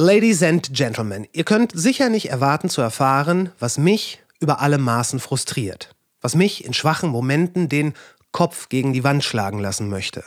[0.00, 5.18] Ladies and Gentlemen, ihr könnt sicher nicht erwarten zu erfahren, was mich über alle Maßen
[5.18, 5.90] frustriert.
[6.20, 7.94] Was mich in schwachen Momenten den
[8.30, 10.22] Kopf gegen die Wand schlagen lassen möchte.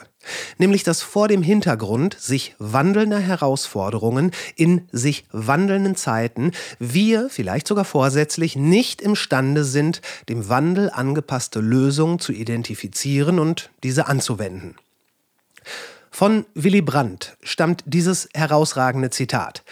[0.58, 7.86] Nämlich, dass vor dem Hintergrund sich wandelnder Herausforderungen in sich wandelnden Zeiten wir, vielleicht sogar
[7.86, 14.76] vorsätzlich, nicht imstande sind, dem Wandel angepasste Lösungen zu identifizieren und diese anzuwenden.
[16.14, 19.64] Von Willy Brandt stammt dieses herausragende Zitat.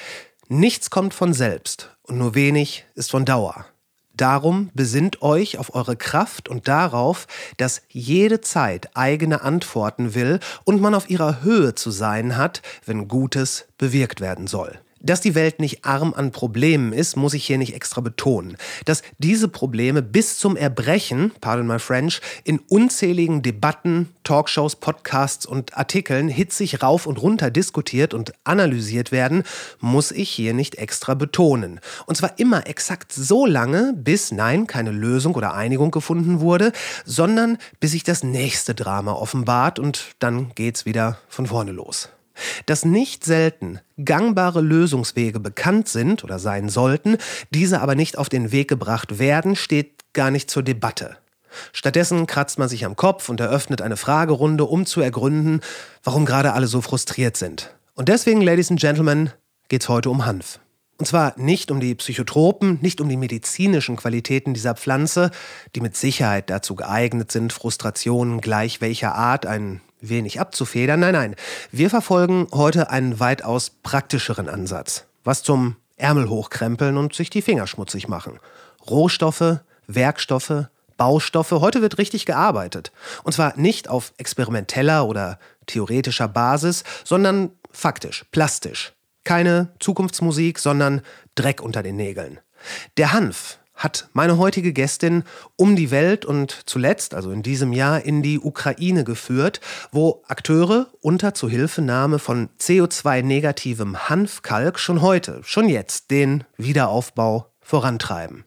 [0.48, 3.66] Nichts kommt von selbst und nur wenig ist von Dauer.
[4.14, 7.26] Darum besinnt euch auf eure Kraft und darauf,
[7.58, 13.06] dass jede Zeit eigene Antworten will und man auf ihrer Höhe zu sein hat, wenn
[13.06, 14.80] Gutes bewirkt werden soll.
[15.02, 18.58] Dass die Welt nicht arm an Problemen ist, muss ich hier nicht extra betonen.
[18.84, 25.76] Dass diese Probleme bis zum Erbrechen, pardon my French, in unzähligen Debatten, Talkshows, Podcasts und
[25.76, 29.44] Artikeln hitzig rauf und runter diskutiert und analysiert werden,
[29.80, 31.80] muss ich hier nicht extra betonen.
[32.04, 36.72] Und zwar immer exakt so lange, bis nein, keine Lösung oder Einigung gefunden wurde,
[37.06, 42.10] sondern bis sich das nächste Drama offenbart und dann geht's wieder von vorne los.
[42.66, 47.18] Dass nicht selten gangbare Lösungswege bekannt sind oder sein sollten,
[47.50, 51.16] diese aber nicht auf den Weg gebracht werden, steht gar nicht zur Debatte.
[51.72, 55.60] Stattdessen kratzt man sich am Kopf und eröffnet eine Fragerunde, um zu ergründen,
[56.02, 57.74] warum gerade alle so frustriert sind.
[57.94, 59.30] Und deswegen, Ladies and Gentlemen,
[59.68, 60.60] geht's heute um Hanf.
[60.98, 65.30] Und zwar nicht um die Psychotropen, nicht um die medizinischen Qualitäten dieser Pflanze,
[65.74, 71.00] die mit Sicherheit dazu geeignet sind, Frustrationen gleich welcher Art, ein wenig abzufedern.
[71.00, 71.36] Nein, nein.
[71.72, 75.04] Wir verfolgen heute einen weitaus praktischeren Ansatz.
[75.24, 78.38] Was zum Ärmel hochkrempeln und sich die Finger schmutzig machen.
[78.88, 81.52] Rohstoffe, Werkstoffe, Baustoffe.
[81.52, 82.92] Heute wird richtig gearbeitet.
[83.22, 88.92] Und zwar nicht auf experimenteller oder theoretischer Basis, sondern faktisch, plastisch.
[89.24, 91.02] Keine Zukunftsmusik, sondern
[91.34, 92.40] Dreck unter den Nägeln.
[92.96, 95.24] Der Hanf, hat meine heutige Gästin
[95.56, 99.60] um die Welt und zuletzt, also in diesem Jahr, in die Ukraine geführt,
[99.90, 108.44] wo Akteure unter Zuhilfenahme von CO2-negativem Hanfkalk schon heute, schon jetzt den Wiederaufbau vorantreiben.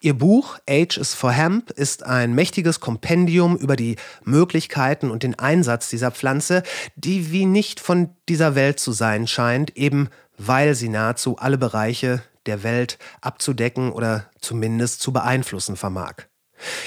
[0.00, 5.38] Ihr Buch Age is for Hemp ist ein mächtiges Kompendium über die Möglichkeiten und den
[5.38, 6.62] Einsatz dieser Pflanze,
[6.96, 10.08] die wie nicht von dieser Welt zu sein scheint, eben
[10.38, 16.14] weil sie nahezu alle Bereiche der Welt abzudecken oder zumindest zu beeinflussen vermag.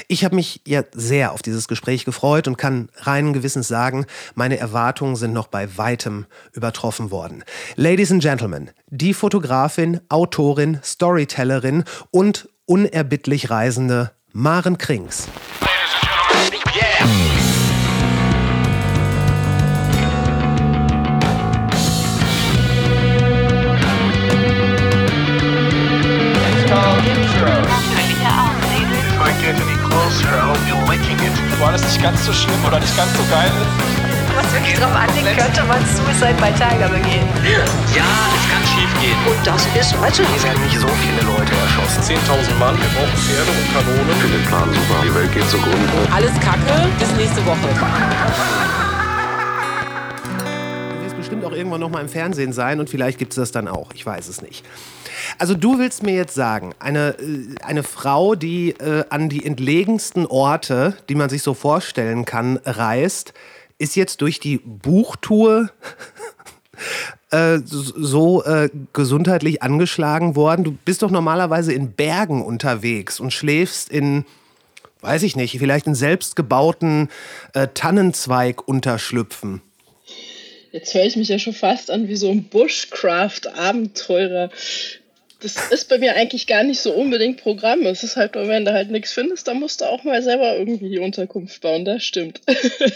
[0.08, 4.58] Ich habe mich ja sehr auf dieses Gespräch gefreut und kann reinen Gewissens sagen, meine
[4.58, 7.44] Erwartungen sind noch bei weitem übertroffen worden.
[7.76, 15.28] Ladies and Gentlemen, die Fotografin, Autorin, Storytellerin und unerbittlich Reisende Maren Krings.
[31.60, 34.06] Wo alles nicht ganz so schlimm oder nicht ganz so geil ist.
[34.36, 37.28] Was wirklich drauf anlegt, könnte man Suicide bei Tiger begehen.
[37.96, 38.04] Ja,
[38.36, 39.16] es kann schief gehen.
[39.24, 40.24] Und das ist heute.
[40.28, 42.04] Hier werden nicht so viele Leute erschossen.
[42.04, 44.10] 10.000 Mann, wir brauchen Pferde und Kanonen.
[44.12, 45.00] Ich finde den Plan super.
[45.04, 45.96] Die Welt geht zugrunde.
[46.12, 48.75] Alles Kacke, bis nächste Woche.
[51.56, 53.94] Irgendwann noch mal im Fernsehen sein und vielleicht gibt es das dann auch.
[53.94, 54.66] Ich weiß es nicht.
[55.38, 60.26] Also du willst mir jetzt sagen, eine, äh, eine Frau, die äh, an die entlegensten
[60.26, 63.34] Orte, die man sich so vorstellen kann, reist,
[63.78, 65.70] ist jetzt durch die Buchtour
[67.32, 70.64] äh, so äh, gesundheitlich angeschlagen worden.
[70.64, 74.26] Du bist doch normalerweise in Bergen unterwegs und schläfst in,
[75.02, 77.10] weiß ich nicht, vielleicht in selbstgebauten
[77.54, 79.62] äh, Tannenzweigunterschlüpfen.
[80.76, 84.50] Jetzt höre ich mich ja schon fast an wie so ein Bushcraft-Abenteurer
[85.40, 87.86] das ist bei mir eigentlich gar nicht so unbedingt Programm.
[87.86, 90.90] Es ist halt wenn du halt nichts findest, dann musst du auch mal selber irgendwie
[90.90, 91.86] die Unterkunft bauen.
[91.86, 92.42] Das stimmt.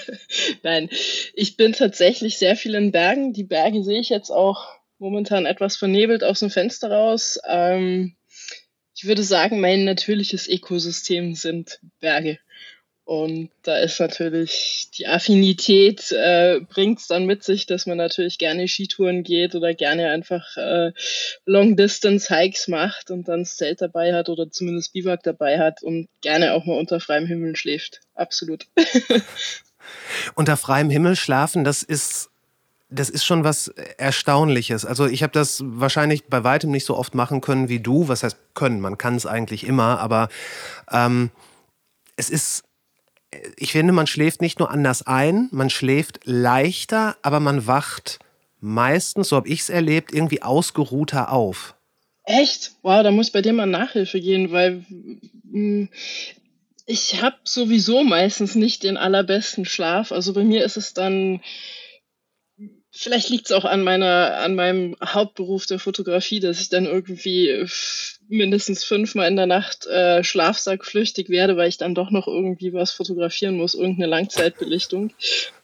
[0.64, 0.90] Nein,
[1.36, 3.34] ich bin tatsächlich sehr viel in Bergen.
[3.34, 4.66] Die Berge sehe ich jetzt auch
[4.98, 7.40] momentan etwas vernebelt aus dem Fenster raus.
[7.48, 8.16] Ähm,
[8.96, 12.40] ich würde sagen, mein natürliches Ökosystem sind Berge.
[13.10, 18.38] Und da ist natürlich die Affinität, äh, bringt es dann mit sich, dass man natürlich
[18.38, 20.92] gerne Skitouren geht oder gerne einfach äh,
[21.48, 26.54] Long-Distance-Hikes macht und dann das Zelt dabei hat oder zumindest Biwak dabei hat und gerne
[26.54, 28.02] auch mal unter freiem Himmel schläft.
[28.14, 28.68] Absolut.
[30.36, 32.30] unter freiem Himmel schlafen, das ist
[32.92, 34.86] das ist schon was Erstaunliches.
[34.86, 38.08] Also ich habe das wahrscheinlich bei weitem nicht so oft machen können wie du.
[38.08, 38.82] Was heißt können?
[38.82, 40.30] Man kann es eigentlich immer, aber
[40.92, 41.32] ähm,
[42.16, 42.69] es ist
[43.58, 48.20] ich finde, man schläft nicht nur anders ein, man schläft leichter, aber man wacht
[48.60, 51.76] meistens, so habe ich es erlebt, irgendwie ausgeruhter auf.
[52.24, 52.74] Echt?
[52.82, 54.86] Wow, da muss bei dir mal Nachhilfe gehen, weil
[55.44, 55.88] mh,
[56.86, 60.12] ich habe sowieso meistens nicht den allerbesten Schlaf.
[60.12, 61.42] Also bei mir ist es dann,
[63.00, 67.66] vielleicht liegt es auch an meiner, an meinem Hauptberuf der Fotografie, dass ich dann irgendwie
[68.28, 72.92] mindestens fünfmal in der Nacht äh, schlafsackflüchtig werde, weil ich dann doch noch irgendwie was
[72.92, 75.14] fotografieren muss, irgendeine Langzeitbelichtung.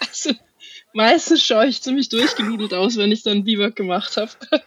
[0.00, 0.30] also,
[0.92, 4.30] meistens schaue ich ziemlich durchgenudelt aus, wenn ich dann Biwak gemacht habe.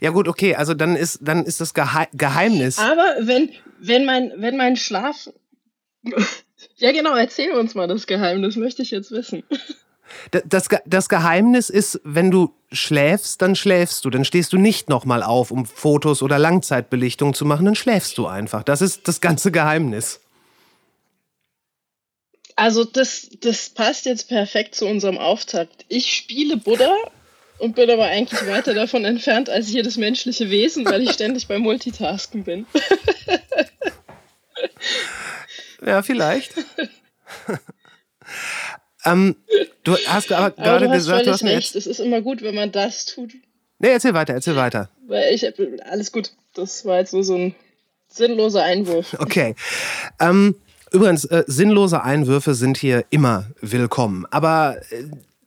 [0.00, 2.78] Ja gut, okay, also dann ist, dann ist das Gehe Geheimnis.
[2.78, 3.50] Aber wenn,
[3.80, 5.30] wenn, mein, wenn mein Schlaf.
[6.76, 9.42] ja, genau, erzähl uns mal das Geheimnis, möchte ich jetzt wissen.
[10.44, 14.10] Das, das Geheimnis ist, wenn du schläfst, dann schläfst du.
[14.10, 18.26] Dann stehst du nicht nochmal auf, um Fotos oder Langzeitbelichtung zu machen, dann schläfst du
[18.26, 18.62] einfach.
[18.62, 20.20] Das ist das ganze Geheimnis.
[22.56, 25.84] Also, das, das passt jetzt perfekt zu unserem Auftakt.
[25.88, 26.94] Ich spiele Buddha
[27.58, 31.62] und bin aber eigentlich weiter davon entfernt als jedes menschliche Wesen, weil ich ständig beim
[31.62, 32.66] Multitasken bin.
[35.84, 36.54] Ja, vielleicht.
[39.04, 39.36] ähm,
[39.82, 41.76] du hast aber Aber gerade du hast gesagt, du völlig hast mir recht.
[41.76, 43.32] Es ist immer gut, wenn man das tut.
[43.78, 44.88] Nee, erzähl weiter, erzähl weiter.
[45.06, 45.44] Weil ich
[45.84, 46.32] alles gut.
[46.54, 47.54] Das war jetzt nur so ein
[48.08, 49.14] sinnloser Einwurf.
[49.18, 49.54] Okay.
[50.20, 50.54] Ähm,
[50.92, 54.26] übrigens, äh, sinnlose Einwürfe sind hier immer willkommen.
[54.30, 55.04] Aber äh,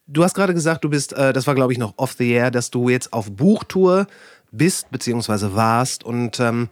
[0.07, 2.51] du hast gerade gesagt, du bist, äh, das war glaube ich noch off the air,
[2.51, 4.07] dass du jetzt auf Buchtour
[4.51, 6.69] bist beziehungsweise warst und ähm,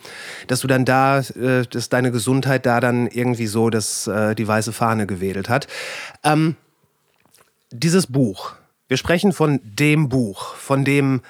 [0.47, 4.47] dass du dann da, äh, dass deine Gesundheit da dann irgendwie so das, äh, die
[4.47, 5.67] weiße Fahne gewedelt hat.
[6.23, 6.55] Ähm,
[7.79, 8.53] dieses Buch,
[8.87, 11.21] wir sprechen von dem Buch, von dem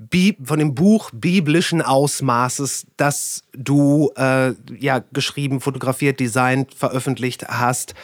[0.00, 7.94] Bi von dem Buch biblischen Ausmaßes, das du äh, ja geschrieben, fotografiert, designt, veröffentlicht hast.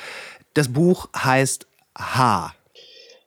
[0.55, 2.53] Das Buch heißt H.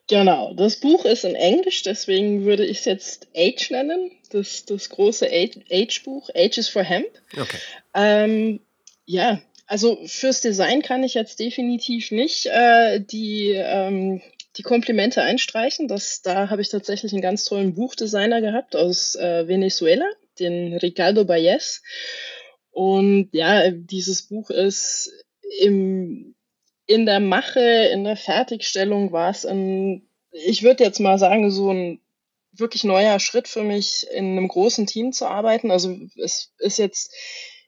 [0.10, 4.90] Genau, das Buch ist in Englisch, deswegen würde ich es jetzt Age nennen, das, das
[4.90, 7.08] große Age- Age-Buch, Age is for Hemp.
[7.34, 7.58] Okay.
[7.94, 8.60] Ähm,
[9.06, 14.22] ja, also fürs Design kann ich jetzt definitiv nicht äh, die, ähm,
[14.58, 15.88] die Komplimente einstreichen.
[15.88, 20.06] Das, da habe ich tatsächlich einen ganz tollen Buchdesigner gehabt aus äh, Venezuela,
[20.40, 21.84] den Ricardo Bayes.
[22.72, 25.12] Und ja, dieses Buch ist
[25.60, 26.36] im,
[26.86, 31.72] in der Mache, in der Fertigstellung war es ein, ich würde jetzt mal sagen, so
[31.72, 32.02] ein
[32.52, 35.70] wirklich neuer Schritt für mich, in einem großen Team zu arbeiten.
[35.70, 37.14] Also es ist jetzt,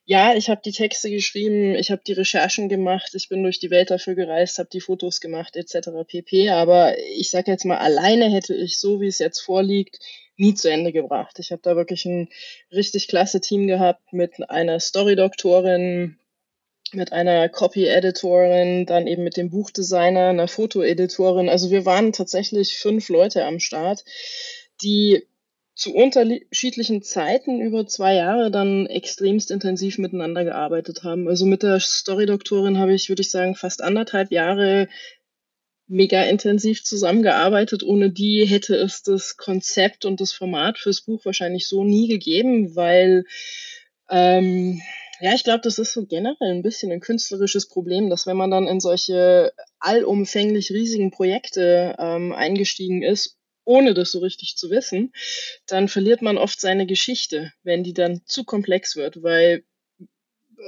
[0.09, 3.69] ja, ich habe die Texte geschrieben, ich habe die Recherchen gemacht, ich bin durch die
[3.69, 5.89] Welt dafür gereist, habe die Fotos gemacht, etc.
[6.07, 6.49] pp.
[6.49, 9.99] Aber ich sage jetzt mal, alleine hätte ich, so wie es jetzt vorliegt,
[10.35, 11.37] nie zu Ende gebracht.
[11.37, 12.27] Ich habe da wirklich ein
[12.71, 16.17] richtig klasse Team gehabt mit einer Story-Doktorin,
[16.91, 21.49] mit einer Copy-Editorin, dann eben mit dem Buchdesigner, einer Foto-Editorin.
[21.49, 24.03] Also wir waren tatsächlich fünf Leute am Start,
[24.81, 25.27] die
[25.79, 31.29] zu unterschiedlichen Zeiten über zwei Jahre dann extremst intensiv miteinander gearbeitet haben.
[31.29, 34.89] Also mit der Story-Doktorin habe ich, würde ich sagen, fast anderthalb Jahre
[35.87, 37.83] mega intensiv zusammengearbeitet.
[37.83, 42.75] Ohne die hätte es das Konzept und das Format fürs Buch wahrscheinlich so nie gegeben,
[42.75, 43.23] weil
[44.09, 44.81] ähm,
[45.21, 48.51] ja, ich glaube, das ist so generell ein bisschen ein künstlerisches Problem, dass wenn man
[48.51, 55.13] dann in solche allumfänglich riesigen Projekte ähm, eingestiegen ist, ohne das so richtig zu wissen,
[55.67, 59.63] dann verliert man oft seine Geschichte, wenn die dann zu komplex wird, weil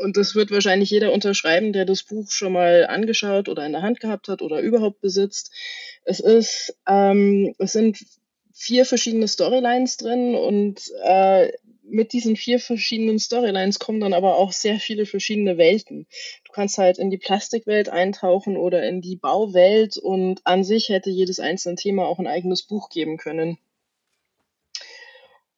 [0.03, 3.81] und das wird wahrscheinlich jeder unterschreiben, der das Buch schon mal angeschaut oder in der
[3.81, 5.51] Hand gehabt hat oder überhaupt besitzt.
[6.05, 7.97] Es ist, ähm, es sind
[8.53, 11.51] vier verschiedene Storylines drin und äh,
[11.91, 16.07] mit diesen vier verschiedenen Storylines kommen dann aber auch sehr viele verschiedene Welten.
[16.45, 21.09] Du kannst halt in die Plastikwelt eintauchen oder in die Bauwelt und an sich hätte
[21.09, 23.57] jedes einzelne Thema auch ein eigenes Buch geben können.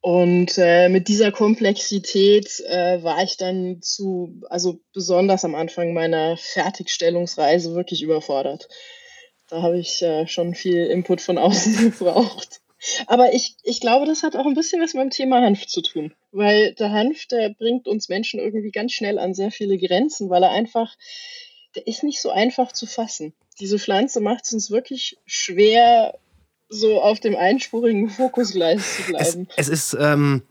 [0.02, 6.36] Und äh, mit dieser Komplexität äh, war ich dann zu, also besonders am Anfang meiner
[6.36, 8.68] Fertigstellungsreise wirklich überfordert.
[9.48, 12.63] Da habe ich äh, schon viel Input von außen gebraucht.
[13.08, 15.82] Aber ich, ich glaube, das hat auch ein bisschen was mit dem Thema Hanf zu
[15.82, 16.14] tun.
[16.32, 20.44] Weil der Hanf, der bringt uns Menschen irgendwie ganz schnell an sehr viele Grenzen, weil
[20.44, 20.96] er einfach,
[21.76, 23.34] der ist nicht so einfach zu fassen.
[23.60, 26.18] Diese Pflanze macht es uns wirklich schwer,
[26.70, 29.48] so auf dem einspurigen Fokusgleis zu Es, bleiben.
[29.58, 30.42] es ist ähm,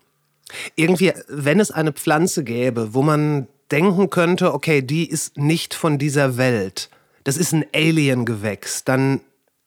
[0.76, 5.98] irgendwie, wenn es eine Pflanze gäbe, wo man denken könnte, okay, die ist nicht von
[5.98, 6.90] dieser Welt,
[7.24, 9.20] das ist ein Alien-Gewächs, dann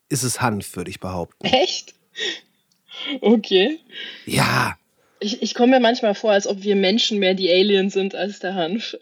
[0.10, 1.46] ist es Hanf, würde ich behaupten.
[1.46, 1.96] Echt?
[3.22, 3.80] Okay.
[4.26, 4.76] Ja,
[5.20, 8.40] Ich, ich komme mir manchmal vor, als ob wir Menschen mehr die Aliens sind als
[8.40, 8.96] der Hanf.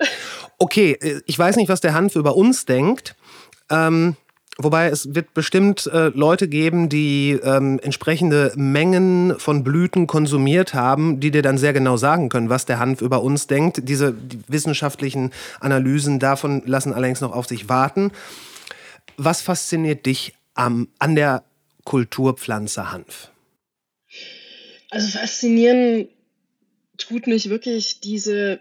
[0.58, 3.16] okay, äh, ich weiß nicht, was der Hanf über uns denkt.
[3.70, 4.16] Ähm,
[4.60, 11.20] Wobei es wird bestimmt äh, Leute geben, die ähm, entsprechende Mengen von Blüten konsumiert haben,
[11.20, 13.90] die dir dann sehr genau sagen können, was der Hanf über uns denkt.
[13.90, 18.12] Diese die wissenschaftlichen Analysen davon lassen allerdings noch auf sich warten.
[19.18, 21.44] Was fasziniert dich am, an der
[21.84, 23.32] Kulturpflanze Hanf?
[24.94, 26.08] Also faszinieren
[27.00, 28.60] tut mich wirklich diese,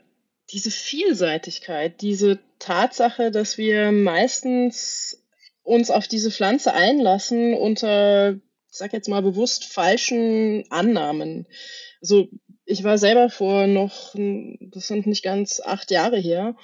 [0.49, 5.23] diese Vielseitigkeit, diese Tatsache, dass wir meistens
[5.63, 8.41] uns auf diese Pflanze einlassen unter, ich
[8.79, 11.47] sag jetzt mal bewusst falschen Annahmen.
[12.01, 12.29] Also
[12.65, 16.57] ich war selber vor noch, das sind nicht ganz acht Jahre her,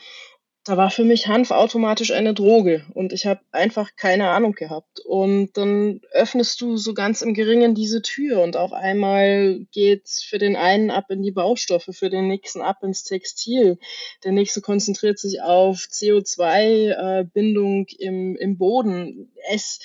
[0.69, 5.01] da war für mich Hanf automatisch eine Droge und ich habe einfach keine Ahnung gehabt.
[5.01, 10.37] Und dann öffnest du so ganz im Geringen diese Tür und auf einmal geht's für
[10.37, 13.79] den einen ab in die Baustoffe, für den nächsten ab ins Textil.
[14.25, 19.33] Der nächste konzentriert sich auf CO2-Bindung äh, im, im Boden.
[19.51, 19.79] Es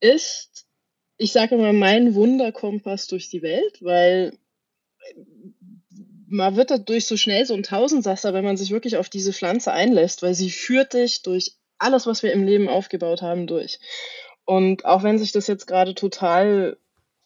[0.00, 0.64] ist,
[1.18, 4.38] ich sage immer, mein Wunderkompass durch die Welt, weil
[6.28, 9.72] man wird dadurch so schnell so ein Tausendsasser, wenn man sich wirklich auf diese Pflanze
[9.72, 13.78] einlässt, weil sie führt dich durch alles, was wir im Leben aufgebaut haben, durch.
[14.44, 16.76] Und auch wenn sich das jetzt gerade total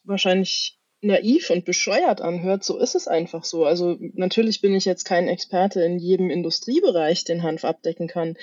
[0.03, 3.65] wahrscheinlich naiv und bescheuert anhört, so ist es einfach so.
[3.65, 8.37] Also natürlich bin ich jetzt kein Experte in jedem Industriebereich, den Hanf abdecken kann,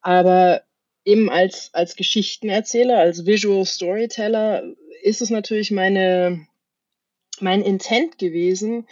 [0.00, 0.62] aber
[1.04, 4.62] eben als, als Geschichtenerzähler, als Visual Storyteller
[5.02, 6.46] ist es natürlich meine,
[7.40, 8.86] mein Intent gewesen,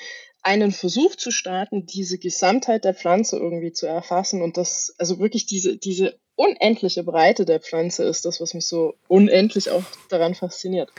[0.48, 5.44] einen Versuch zu starten, diese Gesamtheit der Pflanze irgendwie zu erfassen und das, also wirklich
[5.44, 10.90] diese, diese unendliche Breite der Pflanze ist das, was mich so unendlich auch daran fasziniert.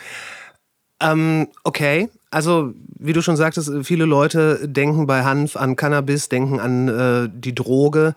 [1.01, 6.59] Ähm, okay, also wie du schon sagtest, viele Leute denken bei Hanf an Cannabis, denken
[6.59, 8.13] an äh, die Droge.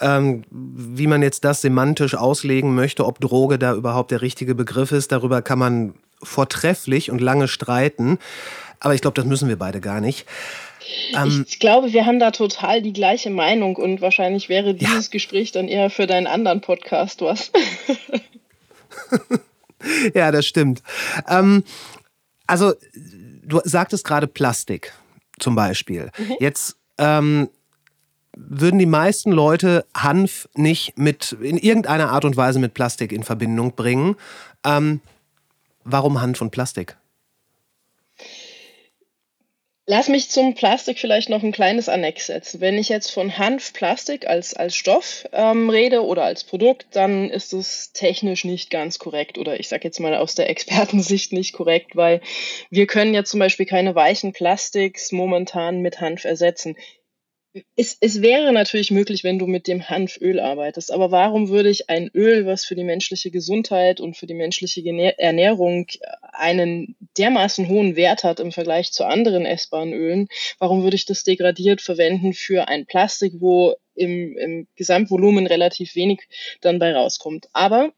[0.00, 4.92] Ähm, wie man jetzt das semantisch auslegen möchte, ob Droge da überhaupt der richtige Begriff
[4.92, 8.18] ist, darüber kann man vortrefflich und lange streiten.
[8.80, 10.26] Aber ich glaube, das müssen wir beide gar nicht.
[11.14, 15.10] Ähm, ich glaube, wir haben da total die gleiche Meinung und wahrscheinlich wäre dieses ja.
[15.10, 17.50] Gespräch dann eher für deinen anderen Podcast was.
[20.14, 20.82] ja, das stimmt.
[21.28, 21.64] Ähm,
[22.46, 22.74] also,
[23.42, 24.92] du sagtest gerade Plastik
[25.38, 26.10] zum Beispiel.
[26.18, 26.36] Mhm.
[26.40, 27.48] Jetzt ähm,
[28.36, 33.22] würden die meisten Leute Hanf nicht mit in irgendeiner Art und Weise mit Plastik in
[33.22, 34.16] Verbindung bringen.
[34.64, 35.00] Ähm,
[35.84, 36.96] warum Hanf und Plastik?
[39.86, 42.62] Lass mich zum Plastik vielleicht noch ein kleines Annex setzen.
[42.62, 47.52] Wenn ich jetzt von Hanfplastik als, als Stoff ähm, rede oder als Produkt, dann ist
[47.52, 51.96] es technisch nicht ganz korrekt oder ich sage jetzt mal aus der Expertensicht nicht korrekt,
[51.96, 52.22] weil
[52.70, 56.76] wir können ja zum Beispiel keine weichen Plastiks momentan mit Hanf ersetzen
[57.76, 61.88] es, es wäre natürlich möglich, wenn du mit dem Hanföl arbeitest, aber warum würde ich
[61.88, 64.82] ein Öl, was für die menschliche Gesundheit und für die menschliche
[65.18, 65.86] Ernährung
[66.32, 71.22] einen dermaßen hohen Wert hat im Vergleich zu anderen essbaren Ölen, warum würde ich das
[71.22, 76.22] degradiert verwenden für ein Plastik, wo im, im Gesamtvolumen relativ wenig
[76.60, 77.48] dann bei rauskommt?
[77.52, 77.92] Aber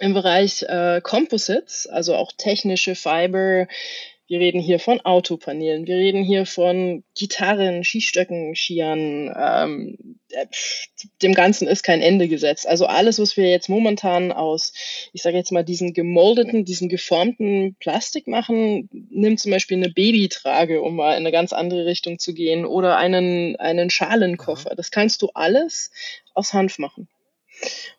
[0.00, 3.66] im Bereich äh, Composites, also auch technische Fiber,
[4.34, 9.32] wir reden hier von Autopanelen, wir reden hier von Gitarren, Skistöcken, Skiern.
[9.38, 10.46] Ähm, äh,
[11.22, 12.66] dem Ganzen ist kein Ende gesetzt.
[12.66, 14.72] Also alles, was wir jetzt momentan aus,
[15.12, 20.82] ich sage jetzt mal, diesen gemoldeten, diesen geformten Plastik machen, nimmt zum Beispiel eine Babytrage,
[20.82, 24.74] um mal in eine ganz andere Richtung zu gehen, oder einen, einen Schalenkoffer.
[24.74, 25.92] Das kannst du alles
[26.34, 27.06] aus Hanf machen.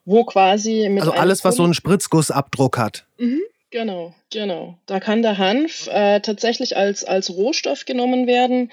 [0.03, 3.05] Wo quasi mit Also alles, was so einen Spritzgussabdruck hat.
[3.17, 3.41] Mhm.
[3.71, 4.77] Genau, genau.
[4.85, 8.71] Da kann der Hanf äh, tatsächlich als, als Rohstoff genommen werden,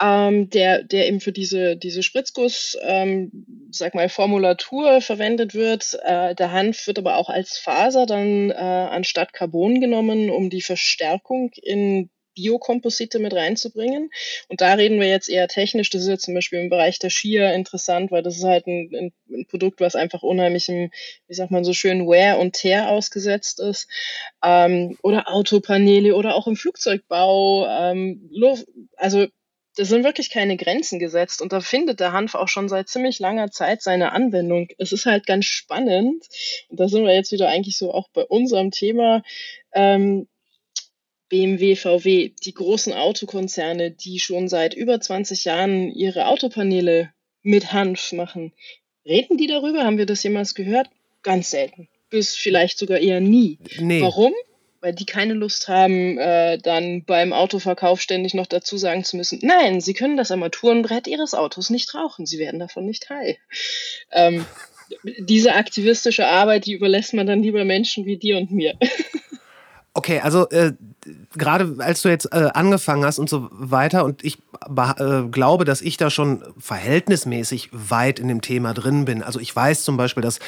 [0.00, 3.30] ähm, der, der eben für diese, diese Spritzguss, ähm,
[3.70, 5.98] sag mal, Formulatur verwendet wird.
[6.02, 10.62] Äh, der Hanf wird aber auch als Faser dann äh, anstatt Carbon genommen, um die
[10.62, 14.10] Verstärkung in Biokomposite mit reinzubringen.
[14.48, 15.90] Und da reden wir jetzt eher technisch.
[15.90, 19.12] Das ist jetzt zum Beispiel im Bereich der Skier interessant, weil das ist halt ein,
[19.30, 20.90] ein, Produkt, was einfach unheimlichem,
[21.26, 23.88] wie sagt man so schön, Wear und Tear ausgesetzt ist.
[24.44, 27.66] Ähm, oder Autopaneele oder auch im Flugzeugbau.
[27.66, 28.30] Ähm,
[28.96, 29.26] also
[29.78, 33.20] das sind wirklich keine Grenzen gesetzt und da findet der Hanf auch schon seit ziemlich
[33.20, 34.68] langer Zeit seine Anwendung.
[34.76, 36.26] Es ist halt ganz spannend
[36.68, 39.22] und da sind wir jetzt wieder eigentlich so auch bei unserem Thema.
[39.72, 40.26] Ähm,
[41.28, 48.12] BMW, VW, die großen Autokonzerne, die schon seit über 20 Jahren ihre Autopaneele mit Hanf
[48.12, 48.52] machen.
[49.04, 49.84] Reden die darüber?
[49.84, 50.88] Haben wir das jemals gehört?
[51.22, 51.88] Ganz selten.
[52.10, 53.58] Bis vielleicht sogar eher nie.
[53.78, 54.00] Nee.
[54.00, 54.32] Warum?
[54.80, 59.40] Weil die keine Lust haben, äh, dann beim Autoverkauf ständig noch dazu sagen zu müssen,
[59.42, 63.38] nein, sie können das Armaturenbrett ihres Autos nicht rauchen, sie werden davon nicht high.
[64.12, 64.46] Ähm,
[65.18, 68.78] Diese aktivistische Arbeit, die überlässt man dann lieber Menschen wie dir und mir.
[69.94, 70.74] Okay, also äh,
[71.36, 74.38] gerade als du jetzt äh, angefangen hast und so weiter und ich
[74.68, 79.22] äh, glaube, dass ich da schon verhältnismäßig weit in dem Thema drin bin.
[79.22, 80.38] Also ich weiß zum Beispiel, dass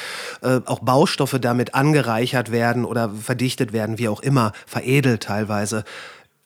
[0.41, 5.83] äh, auch Baustoffe damit angereichert werden oder verdichtet werden, wie auch immer, veredelt teilweise.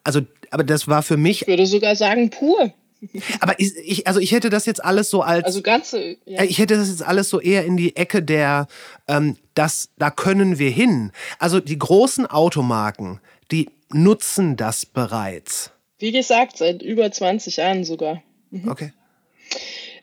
[0.04, 1.42] Also, aber das war für mich.
[1.42, 2.72] Ich würde sogar sagen pur.
[3.40, 5.46] Aber ich, ich, also ich hätte das jetzt alles so als.
[5.46, 6.18] Also ganze.
[6.26, 6.44] Ja.
[6.44, 8.68] Ich hätte das jetzt alles so eher in die Ecke der,
[9.08, 11.12] ähm, das, da können wir hin.
[11.40, 13.20] Also die großen Automarken,
[13.52, 15.72] die nutzen das bereits.
[15.98, 18.22] Wie gesagt, seit über 20 Jahren sogar.
[18.50, 18.70] Mhm.
[18.70, 18.94] Okay.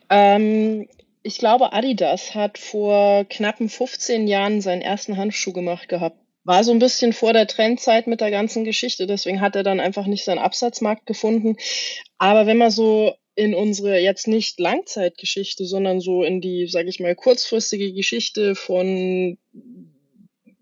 [0.08, 0.88] Ähm,
[1.22, 6.18] ich glaube, Adidas hat vor knappen 15 Jahren seinen ersten Handschuh gemacht gehabt.
[6.44, 9.78] War so ein bisschen vor der Trendzeit mit der ganzen Geschichte, deswegen hat er dann
[9.78, 11.56] einfach nicht seinen Absatzmarkt gefunden.
[12.18, 17.00] Aber wenn man so in unsere jetzt nicht Langzeitgeschichte, sondern so in die, sage ich
[17.00, 19.38] mal, kurzfristige Geschichte von,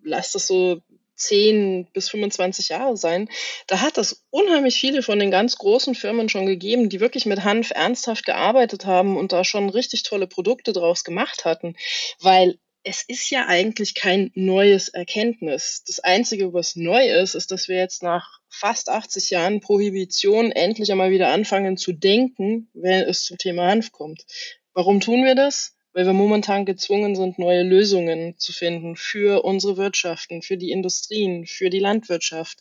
[0.02, 0.80] lass das so
[1.20, 3.28] 10 bis 25 Jahre sein,
[3.66, 7.44] da hat es unheimlich viele von den ganz großen Firmen schon gegeben, die wirklich mit
[7.44, 11.76] Hanf ernsthaft gearbeitet haben und da schon richtig tolle Produkte draus gemacht hatten,
[12.20, 15.84] weil es ist ja eigentlich kein neues Erkenntnis.
[15.86, 20.90] Das Einzige, was neu ist, ist, dass wir jetzt nach fast 80 Jahren Prohibition endlich
[20.90, 24.24] einmal wieder anfangen zu denken, wenn es zum Thema Hanf kommt.
[24.72, 25.76] Warum tun wir das?
[25.92, 31.46] Weil wir momentan gezwungen sind, neue Lösungen zu finden für unsere Wirtschaften, für die Industrien,
[31.46, 32.60] für die Landwirtschaft.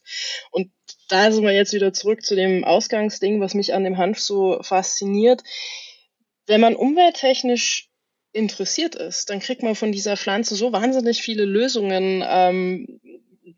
[0.51, 0.71] Und
[1.09, 4.61] da sind wir jetzt wieder zurück zu dem Ausgangsding, was mich an dem Hanf so
[4.63, 5.43] fasziniert.
[6.47, 7.89] Wenn man umwelttechnisch
[8.31, 12.99] interessiert ist, dann kriegt man von dieser Pflanze so wahnsinnig viele Lösungen ähm,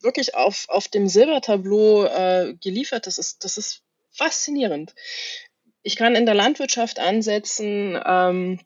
[0.01, 3.07] wirklich auf, auf dem Silbertableau äh, geliefert.
[3.07, 4.93] Das ist, das ist faszinierend.
[5.83, 8.59] Ich kann in der Landwirtschaft ansetzen, ähm,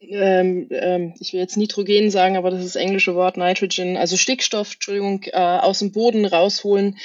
[0.00, 4.16] ähm, ähm, ich will jetzt Nitrogen sagen, aber das ist das englische Wort Nitrogen, also
[4.16, 6.98] Stickstoff, Entschuldigung, äh, aus dem Boden rausholen.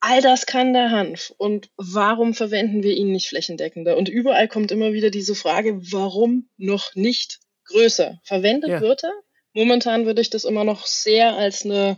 [0.00, 1.32] All das kann der Hanf.
[1.38, 3.96] Und warum verwenden wir ihn nicht flächendeckender?
[3.96, 8.20] Und überall kommt immer wieder diese Frage, warum noch nicht größer?
[8.22, 8.80] Verwendet ja.
[8.80, 9.12] wird er?
[9.52, 11.96] Momentan würde ich das immer noch sehr als eine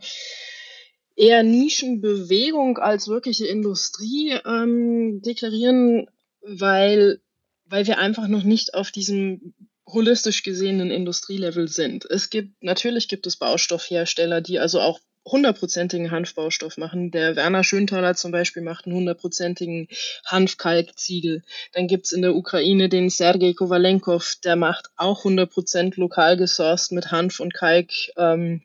[1.17, 6.09] eher Nischenbewegung als wirkliche Industrie ähm, deklarieren,
[6.41, 7.21] weil,
[7.67, 9.55] weil wir einfach noch nicht auf diesem
[9.93, 12.05] holistisch gesehenen Industrielevel sind.
[12.11, 17.11] Es gibt, natürlich gibt es Baustoffhersteller, die also auch hundertprozentigen Hanfbaustoff machen.
[17.11, 19.89] Der Werner Schönthaler zum Beispiel macht einen hundertprozentigen
[20.25, 21.43] Hanfkalkziegel.
[21.73, 27.11] Dann gibt's in der Ukraine den Sergei Kovalenkov, der macht auch hundertprozent lokal gesourced mit
[27.11, 28.63] Hanf und Kalk ähm,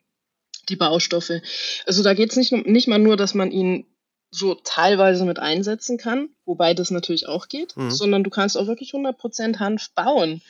[0.68, 1.42] die Baustoffe.
[1.86, 3.86] Also da geht's nicht, nicht mal nur, dass man ihn
[4.34, 7.90] so teilweise mit einsetzen kann, wobei das natürlich auch geht, mhm.
[7.90, 10.42] sondern du kannst auch wirklich 100% Hanf bauen.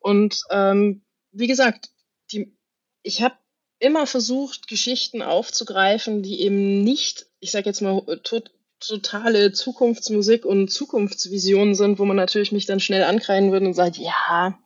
[0.00, 1.90] Und ähm, wie gesagt,
[2.32, 2.56] die,
[3.02, 3.36] ich habe
[3.78, 10.68] immer versucht, Geschichten aufzugreifen, die eben nicht, ich sage jetzt mal, tot, totale Zukunftsmusik und
[10.68, 14.58] Zukunftsvisionen sind, wo man natürlich mich dann schnell ankreiden würde und sagt, ja,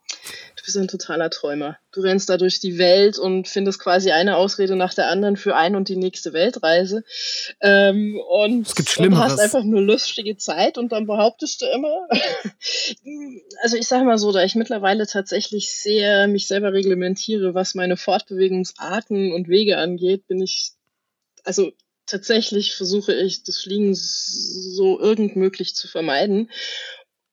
[0.62, 1.76] du bist ein totaler Träumer.
[1.90, 5.56] Du rennst da durch die Welt und findest quasi eine Ausrede nach der anderen für
[5.56, 7.02] ein und die nächste Weltreise.
[7.60, 9.24] Ähm, und, es gibt Schlimmeres.
[9.24, 12.08] und hast einfach nur lustige Zeit und dann behauptest du immer.
[13.62, 17.96] also ich sage mal so, da ich mittlerweile tatsächlich sehr mich selber reglementiere, was meine
[17.96, 20.70] Fortbewegungsarten und Wege angeht, bin ich,
[21.42, 21.72] also
[22.06, 26.50] tatsächlich versuche ich, das Fliegen so irgend möglich zu vermeiden.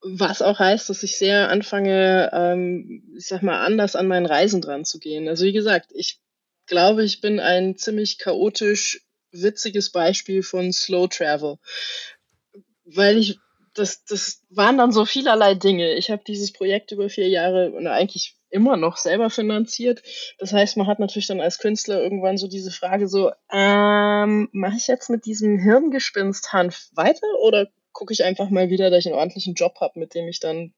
[0.01, 4.61] Was auch heißt, dass ich sehr anfange, ähm, ich sag mal, anders an meinen Reisen
[4.61, 5.27] dran zu gehen.
[5.27, 6.19] Also wie gesagt, ich
[6.67, 11.57] glaube, ich bin ein ziemlich chaotisch witziges Beispiel von Slow Travel.
[12.85, 13.39] Weil ich,
[13.73, 15.93] das, das waren dann so vielerlei Dinge.
[15.95, 20.01] Ich habe dieses Projekt über vier Jahre oder eigentlich immer noch selber finanziert.
[20.39, 24.77] Das heißt, man hat natürlich dann als Künstler irgendwann so diese Frage so, ähm, mache
[24.77, 29.07] ich jetzt mit diesem Hirngespinst Hanf weiter oder gucke ich einfach mal wieder, dass ich
[29.07, 30.73] einen ordentlichen Job habe, mit dem ich dann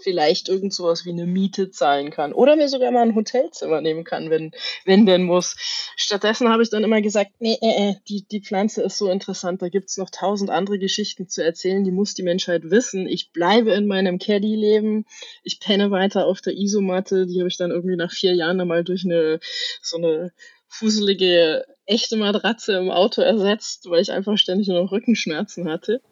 [0.00, 4.04] vielleicht irgend sowas wie eine Miete zahlen kann oder mir sogar mal ein Hotelzimmer nehmen
[4.04, 4.52] kann, wenn,
[4.84, 5.56] wenn denn muss.
[5.96, 9.62] Stattdessen habe ich dann immer gesagt, nee, äh, äh, die, die Pflanze ist so interessant,
[9.62, 13.06] da gibt es noch tausend andere Geschichten zu erzählen, die muss die Menschheit wissen.
[13.06, 15.04] Ich bleibe in meinem Caddy-Leben,
[15.42, 18.84] ich penne weiter auf der Isomatte, die habe ich dann irgendwie nach vier Jahren einmal
[18.84, 19.40] durch eine
[19.82, 20.32] so eine
[20.68, 26.02] fuselige echte Matratze im Auto ersetzt, weil ich einfach ständig nur noch Rückenschmerzen hatte.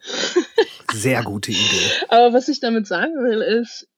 [0.93, 1.91] Sehr gute Idee.
[2.09, 3.89] Aber was ich damit sagen will, ist,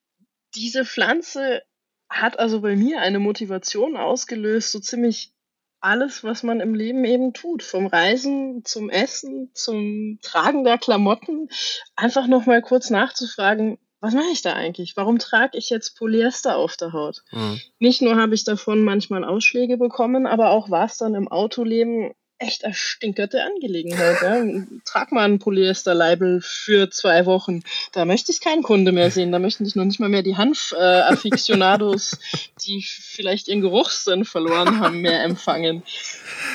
[0.54, 1.62] diese Pflanze
[2.08, 5.32] hat also bei mir eine Motivation ausgelöst, so ziemlich
[5.80, 7.62] alles, was man im Leben eben tut.
[7.62, 11.48] Vom Reisen zum Essen, zum Tragen der Klamotten.
[11.94, 14.96] Einfach nochmal kurz nachzufragen, was mache ich da eigentlich?
[14.96, 17.22] Warum trage ich jetzt Polyester auf der Haut?
[17.32, 17.60] Mhm.
[17.78, 22.12] Nicht nur habe ich davon manchmal Ausschläge bekommen, aber auch war es dann im Autoleben
[22.38, 24.22] echt erstinkerte Angelegenheit.
[24.22, 24.44] Ja.
[24.84, 27.62] Trag mal ein Polyester-Label für zwei Wochen.
[27.92, 29.32] Da möchte ich keinen Kunde mehr sehen.
[29.32, 32.16] Da möchten sich noch nicht mal mehr die Hanf-Afficionados, äh,
[32.64, 35.82] die vielleicht ihren Geruchssinn verloren haben, mehr empfangen.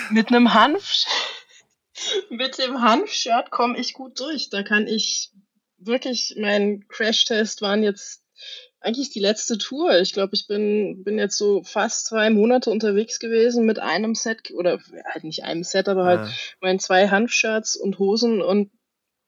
[0.09, 1.03] Mit einem Hanf,
[2.29, 4.49] mit dem Hanf-Shirt komme ich gut durch.
[4.49, 5.31] Da kann ich
[5.85, 8.23] wirklich, mein Crash-Test waren jetzt
[8.79, 9.99] eigentlich die letzte Tour.
[9.99, 14.51] Ich glaube, ich bin, bin jetzt so fast zwei Monate unterwegs gewesen mit einem Set,
[14.51, 16.33] oder halt nicht einem Set, aber halt ja.
[16.59, 18.71] meinen zwei Hanfshirts und Hosen und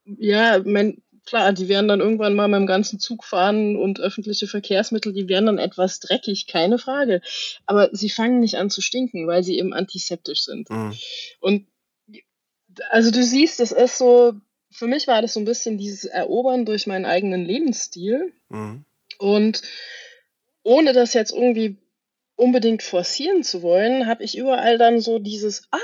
[0.06, 4.48] ja, mein, klar, die werden dann irgendwann mal mit dem ganzen Zug fahren und öffentliche
[4.48, 7.22] Verkehrsmittel, die werden dann etwas dreckig, keine Frage.
[7.66, 10.70] Aber sie fangen nicht an zu stinken, weil sie eben antiseptisch sind.
[10.70, 10.94] Mhm.
[11.40, 11.68] Und
[12.90, 14.34] also du siehst, es ist so,
[14.76, 18.34] für mich war das so ein bisschen dieses Erobern durch meinen eigenen Lebensstil.
[18.50, 18.84] Mhm.
[19.18, 19.62] Und
[20.64, 21.78] ohne das jetzt irgendwie
[22.36, 25.80] unbedingt forcieren zu wollen, habe ich überall dann so dieses, ah,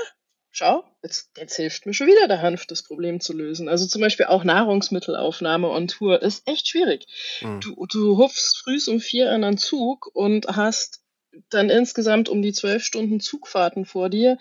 [0.50, 3.70] schau, jetzt, jetzt hilft mir schon wieder der Hanf, das Problem zu lösen.
[3.70, 7.06] Also zum Beispiel auch Nahrungsmittelaufnahme on Tour ist echt schwierig.
[7.40, 7.60] Mhm.
[7.60, 11.00] Du, du hupfst früh um vier an einen Zug und hast
[11.48, 14.36] dann insgesamt um die zwölf Stunden Zugfahrten vor dir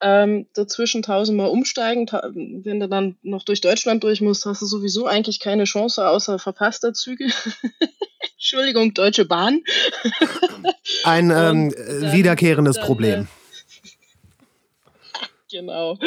[0.00, 2.06] ähm, dazwischen tausendmal umsteigen.
[2.64, 6.38] wenn du dann noch durch Deutschland durch musst, hast du sowieso eigentlich keine Chance außer
[6.38, 7.26] verpasster Züge.
[8.34, 9.60] Entschuldigung, Deutsche Bahn.
[11.04, 11.72] Ein ähm,
[12.12, 13.20] wiederkehrendes dann, Problem.
[13.22, 13.39] Äh,
[15.50, 15.98] Genau.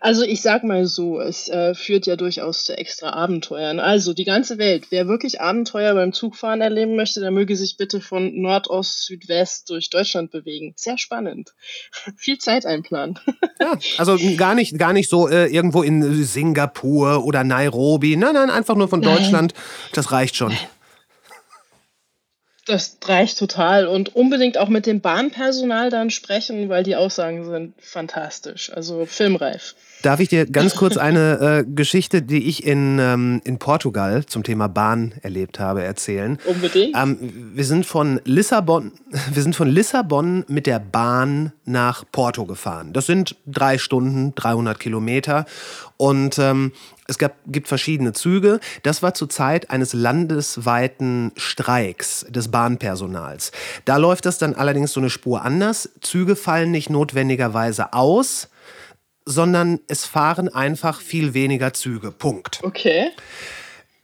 [0.00, 3.80] Also ich sag mal so, es äh, führt ja durchaus zu extra Abenteuern.
[3.80, 8.00] Also die ganze Welt, wer wirklich Abenteuer beim Zugfahren erleben möchte, der möge sich bitte
[8.00, 10.74] von Nordost, Südwest durch Deutschland bewegen.
[10.76, 11.54] Sehr spannend.
[12.16, 13.18] Viel Zeit einplanen.
[13.60, 18.16] ja, also gar nicht, gar nicht so äh, irgendwo in Singapur oder Nairobi.
[18.16, 19.54] Nein, nein, einfach nur von Deutschland.
[19.54, 19.62] Nein.
[19.94, 20.52] Das reicht schon.
[22.66, 27.74] Das reicht total und unbedingt auch mit dem Bahnpersonal dann sprechen, weil die Aussagen sind
[27.80, 29.74] fantastisch, also filmreif.
[30.02, 34.42] Darf ich dir ganz kurz eine äh, Geschichte, die ich in, ähm, in Portugal zum
[34.42, 36.38] Thema Bahn erlebt habe, erzählen?
[36.44, 36.96] Unbedingt.
[36.96, 38.92] Ähm, wir sind von Lissabon,
[39.32, 42.92] wir sind von Lissabon mit der Bahn nach Porto gefahren.
[42.92, 45.46] Das sind drei Stunden, 300 Kilometer
[46.02, 46.72] und ähm,
[47.06, 48.58] es gab, gibt verschiedene Züge.
[48.82, 53.52] Das war zur Zeit eines landesweiten Streiks des Bahnpersonals.
[53.84, 55.90] Da läuft das dann allerdings so eine Spur anders.
[56.00, 58.48] Züge fallen nicht notwendigerweise aus,
[59.26, 62.10] sondern es fahren einfach viel weniger Züge.
[62.10, 62.58] Punkt.
[62.64, 63.10] Okay.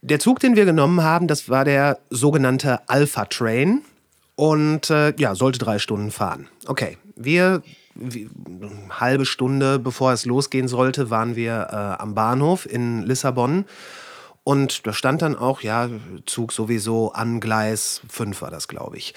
[0.01, 3.81] Der Zug, den wir genommen haben, das war der sogenannte Alpha Train
[4.35, 6.47] und äh, ja, sollte drei Stunden fahren.
[6.65, 7.61] Okay, wir
[7.99, 13.65] wie, eine halbe Stunde bevor es losgehen sollte, waren wir äh, am Bahnhof in Lissabon.
[14.43, 15.89] Und da stand dann auch, ja,
[16.25, 19.13] Zug sowieso an Gleis 5 war das, glaube ich.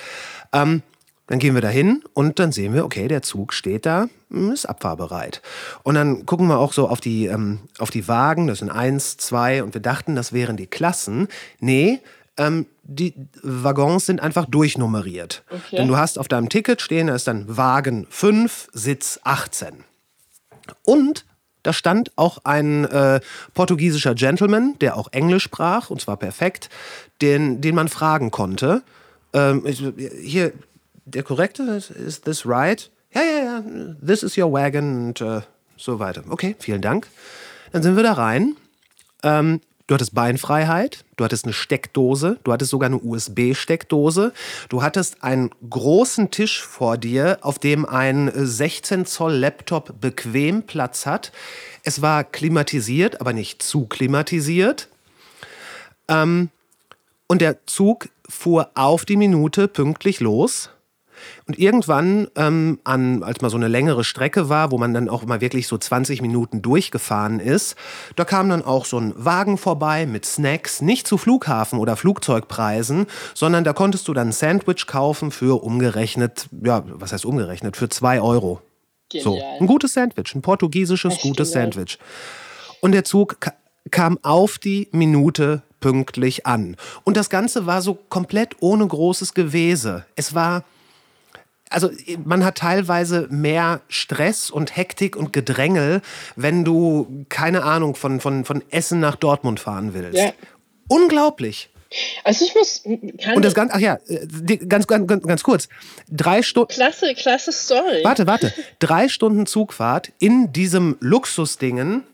[0.53, 0.83] Ähm,
[1.29, 4.66] dann gehen wir dahin und dann sehen wir, okay, der Zug steht da, hm, ist
[4.66, 5.40] abfahrbereit.
[5.83, 9.16] Und dann gucken wir auch so auf die, ähm, auf die Wagen, das sind eins,
[9.16, 11.29] zwei, und wir dachten, das wären die Klassen.
[11.61, 12.01] Nee,
[12.37, 15.42] ähm, die Waggons sind einfach durchnummeriert.
[15.51, 15.77] Okay.
[15.77, 19.85] Denn du hast auf deinem Ticket stehen, da ist dann Wagen 5, Sitz 18.
[20.83, 21.25] Und
[21.62, 23.21] da stand auch ein äh,
[23.55, 26.71] portugiesischer Gentleman, der auch Englisch sprach, und zwar perfekt,
[27.21, 28.83] den, den man fragen konnte.
[29.33, 29.64] Ähm,
[30.21, 30.53] hier,
[31.05, 32.90] der korrekte, ist this right?
[33.14, 33.64] Ja, ja, ja,
[34.05, 35.42] this is your wagon und äh,
[35.77, 36.25] so weiter.
[36.29, 37.07] Okay, vielen Dank.
[37.73, 38.57] Dann sind wir da rein.
[39.23, 39.61] Ähm,
[39.92, 44.33] du hattest Beinfreiheit, du hattest eine Steckdose, du hattest sogar eine USB-Steckdose.
[44.70, 51.05] Du hattest einen großen Tisch vor dir, auf dem ein 16 Zoll Laptop bequem Platz
[51.05, 51.31] hat.
[51.85, 54.88] Es war klimatisiert, aber nicht zu klimatisiert.
[56.09, 56.48] Ähm,
[57.26, 60.70] und der Zug fuhr auf die Minute pünktlich los.
[61.46, 65.24] Und irgendwann, ähm, an, als mal so eine längere Strecke war, wo man dann auch
[65.24, 67.76] mal wirklich so 20 Minuten durchgefahren ist,
[68.16, 73.06] da kam dann auch so ein Wagen vorbei mit Snacks, nicht zu Flughafen- oder Flugzeugpreisen,
[73.35, 77.88] sondern da konntest du dann ein Sandwich kaufen für umgerechnet, ja, was heißt umgerechnet, für
[77.88, 78.61] zwei Euro.
[79.08, 79.24] Genial.
[79.24, 81.72] So, ein gutes Sandwich, ein portugiesisches Echt gutes genial.
[81.72, 81.98] Sandwich.
[82.80, 83.37] Und der Zug
[83.90, 86.76] kam auf die Minute pünktlich an.
[87.04, 90.06] Und das Ganze war so komplett ohne großes Gewese.
[90.16, 90.64] Es war
[91.72, 91.90] also
[92.24, 96.02] man hat teilweise mehr Stress und Hektik und Gedrängel,
[96.37, 100.18] wenn du, keine Ahnung, von, von, von Essen nach Dortmund fahren willst.
[100.18, 100.32] Ja.
[100.88, 101.70] Unglaublich.
[102.24, 102.82] Also ich muss.
[103.35, 105.68] und das ganz, ach ja, äh, ganz, ganz, ganz kurz.
[106.11, 106.72] Drei Stunden.
[106.72, 108.00] Klasse, klasse Story.
[108.02, 108.52] Warte, warte.
[108.78, 112.04] Drei Stunden Zugfahrt in diesem Luxusdingen,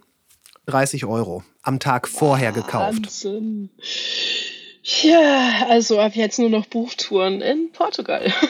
[0.67, 3.09] 30 Euro am Tag vorher gekauft.
[5.03, 8.33] Ja, also ab jetzt nur noch Buchtouren in Portugal.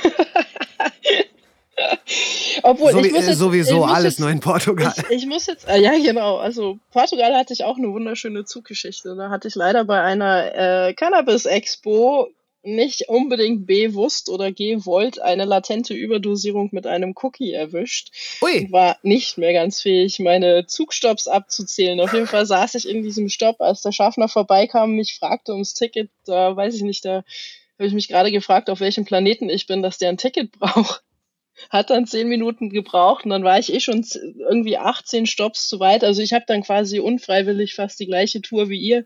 [2.63, 4.93] Obwohl, so ich muss jetzt, sowieso ich alles jetzt, nur in Portugal.
[5.11, 9.17] Ich, ich muss jetzt, äh, ja genau, also Portugal hatte ich auch eine wunderschöne Zuggeschichte.
[9.17, 10.55] Da hatte ich leider bei einer
[10.89, 12.29] äh, Cannabis-Expo
[12.75, 18.11] nicht unbedingt bewusst oder gewollt eine latente Überdosierung mit einem Cookie erwischt.
[18.43, 18.69] Ui.
[18.71, 22.01] War nicht mehr ganz fähig, meine Zugstopps abzuzählen.
[22.01, 25.75] Auf jeden Fall saß ich in diesem Stopp, als der Schaffner vorbeikam, mich fragte ums
[25.75, 26.11] Ticket.
[26.25, 27.25] Da weiß ich nicht, da
[27.79, 31.03] habe ich mich gerade gefragt, auf welchem Planeten ich bin, dass der ein Ticket braucht.
[31.71, 34.07] Hat dann zehn Minuten gebraucht und dann war ich eh schon
[34.49, 36.05] irgendwie 18 Stops zu weit.
[36.05, 39.05] Also ich habe dann quasi unfreiwillig fast die gleiche Tour wie ihr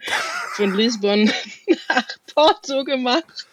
[0.55, 1.33] von Lissabon
[1.88, 3.46] nach Porto gemacht.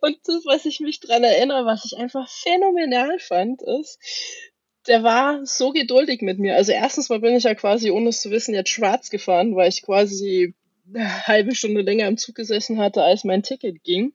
[0.00, 3.98] Und das, was ich mich dran erinnere, was ich einfach phänomenal fand, ist,
[4.86, 6.56] der war so geduldig mit mir.
[6.56, 9.68] Also erstens mal bin ich ja quasi, ohne es zu wissen, jetzt schwarz gefahren, weil
[9.68, 10.54] ich quasi
[10.94, 14.14] eine halbe Stunde länger im Zug gesessen hatte, als mein Ticket ging.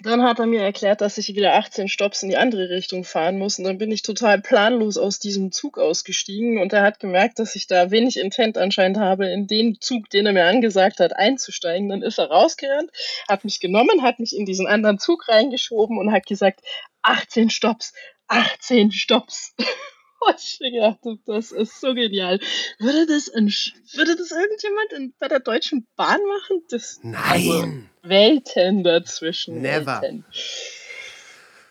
[0.00, 3.38] Dann hat er mir erklärt, dass ich wieder 18 Stops in die andere Richtung fahren
[3.38, 3.58] muss.
[3.58, 6.58] Und dann bin ich total planlos aus diesem Zug ausgestiegen.
[6.58, 10.26] Und er hat gemerkt, dass ich da wenig Intent anscheinend habe, in den Zug, den
[10.26, 11.88] er mir angesagt hat, einzusteigen.
[11.88, 12.90] Dann ist er rausgerannt,
[13.26, 16.60] hat mich genommen, hat mich in diesen anderen Zug reingeschoben und hat gesagt,
[17.02, 17.94] 18 Stops,
[18.28, 19.54] 18 Stops.
[20.18, 22.40] Und ich habe, das ist so genial.
[22.78, 26.62] Würde das, in, würde das irgendjemand in, bei der Deutschen Bahn machen?
[26.70, 27.90] Das, also, Nein.
[28.08, 29.60] Welten dazwischen.
[29.60, 30.02] Never.
[30.02, 30.24] Welten.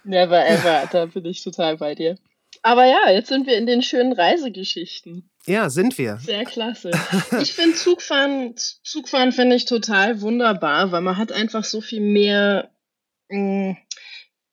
[0.03, 0.87] Never ever.
[0.91, 2.17] Da bin ich total bei dir.
[2.61, 5.29] Aber ja, jetzt sind wir in den schönen Reisegeschichten.
[5.45, 6.17] Ja, sind wir.
[6.17, 6.91] Sehr klasse.
[7.41, 12.71] Ich finde Zugfahren, Zugfahren finde ich total wunderbar, weil man hat einfach so viel mehr
[13.29, 13.77] mh,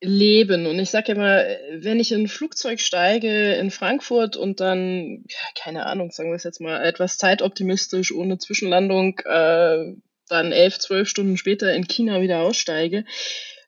[0.03, 0.67] Leben.
[0.67, 5.39] Und ich sage immer, wenn ich in ein Flugzeug steige in Frankfurt und dann, ja,
[5.57, 9.93] keine Ahnung, sagen wir es jetzt mal, etwas zeitoptimistisch, ohne Zwischenlandung, äh,
[10.33, 13.05] dann elf, zwölf Stunden später in China wieder aussteige,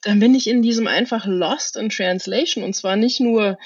[0.01, 2.63] dann bin ich in diesem einfach Lost in Translation.
[2.63, 3.57] Und zwar nicht nur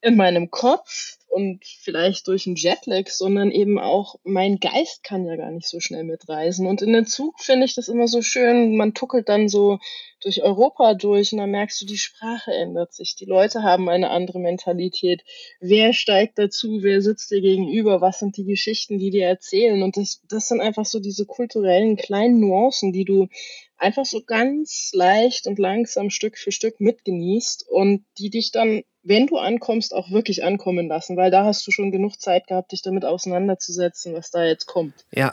[0.00, 5.36] in meinem Kopf und vielleicht durch einen Jetlag, sondern eben auch mein Geist kann ja
[5.36, 6.66] gar nicht so schnell mitreisen.
[6.66, 8.76] Und in den Zug finde ich das immer so schön.
[8.76, 9.78] Man tuckelt dann so
[10.20, 13.14] durch Europa durch und dann merkst du, die Sprache ändert sich.
[13.14, 15.22] Die Leute haben eine andere Mentalität.
[15.60, 16.78] Wer steigt dazu?
[16.82, 18.00] Wer sitzt dir gegenüber?
[18.00, 19.82] Was sind die Geschichten, die dir erzählen?
[19.82, 23.28] Und das, das sind einfach so diese kulturellen kleinen Nuancen, die du
[23.76, 29.26] einfach so ganz leicht und langsam Stück für Stück mitgenießt und die dich dann, wenn
[29.26, 32.82] du ankommst, auch wirklich ankommen lassen, weil da hast du schon genug Zeit gehabt, dich
[32.82, 34.92] damit auseinanderzusetzen, was da jetzt kommt.
[35.10, 35.32] Ja,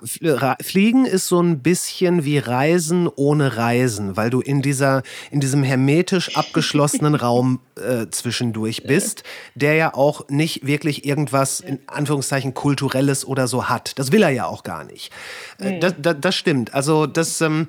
[0.61, 5.63] Fliegen ist so ein bisschen wie Reisen ohne Reisen, weil du in dieser in diesem
[5.63, 9.23] hermetisch abgeschlossenen Raum äh, zwischendurch bist,
[9.55, 13.99] der ja auch nicht wirklich irgendwas in Anführungszeichen kulturelles oder so hat.
[13.99, 15.11] Das will er ja auch gar nicht.
[15.59, 16.73] Äh, das, das, das stimmt.
[16.73, 17.67] Also das ähm,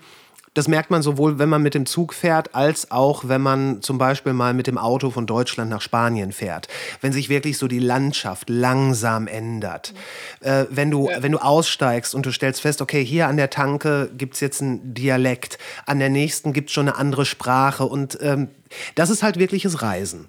[0.57, 3.99] das merkt man sowohl, wenn man mit dem Zug fährt, als auch, wenn man zum
[3.99, 6.69] Beispiel mal mit dem Auto von Deutschland nach Spanien fährt.
[7.03, 9.93] Wenn sich wirklich so die Landschaft langsam ändert.
[10.41, 11.23] Äh, wenn, du, ja.
[11.23, 14.63] wenn du aussteigst und du stellst fest, okay, hier an der Tanke gibt es jetzt
[14.63, 17.85] einen Dialekt, an der nächsten gibt es schon eine andere Sprache.
[17.85, 18.49] Und ähm,
[18.95, 20.29] das ist halt wirkliches Reisen.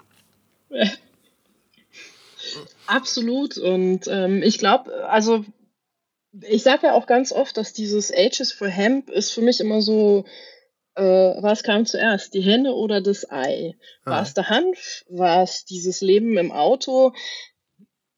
[2.86, 3.56] Absolut.
[3.56, 5.46] Und ähm, ich glaube, also
[6.42, 9.82] ich sage ja auch ganz oft, dass dieses Ages for Hemp ist für mich immer
[9.82, 10.24] so,
[10.94, 13.74] äh, was kam zuerst, die Henne oder das Ei?
[14.04, 15.04] War es der Hanf?
[15.08, 17.12] War es dieses Leben im Auto?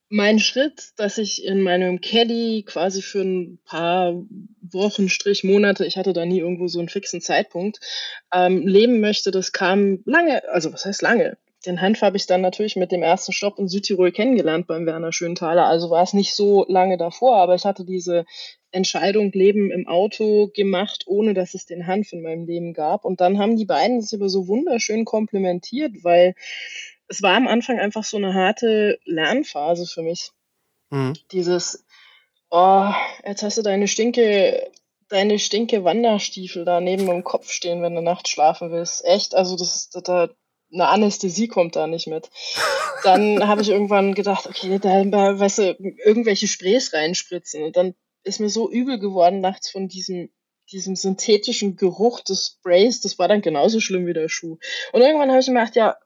[0.09, 4.15] Mein Schritt, dass ich in meinem Caddy quasi für ein paar
[4.61, 7.79] Wochen, Strich, Monate, ich hatte da nie irgendwo so einen fixen Zeitpunkt,
[8.33, 11.39] ähm, leben möchte, das kam lange, also was heißt lange?
[11.67, 15.13] Den Hanf habe ich dann natürlich mit dem ersten Stopp in Südtirol kennengelernt beim Werner
[15.13, 15.67] Schönthaler.
[15.67, 18.25] Also war es nicht so lange davor, aber ich hatte diese
[18.73, 23.05] Entscheidung Leben im Auto gemacht, ohne dass es den Hanf in meinem Leben gab.
[23.05, 26.35] Und dann haben die beiden das aber so wunderschön komplementiert, weil
[27.09, 30.31] es war am Anfang einfach so eine harte Lernphase für mich.
[30.91, 31.15] Mhm.
[31.33, 31.85] Dieses,
[32.51, 32.91] oh,
[33.27, 34.71] jetzt hast du deine stinke,
[35.09, 39.05] deine stinke Wanderstiefel da neben dem Kopf stehen, wenn du nachts schlafen willst.
[39.05, 40.31] Echt, also das, das
[40.73, 42.31] eine Anästhesie kommt da nicht mit.
[43.03, 47.63] Dann habe ich irgendwann gedacht, okay, da, weißt du, irgendwelche Sprays reinspritzen.
[47.63, 50.31] Und dann ist mir so übel geworden nachts von diesem,
[50.71, 53.01] diesem synthetischen Geruch des Sprays.
[53.01, 54.59] Das war dann genauso schlimm wie der Schuh.
[54.93, 55.97] Und irgendwann habe ich mir gedacht, ja,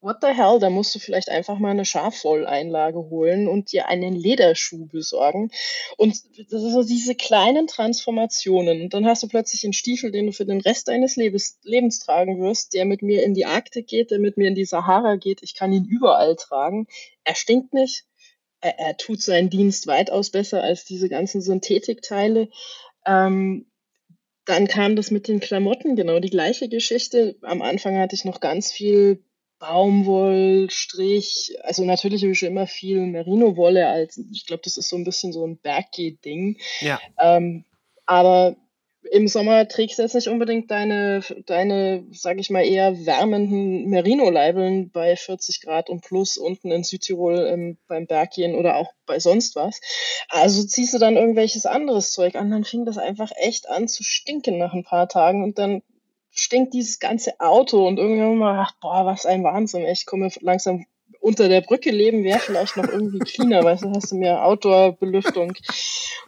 [0.00, 4.14] what the hell, da musst du vielleicht einfach mal eine Schafwolleinlage holen und dir einen
[4.14, 5.50] Lederschuh besorgen.
[5.96, 6.14] Und
[6.50, 8.82] das ist so diese kleinen Transformationen.
[8.82, 11.98] Und dann hast du plötzlich einen Stiefel, den du für den Rest deines Lebens, Lebens
[11.98, 15.16] tragen wirst, der mit mir in die Arktik geht, der mit mir in die Sahara
[15.16, 15.42] geht.
[15.42, 16.86] Ich kann ihn überall tragen.
[17.24, 18.04] Er stinkt nicht.
[18.60, 22.48] Er, er tut seinen Dienst weitaus besser als diese ganzen Synthetikteile.
[23.04, 23.66] Ähm,
[24.44, 27.36] dann kam das mit den Klamotten, genau die gleiche Geschichte.
[27.42, 29.22] Am Anfang hatte ich noch ganz viel
[29.58, 34.96] Baumwollstrich, also natürlich habe ich schon immer viel Merino-Wolle als, ich glaube, das ist so
[34.96, 36.58] ein bisschen so ein Bergge-Ding.
[36.80, 37.00] Ja.
[37.18, 37.64] Ähm,
[38.06, 38.56] aber
[39.10, 44.90] im Sommer trägst du jetzt nicht unbedingt deine, deine, sag ich mal, eher wärmenden Merino-Leibeln
[44.90, 49.56] bei 40 Grad und plus unten in Südtirol ähm, beim Berggehen oder auch bei sonst
[49.56, 49.80] was.
[50.28, 54.02] Also ziehst du dann irgendwelches anderes Zeug an, dann fing das einfach echt an zu
[54.04, 55.82] stinken nach ein paar Tagen und dann
[56.38, 60.86] stinkt dieses ganze Auto und irgendwann mal, ach, boah, was ein Wahnsinn, ich komme langsam
[61.20, 65.54] unter der Brücke leben wäre vielleicht noch irgendwie cleaner, weißt du, hast du mehr Outdoor-Belüftung.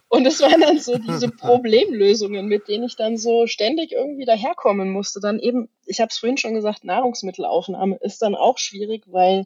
[0.09, 4.91] Und es waren dann so diese Problemlösungen, mit denen ich dann so ständig irgendwie daherkommen
[4.91, 5.21] musste.
[5.21, 9.45] Dann eben, ich habe es vorhin schon gesagt, Nahrungsmittelaufnahme ist dann auch schwierig, weil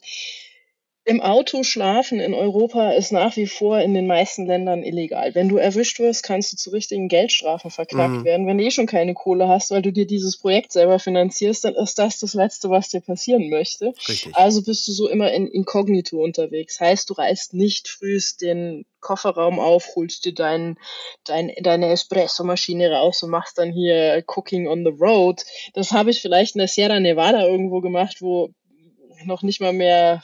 [1.08, 5.36] im Auto schlafen in Europa ist nach wie vor in den meisten Ländern illegal.
[5.36, 8.24] Wenn du erwischt wirst, kannst du zu richtigen Geldstrafen verklagt mhm.
[8.24, 8.48] werden.
[8.48, 11.76] Wenn du eh schon keine Kohle hast, weil du dir dieses Projekt selber finanzierst, dann
[11.76, 13.94] ist das das Letzte, was dir passieren möchte.
[14.08, 14.36] Richtig.
[14.36, 16.80] Also bist du so immer in Inkognito unterwegs.
[16.80, 20.80] Heißt, du reißt nicht frühst den Kofferraum auf, holst dir dein,
[21.24, 25.44] dein, deine Espresso-Maschine raus und machst dann hier Cooking on the Road.
[25.76, 28.50] Das habe ich vielleicht in der Sierra Nevada irgendwo gemacht, wo
[29.26, 30.24] noch nicht mal mehr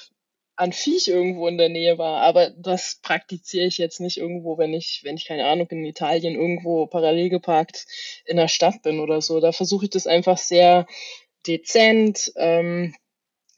[0.62, 2.21] an Viech irgendwo in der Nähe war.
[2.21, 6.36] Aber das praktiziere ich jetzt nicht irgendwo, wenn ich, wenn ich keine Ahnung, in Italien
[6.36, 7.88] irgendwo parallel geparkt
[8.26, 9.39] in der Stadt bin oder so.
[9.39, 10.86] Da versuche ich das einfach sehr
[11.47, 12.32] dezent.
[12.36, 12.93] Ähm,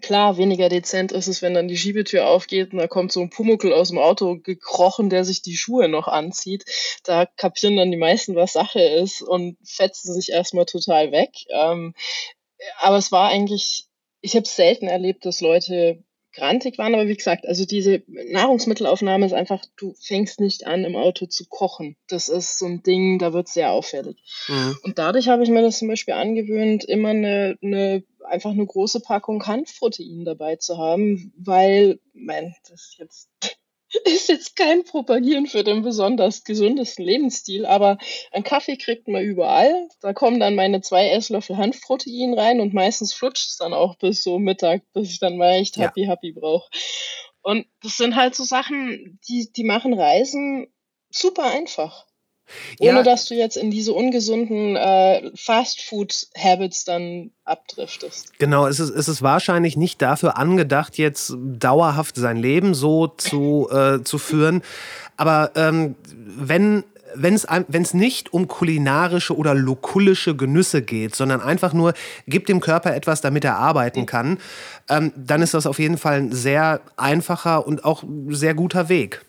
[0.02, 3.30] klar, weniger dezent ist es, wenn dann die Schiebetür aufgeht und da kommt so ein
[3.30, 6.64] Pumuckel aus dem Auto gekrochen, der sich die Schuhe noch anzieht.
[7.04, 11.32] Da kapieren dann die meisten, was Sache ist und fetzen sich erstmal total weg.
[11.50, 11.96] Ähm,
[12.80, 13.88] aber es war eigentlich,
[14.22, 16.02] ich habe selten erlebt, dass Leute
[16.34, 20.96] grantig waren, aber wie gesagt, also diese Nahrungsmittelaufnahme ist einfach, du fängst nicht an, im
[20.96, 21.96] Auto zu kochen.
[22.08, 24.18] Das ist so ein Ding, da wird sehr auffällig.
[24.48, 24.78] Mhm.
[24.84, 29.02] Und dadurch habe ich mir das zum Beispiel angewöhnt, immer eine, eine einfach eine große
[29.02, 33.30] Packung Hanfprotein dabei zu haben, weil, mein, das ist jetzt
[34.06, 37.98] ist jetzt kein Propagieren für den besonders gesundesten Lebensstil, aber
[38.32, 39.88] ein Kaffee kriegt man überall.
[40.02, 44.24] Da kommen dann meine zwei Esslöffel Hanfprotein rein und meistens flutscht es dann auch bis
[44.24, 46.70] so Mittag, bis ich dann mal echt Happy Happy brauche.
[47.42, 50.68] Und das sind halt so Sachen, die, die machen Reisen
[51.10, 52.08] super einfach.
[52.80, 58.38] Ohne ja, dass du jetzt in diese ungesunden äh, Fast-Food-Habits dann abdriftest.
[58.40, 63.70] Genau, es ist, es ist wahrscheinlich nicht dafür angedacht, jetzt dauerhaft sein Leben so zu,
[63.72, 64.62] äh, zu führen.
[65.18, 66.84] Aber ähm, wenn
[67.16, 71.94] wenn es nicht um kulinarische oder lokulische Genüsse geht, sondern einfach nur,
[72.28, 74.40] gibt dem Körper etwas, damit er arbeiten kann,
[74.90, 79.22] ähm, dann ist das auf jeden Fall ein sehr einfacher und auch sehr guter Weg.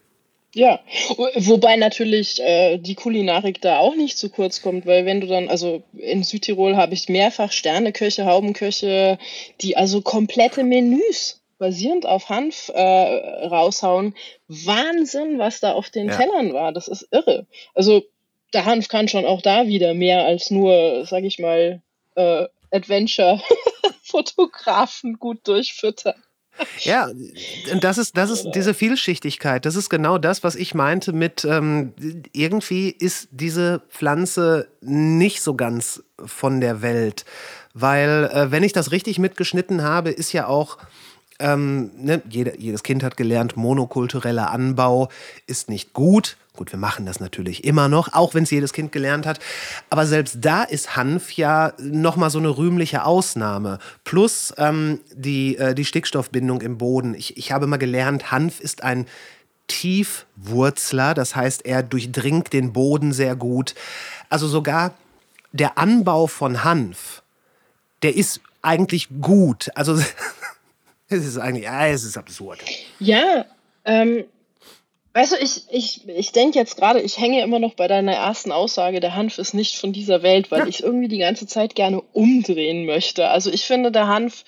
[0.55, 0.81] Ja,
[1.17, 5.49] wobei natürlich äh, die Kulinarik da auch nicht zu kurz kommt, weil wenn du dann,
[5.49, 9.19] also in Südtirol habe ich mehrfach Sterneköche, Haubenköche,
[9.61, 14.14] die also komplette Menüs basierend auf Hanf äh, raushauen.
[14.47, 16.17] Wahnsinn, was da auf den ja.
[16.17, 16.73] Tellern war.
[16.73, 17.47] Das ist irre.
[17.75, 18.05] Also
[18.53, 21.83] der Hanf kann schon auch da wieder mehr als nur, sag ich mal,
[22.14, 26.23] äh, Adventure-Fotografen gut durchfüttern.
[26.81, 27.09] Ja,
[27.81, 29.67] das ist, das ist diese Vielschichtigkeit.
[29.67, 31.93] Das ist genau das, was ich meinte mit, ähm,
[32.33, 37.25] irgendwie ist diese Pflanze nicht so ganz von der Welt.
[37.73, 40.79] Weil, äh, wenn ich das richtig mitgeschnitten habe, ist ja auch
[41.40, 45.09] ähm, ne, jede, jedes Kind hat gelernt, monokultureller Anbau
[45.47, 46.37] ist nicht gut.
[46.57, 49.40] Gut, wir machen das natürlich immer noch, auch wenn es jedes Kind gelernt hat.
[49.90, 53.81] Aber selbst da ist Hanf ja nochmal so eine rühmliche Ausnahme.
[54.05, 57.14] Plus ähm, die, äh, die Stickstoffbindung im Boden.
[57.14, 59.07] Ich, ich habe mal gelernt, Hanf ist ein
[59.67, 63.75] Tiefwurzler, das heißt, er durchdringt den Boden sehr gut.
[64.29, 64.95] Also sogar
[65.53, 67.23] der Anbau von Hanf,
[68.03, 69.71] der ist eigentlich gut.
[69.75, 69.99] Also
[71.09, 72.61] Es ist eigentlich, ja, es ist absurd.
[72.99, 73.45] Ja,
[73.85, 74.25] ähm,
[75.14, 78.53] weißt du, ich, ich, ich denke jetzt gerade, ich hänge immer noch bei deiner ersten
[78.53, 80.66] Aussage, der Hanf ist nicht von dieser Welt, weil ja.
[80.66, 83.29] ich irgendwie die ganze Zeit gerne umdrehen möchte.
[83.29, 84.44] Also ich finde, der Hanf,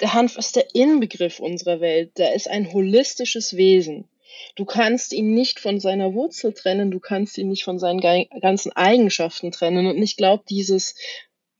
[0.00, 2.18] der Hanf ist der Inbegriff unserer Welt.
[2.18, 4.08] Der ist ein holistisches Wesen.
[4.56, 8.72] Du kannst ihn nicht von seiner Wurzel trennen, du kannst ihn nicht von seinen ganzen
[8.72, 9.86] Eigenschaften trennen.
[9.86, 10.96] Und ich glaube, dieses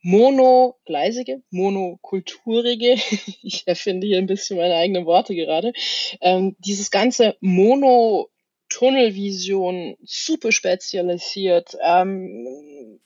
[0.03, 2.95] monogleisige, monokulturige,
[3.43, 5.73] ich erfinde hier ein bisschen meine eigenen Worte gerade,
[6.21, 8.29] ähm, dieses ganze Mono
[8.69, 13.01] Tunnelvision, super spezialisiert, ähm,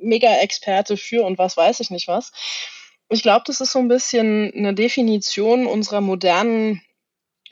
[0.00, 2.32] mega Experte für und was weiß ich nicht was.
[3.08, 6.82] Ich glaube, das ist so ein bisschen eine Definition unserer modernen,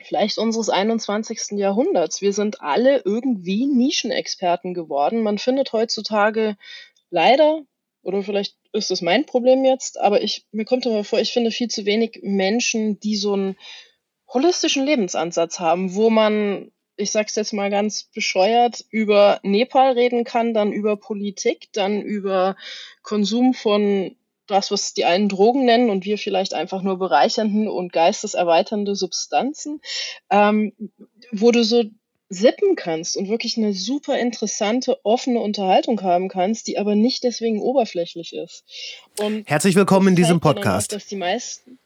[0.03, 1.57] vielleicht unseres 21.
[1.57, 2.21] Jahrhunderts.
[2.21, 5.23] Wir sind alle irgendwie Nischenexperten geworden.
[5.23, 6.57] Man findet heutzutage
[7.09, 7.61] leider
[8.05, 11.49] oder vielleicht ist es mein Problem jetzt, aber ich, mir kommt immer vor, ich finde
[11.49, 13.57] viel zu wenig Menschen, die so einen
[14.27, 20.53] holistischen Lebensansatz haben, wo man, ich sag's jetzt mal ganz bescheuert, über Nepal reden kann,
[20.53, 22.55] dann über Politik, dann über
[23.01, 24.15] Konsum von
[24.47, 29.81] das, was die einen Drogen nennen und wir vielleicht einfach nur bereichernden und geisteserweiternde Substanzen,
[30.29, 30.73] ähm,
[31.31, 31.83] wo du so
[32.29, 37.59] sippen kannst und wirklich eine super interessante, offene Unterhaltung haben kannst, die aber nicht deswegen
[37.59, 38.63] oberflächlich ist.
[39.19, 40.91] Und Herzlich willkommen in diesem Podcast.
[40.91, 41.79] Auch, dass die meisten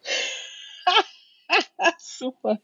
[1.97, 2.59] super.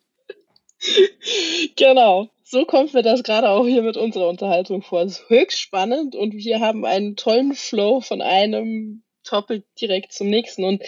[1.76, 2.30] genau.
[2.56, 5.02] So kommt mir das gerade auch hier mit unserer Unterhaltung vor.
[5.02, 10.30] Es ist höchst spannend und wir haben einen tollen Flow von einem Topic direkt zum
[10.30, 10.64] nächsten.
[10.64, 10.82] Und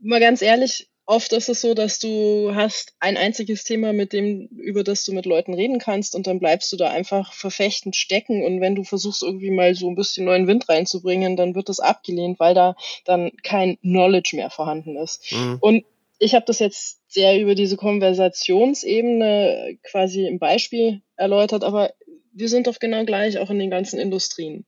[0.00, 4.48] mal ganz ehrlich, oft ist es so, dass du hast ein einziges Thema, mit dem,
[4.48, 8.42] über das du mit Leuten reden kannst und dann bleibst du da einfach verfechtend stecken
[8.42, 11.78] und wenn du versuchst irgendwie mal so ein bisschen neuen Wind reinzubringen, dann wird das
[11.78, 12.74] abgelehnt, weil da
[13.04, 15.30] dann kein Knowledge mehr vorhanden ist.
[15.30, 15.58] Mhm.
[15.60, 15.84] Und
[16.20, 21.92] ich habe das jetzt sehr über diese Konversationsebene quasi im Beispiel erläutert, aber
[22.32, 24.66] wir sind doch genau gleich auch in den ganzen Industrien.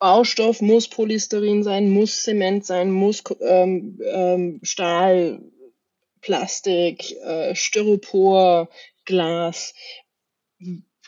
[0.00, 5.40] Baustoff muss Polysterin sein, muss Zement sein, muss ähm, ähm, Stahl,
[6.20, 8.68] Plastik, äh, Styropor,
[9.04, 9.74] Glas.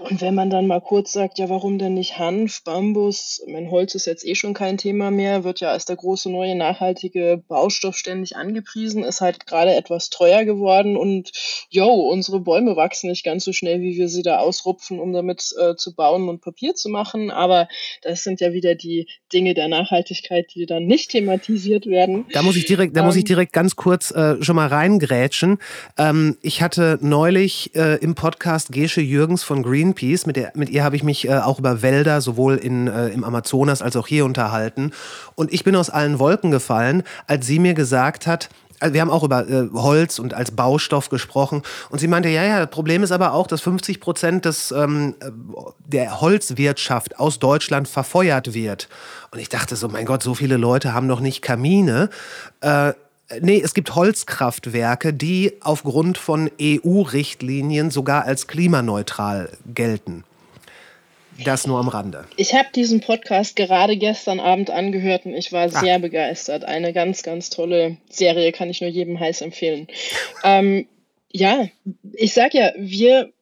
[0.01, 3.43] Und wenn man dann mal kurz sagt, ja, warum denn nicht Hanf, Bambus?
[3.47, 6.55] Mein Holz ist jetzt eh schon kein Thema mehr, wird ja als der große neue
[6.55, 11.33] nachhaltige Baustoff ständig angepriesen, ist halt gerade etwas teuer geworden und
[11.71, 15.55] yo, unsere Bäume wachsen nicht ganz so schnell, wie wir sie da ausrupfen, um damit
[15.61, 17.31] äh, zu bauen und Papier zu machen.
[17.31, 17.69] Aber
[18.03, 22.27] das sind ja wieder die Dinge der Nachhaltigkeit, die dann nicht thematisiert werden.
[22.33, 24.69] Da muss ich direkt, da ähm, muss ich ähm, direkt ganz kurz äh, schon mal
[24.69, 25.59] reingrätschen.
[25.99, 30.27] Ähm, ich hatte neulich äh, im Podcast Gesche Jürgens von Green Greenpeace.
[30.27, 33.25] Mit, der, mit ihr habe ich mich äh, auch über Wälder sowohl in, äh, im
[33.25, 34.93] Amazonas als auch hier unterhalten.
[35.35, 38.49] Und ich bin aus allen Wolken gefallen, als sie mir gesagt hat,
[38.81, 41.63] also wir haben auch über äh, Holz und als Baustoff gesprochen.
[41.91, 45.15] Und sie meinte, ja, ja, das Problem ist aber auch, dass 50 Prozent des, ähm,
[45.87, 48.89] der Holzwirtschaft aus Deutschland verfeuert wird.
[49.31, 52.11] Und ich dachte so, mein Gott, so viele Leute haben doch nicht Kamine.
[52.61, 52.95] Äh,
[53.41, 60.25] Nee, es gibt Holzkraftwerke, die aufgrund von EU-Richtlinien sogar als klimaneutral gelten.
[61.45, 62.27] Das nur am Rande.
[62.37, 65.81] Ich habe diesen Podcast gerade gestern Abend angehört und ich war ah.
[65.81, 66.65] sehr begeistert.
[66.65, 69.89] Eine ganz, ganz tolle Serie, kann ich nur jedem heiß empfehlen.
[70.45, 70.87] Ähm,
[71.33, 71.69] ja,
[72.13, 73.33] ich sag ja, wir,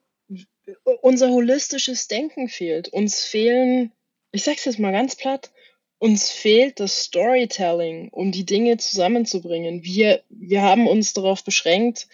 [1.01, 2.88] unser holistisches Denken fehlt.
[2.88, 3.92] Uns fehlen,
[4.32, 5.51] ich sag's jetzt mal ganz platt,
[5.99, 9.82] uns fehlt das Storytelling, um die Dinge zusammenzubringen.
[9.82, 12.07] Wir, wir haben uns darauf beschränkt,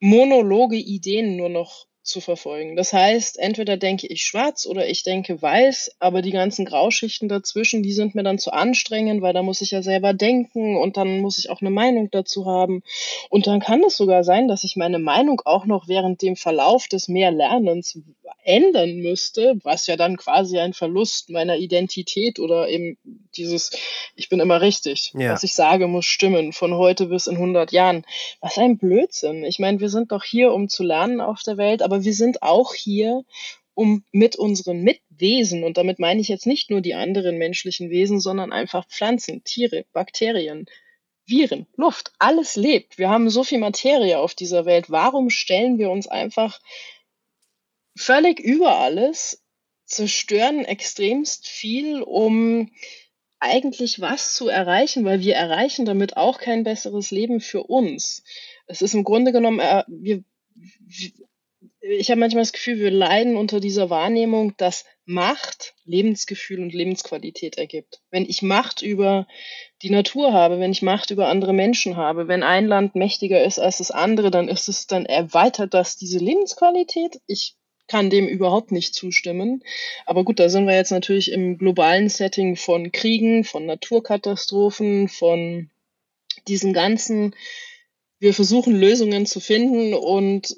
[0.00, 2.74] monologe Ideen nur noch zu verfolgen.
[2.74, 7.82] Das heißt, entweder denke ich schwarz oder ich denke weiß, aber die ganzen Grauschichten dazwischen,
[7.82, 11.20] die sind mir dann zu anstrengend, weil da muss ich ja selber denken und dann
[11.20, 12.82] muss ich auch eine Meinung dazu haben.
[13.30, 16.88] Und dann kann es sogar sein, dass ich meine Meinung auch noch während dem Verlauf
[16.88, 17.98] des Mehrlernens
[18.44, 22.98] ändern müsste, was ja dann quasi ein Verlust meiner Identität oder eben
[23.36, 23.70] dieses,
[24.14, 25.32] ich bin immer richtig, ja.
[25.32, 28.04] was ich sage, muss stimmen von heute bis in 100 Jahren.
[28.40, 29.44] Was ein Blödsinn.
[29.44, 32.42] Ich meine, wir sind doch hier, um zu lernen auf der Welt, aber wir sind
[32.42, 33.24] auch hier,
[33.74, 38.18] um mit unseren Mitwesen, und damit meine ich jetzt nicht nur die anderen menschlichen Wesen,
[38.18, 40.66] sondern einfach Pflanzen, Tiere, Bakterien,
[41.28, 42.98] Viren, Luft, alles lebt.
[42.98, 44.90] Wir haben so viel Materie auf dieser Welt.
[44.90, 46.58] Warum stellen wir uns einfach
[47.98, 49.42] völlig über alles,
[49.84, 52.70] zerstören extremst viel, um
[53.40, 58.24] eigentlich was zu erreichen, weil wir erreichen damit auch kein besseres Leben für uns.
[58.66, 60.24] Es ist im Grunde genommen, äh, wir,
[61.80, 67.56] ich habe manchmal das Gefühl, wir leiden unter dieser Wahrnehmung, dass Macht Lebensgefühl und Lebensqualität
[67.56, 68.02] ergibt.
[68.10, 69.26] Wenn ich Macht über
[69.82, 73.58] die Natur habe, wenn ich Macht über andere Menschen habe, wenn ein Land mächtiger ist
[73.58, 77.20] als das andere, dann ist es, dann erweitert das diese Lebensqualität.
[77.26, 77.54] Ich
[77.88, 79.64] kann dem überhaupt nicht zustimmen.
[80.06, 85.70] Aber gut, da sind wir jetzt natürlich im globalen Setting von Kriegen, von Naturkatastrophen, von
[86.46, 87.34] diesen ganzen,
[88.18, 90.54] wir versuchen Lösungen zu finden und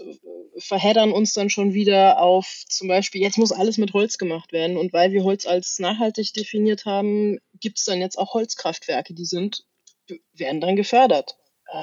[0.58, 4.76] verheddern uns dann schon wieder auf zum Beispiel, jetzt muss alles mit Holz gemacht werden.
[4.76, 9.24] Und weil wir Holz als nachhaltig definiert haben, gibt es dann jetzt auch Holzkraftwerke, die
[9.24, 9.64] sind,
[10.34, 11.36] werden dann gefördert.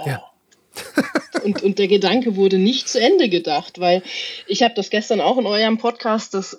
[0.05, 0.31] Ja
[1.43, 4.03] und, und der Gedanke wurde nicht zu Ende gedacht, weil
[4.47, 6.57] ich habe das gestern auch in eurem Podcast, das,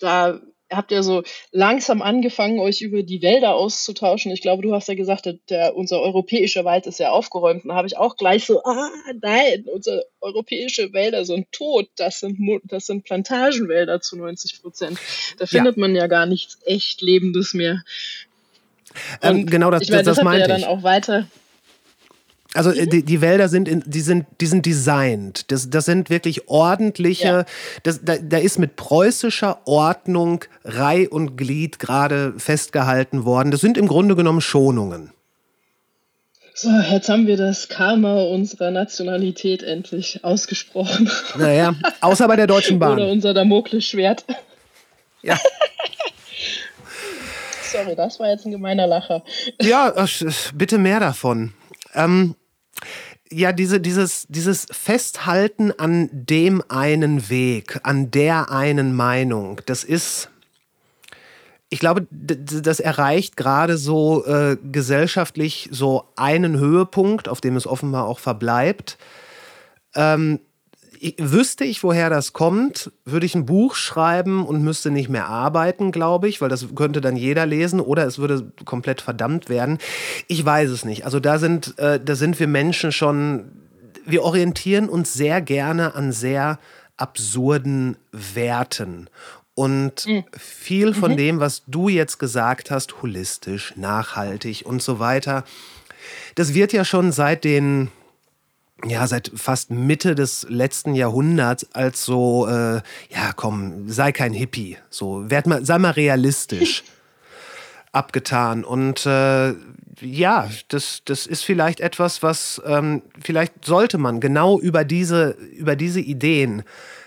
[0.00, 0.40] da
[0.70, 4.32] habt ihr so langsam angefangen, euch über die Wälder auszutauschen.
[4.32, 7.64] Ich glaube, du hast ja gesagt, der, der unser europäischer Wald ist ja aufgeräumt.
[7.64, 8.90] Und da habe ich auch gleich so, ah,
[9.22, 11.88] nein, unsere europäische Wälder sind tot.
[11.96, 14.98] Das sind, das sind Plantagenwälder zu 90 Prozent.
[15.38, 15.80] Da findet ja.
[15.80, 17.82] man ja gar nichts echt Lebendes mehr.
[19.22, 20.62] Ähm, genau, das, ich meine, das, das, das meinte ja ich.
[20.64, 21.26] dann auch weiter.
[22.54, 25.50] Also äh, die, die Wälder sind, in, die sind, die sind designt.
[25.50, 27.28] Das, das sind wirklich ordentliche.
[27.28, 27.44] Ja.
[27.82, 33.50] Das, da, da ist mit preußischer Ordnung Reih und Glied gerade festgehalten worden.
[33.50, 35.12] Das sind im Grunde genommen Schonungen.
[36.54, 41.08] So, jetzt haben wir das Karma unserer Nationalität endlich ausgesprochen.
[41.36, 42.94] Naja, außer bei der Deutschen Bahn.
[42.94, 44.24] Oder unser Damoklesschwert.
[45.22, 45.38] Ja.
[47.62, 49.22] Sorry, das war jetzt ein gemeiner Lacher.
[49.60, 50.08] Ja, ach,
[50.52, 51.52] bitte mehr davon.
[51.94, 52.34] Ähm,
[53.30, 60.30] ja, diese, dieses, dieses Festhalten an dem einen Weg, an der einen Meinung, das ist,
[61.68, 68.06] ich glaube, das erreicht gerade so äh, gesellschaftlich so einen Höhepunkt, auf dem es offenbar
[68.06, 68.96] auch verbleibt.
[69.94, 70.40] Ähm,
[71.18, 75.92] wüsste ich, woher das kommt, würde ich ein Buch schreiben und müsste nicht mehr arbeiten,
[75.92, 79.78] glaube ich, weil das könnte dann jeder lesen oder es würde komplett verdammt werden.
[80.26, 81.04] Ich weiß es nicht.
[81.04, 83.50] Also da sind, äh, da sind wir Menschen schon,
[84.04, 86.58] wir orientieren uns sehr gerne an sehr
[86.96, 89.08] absurden Werten.
[89.54, 95.42] Und viel von dem, was du jetzt gesagt hast, holistisch, nachhaltig und so weiter,
[96.36, 97.90] das wird ja schon seit den
[98.84, 104.76] ja, seit fast Mitte des letzten Jahrhunderts als so, äh, ja, komm, sei kein Hippie,
[104.88, 106.84] so, werd mal, sei mal realistisch
[107.92, 108.64] abgetan.
[108.64, 109.54] Und äh,
[110.00, 115.74] ja, das, das ist vielleicht etwas, was ähm, vielleicht sollte man genau über diese, über
[115.74, 116.62] diese Ideen,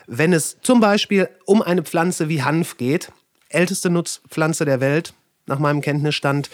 [0.07, 3.11] wenn es zum Beispiel um eine Pflanze wie Hanf geht,
[3.47, 5.13] älteste Nutzpflanze der Welt,
[5.45, 6.49] nach meinem Kenntnisstand,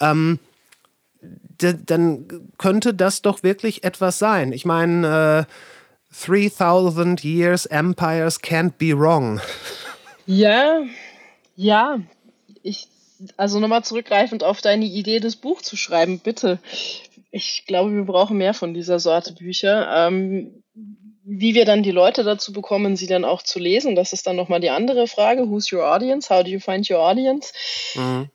[0.00, 0.38] ähm,
[1.62, 2.26] dann
[2.58, 4.52] könnte das doch wirklich etwas sein.
[4.52, 9.40] Ich meine, äh, 3000 Years Empires can't be wrong.
[10.26, 10.82] Ja,
[11.56, 12.00] ja.
[12.62, 12.88] Ich,
[13.36, 16.58] also nochmal zurückgreifend auf deine Idee, das Buch zu schreiben, bitte.
[17.30, 20.08] Ich glaube, wir brauchen mehr von dieser Sorte Bücher.
[20.08, 20.62] Ähm,
[21.24, 24.36] wie wir dann die Leute dazu bekommen, sie dann auch zu lesen, das ist dann
[24.36, 25.48] nochmal die andere Frage.
[25.48, 26.34] Who's your audience?
[26.34, 27.52] How do you find your audience?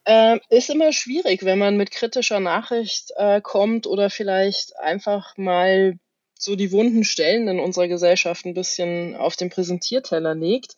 [0.06, 5.98] Ähm, ist immer schwierig, wenn man mit kritischer Nachricht äh, kommt oder vielleicht einfach mal
[6.38, 10.76] so die wunden Stellen in unserer Gesellschaft ein bisschen auf den Präsentierteller legt.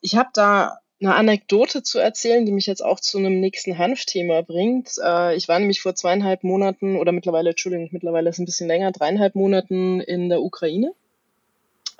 [0.00, 4.42] Ich habe da eine Anekdote zu erzählen, die mich jetzt auch zu einem nächsten Hanfthema
[4.42, 4.92] bringt.
[5.02, 8.68] Äh, ich war nämlich vor zweieinhalb Monaten oder mittlerweile, Entschuldigung, mittlerweile ist es ein bisschen
[8.68, 10.92] länger, dreieinhalb Monaten in der Ukraine.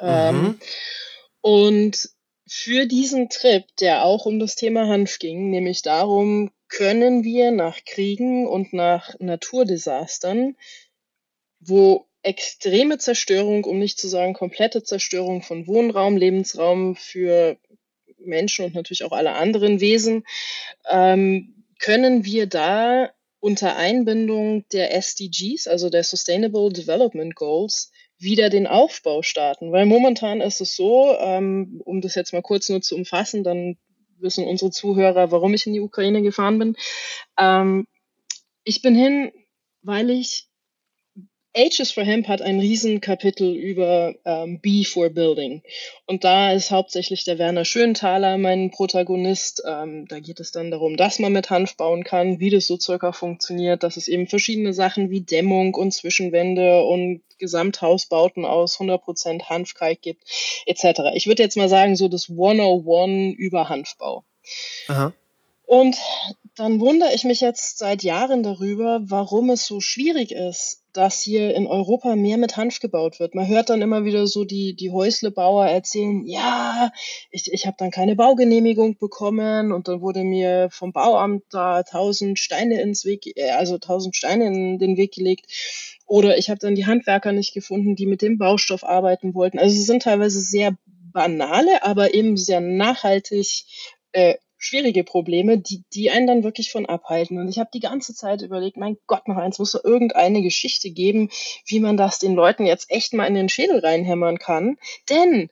[0.00, 0.58] Ähm,
[1.40, 2.10] und
[2.46, 7.84] für diesen Trip, der auch um das Thema Hanf ging, nämlich darum, können wir nach
[7.84, 10.56] Kriegen und nach Naturdesastern,
[11.60, 17.56] wo extreme Zerstörung, um nicht zu sagen komplette Zerstörung von Wohnraum, Lebensraum für
[18.18, 20.24] Menschen und natürlich auch alle anderen Wesen,
[20.90, 27.90] ähm, können wir da unter Einbindung der SDGs, also der Sustainable Development Goals,
[28.20, 29.72] wieder den Aufbau starten.
[29.72, 33.76] Weil momentan ist es so, ähm, um das jetzt mal kurz nur zu umfassen, dann
[34.18, 36.76] wissen unsere Zuhörer, warum ich in die Ukraine gefahren bin.
[37.38, 37.86] Ähm,
[38.64, 39.32] ich bin hin,
[39.82, 40.49] weil ich
[41.56, 45.62] Ages for Hemp hat ein Riesenkapitel über ähm, Bee for Building.
[46.06, 49.62] Und da ist hauptsächlich der Werner Schönthaler mein Protagonist.
[49.66, 52.78] Ähm, da geht es dann darum, dass man mit Hanf bauen kann, wie das so
[52.78, 59.44] circa funktioniert, dass es eben verschiedene Sachen wie Dämmung und Zwischenwände und Gesamthausbauten aus 100%
[59.44, 60.22] Hanfkalk gibt,
[60.66, 61.00] etc.
[61.14, 64.24] Ich würde jetzt mal sagen, so das 101 über Hanfbau.
[64.86, 65.12] Aha.
[65.66, 65.96] Und
[66.56, 71.54] dann wundere ich mich jetzt seit Jahren darüber, warum es so schwierig ist, dass hier
[71.54, 73.34] in Europa mehr mit Hanf gebaut wird.
[73.34, 76.92] Man hört dann immer wieder so die, die Häuslebauer erzählen, ja,
[77.30, 82.38] ich, ich habe dann keine Baugenehmigung bekommen und dann wurde mir vom Bauamt da tausend
[82.38, 85.46] Steine ins Weg, äh, also tausend Steine in den Weg gelegt.
[86.06, 89.58] Oder ich habe dann die Handwerker nicht gefunden, die mit dem Baustoff arbeiten wollten.
[89.58, 90.76] Also es sind teilweise sehr
[91.12, 93.64] banale, aber eben sehr nachhaltig
[94.12, 97.38] äh, schwierige Probleme, die, die einen dann wirklich von abhalten.
[97.38, 100.90] Und ich habe die ganze Zeit überlegt, mein Gott, noch eins muss so irgendeine Geschichte
[100.90, 101.30] geben,
[101.64, 104.76] wie man das den Leuten jetzt echt mal in den Schädel reinhämmern kann.
[105.08, 105.48] Denn,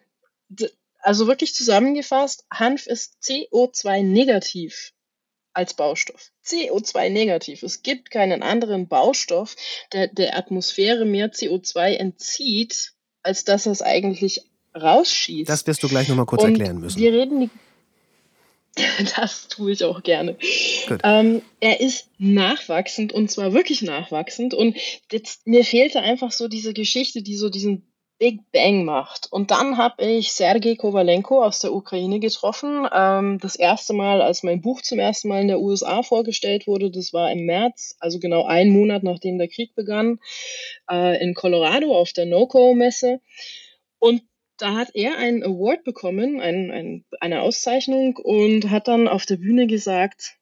[1.01, 4.93] also wirklich zusammengefasst, Hanf ist CO2 negativ
[5.55, 6.31] als Baustoff.
[6.45, 7.63] CO2 negativ.
[7.63, 9.57] Es gibt keinen anderen Baustoff,
[9.95, 12.93] der der Atmosphäre mehr CO2 entzieht,
[13.23, 14.43] als dass es eigentlich
[14.77, 15.49] rausschießt.
[15.49, 17.01] Das wirst du gleich nochmal kurz Und erklären müssen.
[17.01, 17.51] Wir reden die
[19.17, 20.37] das tue ich auch gerne.
[21.03, 24.55] Ähm, er ist nachwachsend und zwar wirklich nachwachsend.
[24.55, 24.77] Und
[25.11, 29.29] jetzt, mir fehlte einfach so diese Geschichte, die so diesen Big Bang macht.
[29.31, 32.87] Und dann habe ich Sergei Kovalenko aus der Ukraine getroffen.
[32.93, 36.91] Ähm, das erste Mal, als mein Buch zum ersten Mal in der USA vorgestellt wurde,
[36.91, 40.19] das war im März, also genau einen Monat nachdem der Krieg begann,
[40.91, 43.21] äh, in Colorado auf der NOCO-Messe.
[44.01, 44.23] Und
[44.59, 49.37] da hat er einen Award bekommen, ein, ein, eine Auszeichnung und hat dann auf der
[49.37, 50.39] Bühne gesagt,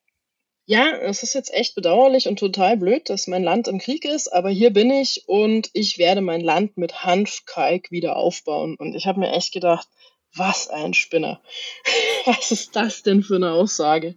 [0.68, 4.32] ja, es ist jetzt echt bedauerlich und total blöd, dass mein Land im Krieg ist,
[4.32, 8.74] aber hier bin ich und ich werde mein Land mit Hanfkalk wieder aufbauen.
[8.76, 9.86] Und ich habe mir echt gedacht,
[10.36, 11.40] was ein Spinner.
[12.26, 14.16] Was ist das denn für eine Aussage?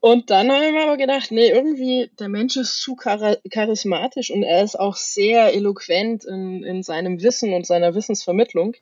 [0.00, 4.42] Und dann habe ich mir aber gedacht, nee, irgendwie, der Mensch ist zu charismatisch und
[4.42, 8.74] er ist auch sehr eloquent in, in seinem Wissen und seiner Wissensvermittlung.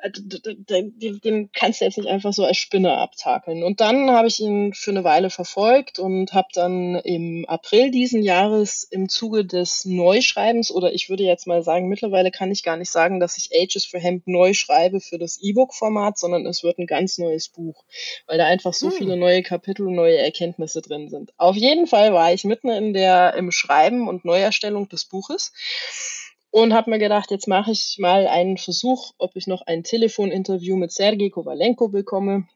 [0.00, 3.64] Äh, den, den kannst du jetzt nicht einfach so als Spinner abtakeln.
[3.64, 8.22] Und dann habe ich ihn für eine Weile verfolgt und habe dann im April diesen
[8.22, 12.76] Jahres im Zuge des Neuschreibens, oder ich würde jetzt mal sagen, mittlerweile kann ich gar
[12.76, 16.78] nicht sagen, dass ich Ages for Hemp neu schreibe für das E-Book-Format, sondern es wird
[16.78, 17.84] ein ganz neues Buch,
[18.26, 18.96] weil da einfach so hm.
[18.96, 21.32] viele neue Kapitel, neue Erkenntnisse drin sind.
[21.36, 25.52] Auf jeden Fall war ich mitten in der, im Schreiben und Neuerstellung des Buches
[26.50, 30.76] und habe mir gedacht, jetzt mache ich mal einen Versuch, ob ich noch ein Telefoninterview
[30.76, 32.48] mit Sergei Kovalenko bekomme.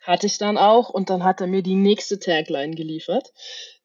[0.00, 3.32] Hatte ich dann auch und dann hat er mir die nächste Tagline geliefert,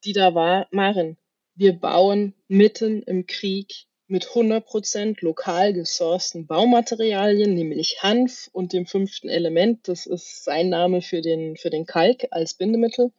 [0.04, 1.16] die da war, Marin,
[1.54, 9.28] wir bauen mitten im Krieg mit 100% lokal gesourcten Baumaterialien, nämlich Hanf und dem fünften
[9.28, 13.12] Element, das ist sein Name für den, für den Kalk als Bindemittel,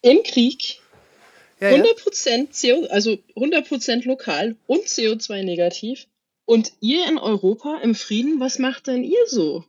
[0.00, 0.80] im Krieg
[1.60, 6.06] ja, 100% CO, also 100% lokal und CO2 negativ.
[6.44, 9.64] Und ihr in Europa im Frieden, was macht denn ihr so?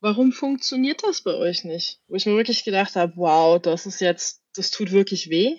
[0.00, 2.00] Warum funktioniert das bei euch nicht?
[2.06, 5.58] Wo ich mir wirklich gedacht habe, wow, das ist jetzt, das tut wirklich weh.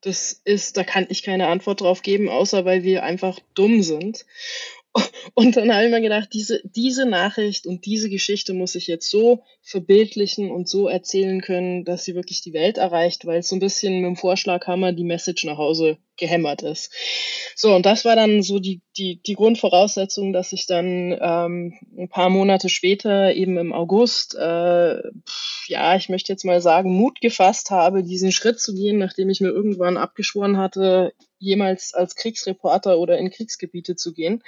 [0.00, 4.24] Das ist, da kann ich keine Antwort drauf geben, außer weil wir einfach dumm sind.
[5.34, 9.08] Und dann habe ich mir gedacht, diese, diese Nachricht und diese Geschichte muss ich jetzt
[9.08, 13.56] so verbildlichen und so erzählen können, dass sie wirklich die Welt erreicht, weil es so
[13.56, 16.92] ein bisschen mit dem Vorschlaghammer die Message nach Hause gehämmert ist.
[17.56, 22.08] So, und das war dann so die, die, die Grundvoraussetzung, dass ich dann ähm, ein
[22.08, 25.02] paar Monate später, eben im August, äh,
[25.66, 29.40] ja, ich möchte jetzt mal sagen, Mut gefasst habe, diesen Schritt zu gehen, nachdem ich
[29.40, 34.42] mir irgendwann abgeschworen hatte, jemals als Kriegsreporter oder in Kriegsgebiete zu gehen.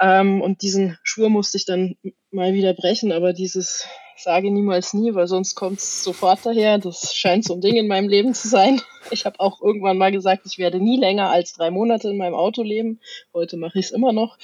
[0.00, 1.96] Ähm, und diesen Schwur musste ich dann
[2.30, 3.86] mal wieder brechen, aber dieses
[4.16, 6.78] sage niemals nie, weil sonst kommt es sofort daher.
[6.78, 8.80] Das scheint so ein Ding in meinem Leben zu sein.
[9.10, 12.34] Ich habe auch irgendwann mal gesagt, ich werde nie länger als drei Monate in meinem
[12.34, 13.00] Auto leben.
[13.32, 14.38] Heute mache ich es immer noch.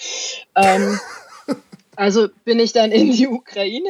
[0.55, 1.01] Ähm,
[1.97, 3.89] also bin ich dann in die Ukraine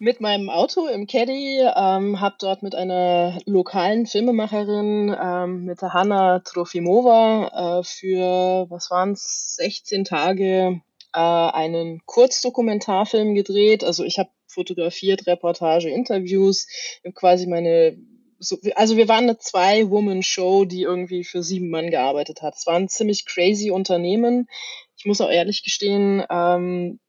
[0.00, 5.92] mit meinem Auto im Caddy, ähm, habe dort mit einer lokalen Filmemacherin, ähm, mit der
[5.92, 10.80] Hanna Trofimova, äh, für, was waren es, 16 Tage
[11.12, 13.84] äh, einen Kurzdokumentarfilm gedreht.
[13.84, 16.66] Also ich habe fotografiert, Reportage, Interviews,
[17.14, 17.98] quasi meine
[18.42, 22.54] so, also wir waren eine Zwei-Woman-Show, die irgendwie für sieben Mann gearbeitet hat.
[22.56, 24.48] Es war ein ziemlich crazy Unternehmen.
[24.96, 27.00] Ich muss auch ehrlich gestehen, ähm,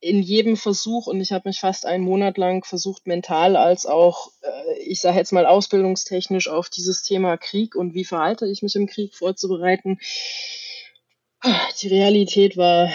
[0.00, 4.30] in jedem Versuch, und ich habe mich fast einen Monat lang versucht, mental als auch,
[4.42, 8.76] äh, ich sage jetzt mal ausbildungstechnisch auf dieses Thema Krieg und wie verhalte ich mich
[8.76, 9.98] im Krieg vorzubereiten.
[11.80, 12.90] Die Realität war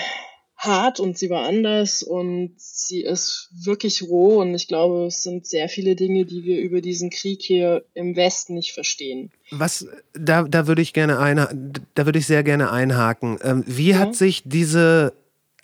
[0.58, 5.47] hart und sie war anders und sie ist wirklich roh und ich glaube, es sind
[5.47, 9.32] sehr viele Dinge, die wir über diesen Krieg hier im Westen nicht verstehen.
[9.49, 13.39] Was, da, da würde ich gerne ein, da würde ich sehr gerne einhaken.
[13.43, 13.97] Ähm, wie ja.
[13.97, 15.14] hat sich diese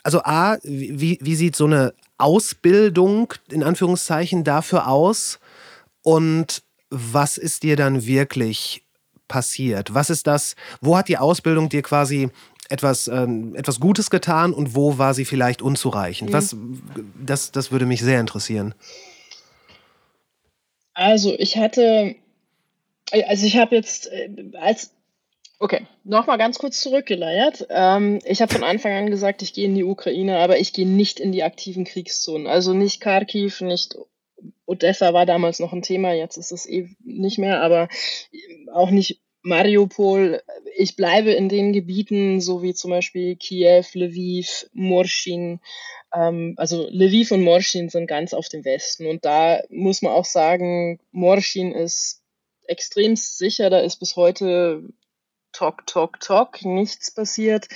[0.04, 5.40] also A, wie, wie sieht so eine Ausbildung in Anführungszeichen dafür aus?
[6.02, 8.84] Und was ist dir dann wirklich
[9.28, 9.94] passiert?
[9.94, 12.30] Was ist das, wo hat die Ausbildung dir quasi
[12.70, 16.30] etwas, ähm, etwas Gutes getan und wo war sie vielleicht unzureichend?
[16.30, 16.34] Mhm.
[16.34, 16.56] Was,
[17.26, 18.74] das, das würde mich sehr interessieren.
[20.94, 22.16] Also ich hatte,
[23.12, 24.30] also ich habe jetzt äh,
[24.60, 24.92] als
[25.60, 27.66] Okay, nochmal ganz kurz zurückgeleiert.
[27.70, 30.88] Ähm, ich habe von Anfang an gesagt, ich gehe in die Ukraine, aber ich gehe
[30.88, 32.46] nicht in die aktiven Kriegszonen.
[32.46, 33.98] Also nicht Kharkiv, nicht
[34.68, 37.88] Odessa war damals noch ein Thema, jetzt ist es eh nicht mehr, aber
[38.72, 40.44] auch nicht Mariupol.
[40.76, 45.60] Ich bleibe in den Gebieten, so wie zum Beispiel Kiew, Lviv, Morschin.
[46.14, 49.08] Ähm, also Lviv und Morschin sind ganz auf dem Westen.
[49.08, 52.22] Und da muss man auch sagen, Morschin ist
[52.68, 53.70] extrem sicher.
[53.70, 54.84] Da ist bis heute
[55.52, 57.68] Tok, Tok, Tok, nichts passiert.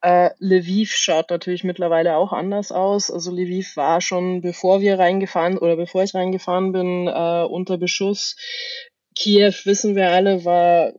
[0.00, 3.10] Äh, Lviv schaut natürlich mittlerweile auch anders aus.
[3.10, 8.36] Also Lviv war schon, bevor wir reingefahren oder bevor ich reingefahren bin, äh, unter Beschuss.
[9.14, 10.92] Kiew, wissen wir alle, war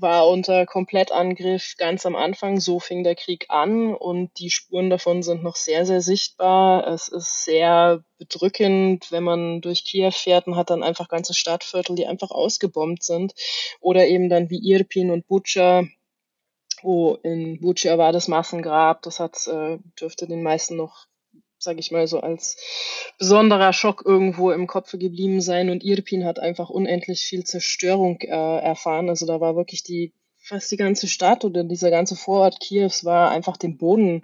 [0.00, 2.60] war unter Komplettangriff ganz am Anfang.
[2.60, 6.86] So fing der Krieg an und die Spuren davon sind noch sehr, sehr sichtbar.
[6.86, 11.96] Es ist sehr bedrückend, wenn man durch Kiew fährt und hat dann einfach ganze Stadtviertel,
[11.96, 13.34] die einfach ausgebombt sind.
[13.80, 15.84] Oder eben dann wie Irpin und Butscha.
[16.82, 19.02] Oh, in Butscha war das Massengrab.
[19.02, 21.06] Das hat, äh, dürfte den meisten noch
[21.64, 22.56] sage ich mal so, als
[23.18, 25.70] besonderer Schock irgendwo im Kopf geblieben sein.
[25.70, 29.08] Und Irpin hat einfach unendlich viel Zerstörung äh, erfahren.
[29.08, 30.12] Also da war wirklich die
[30.44, 34.22] fast die ganze Stadt oder dieser ganze Vorort Kiews war einfach dem Boden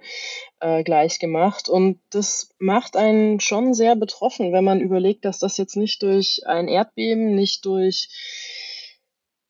[0.60, 1.68] äh, gleich gemacht.
[1.68, 6.42] Und das macht einen schon sehr betroffen, wenn man überlegt, dass das jetzt nicht durch
[6.46, 8.08] ein Erdbeben, nicht durch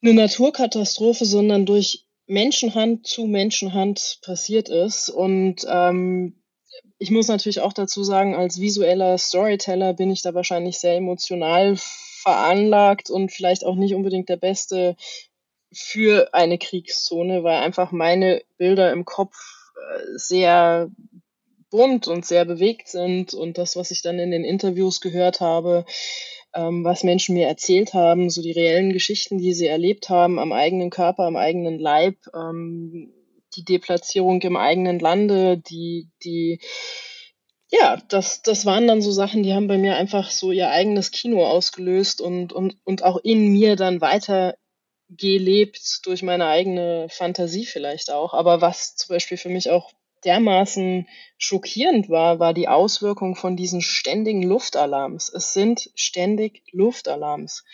[0.01, 5.11] eine Naturkatastrophe, sondern durch Menschenhand zu Menschenhand passiert ist.
[5.11, 6.40] Und ähm,
[6.99, 11.77] ich muss natürlich auch dazu sagen, als visueller Storyteller bin ich da wahrscheinlich sehr emotional
[11.77, 14.97] veranlagt und vielleicht auch nicht unbedingt der Beste
[15.73, 19.37] für eine Kriegszone, weil einfach meine Bilder im Kopf
[19.77, 20.91] äh, sehr
[21.71, 25.85] bunt und sehr bewegt sind und das, was ich dann in den Interviews gehört habe,
[26.53, 30.53] ähm, was Menschen mir erzählt haben, so die reellen Geschichten, die sie erlebt haben am
[30.53, 33.13] eigenen Körper, am eigenen Leib, ähm,
[33.61, 36.61] die Deplatzierung im eigenen Lande, die, die,
[37.71, 41.11] ja, das, das waren dann so Sachen, die haben bei mir einfach so ihr eigenes
[41.11, 44.57] Kino ausgelöst und, und, und auch in mir dann weiter
[45.09, 48.35] gelebt durch meine eigene Fantasie vielleicht auch.
[48.35, 49.93] Aber was zum Beispiel für mich auch
[50.25, 51.09] dermaßen
[51.39, 55.29] schockierend war, war die Auswirkung von diesen ständigen Luftalarms.
[55.29, 57.65] Es sind ständig Luftalarms.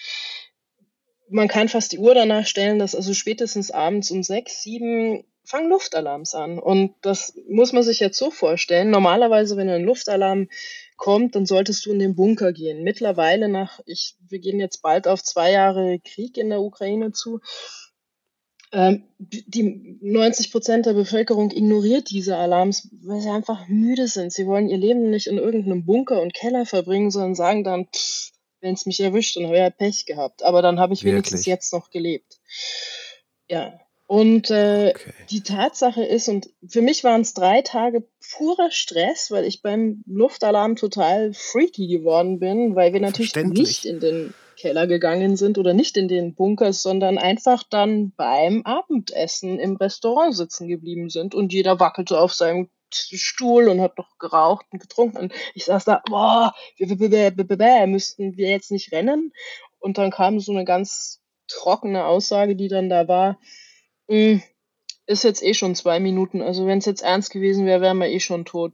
[1.29, 5.71] Man kann fast die Uhr danach stellen, dass also spätestens abends um sechs, sieben fangen
[5.71, 6.59] Luftalarms an.
[6.59, 8.91] Und das muss man sich jetzt so vorstellen.
[8.91, 10.49] Normalerweise, wenn ein Luftalarm
[10.97, 12.83] kommt, dann solltest du in den Bunker gehen.
[12.83, 17.41] Mittlerweile nach, ich, wir gehen jetzt bald auf zwei Jahre Krieg in der Ukraine zu.
[18.73, 24.33] Ähm, die 90 Prozent der Bevölkerung ignoriert diese Alarms, weil sie einfach müde sind.
[24.33, 27.87] Sie wollen ihr Leben nicht in irgendeinem Bunker und Keller verbringen, sondern sagen dann,
[28.61, 30.43] wenn es mich erwischt, dann habe ich ja Pech gehabt.
[30.43, 31.15] Aber dann habe ich Wirklich?
[31.15, 32.41] wenigstens jetzt noch gelebt.
[33.49, 35.13] Ja, und äh, okay.
[35.31, 40.05] die Tatsache ist, und für mich waren es drei Tage purer Stress, weil ich beim
[40.07, 45.75] Luftalarm total freaky geworden bin, weil wir natürlich nicht in den Keller gegangen sind oder
[45.75, 51.53] nicht in den Bunkers, sondern einfach dann beim Abendessen im Restaurant sitzen geblieben sind und
[51.53, 55.19] jeder wackelte auf seinem Stuhl und hat noch geraucht und getrunken.
[55.19, 59.33] Und ich saß da, boah, müssten wir jetzt nicht rennen?
[59.81, 63.39] Und dann kam so eine ganz trockene Aussage, die dann da war,
[64.09, 64.43] hm,
[65.07, 66.43] ist jetzt eh schon zwei Minuten.
[66.43, 68.73] Also wenn es jetzt ernst gewesen wäre, wären wir eh schon tot.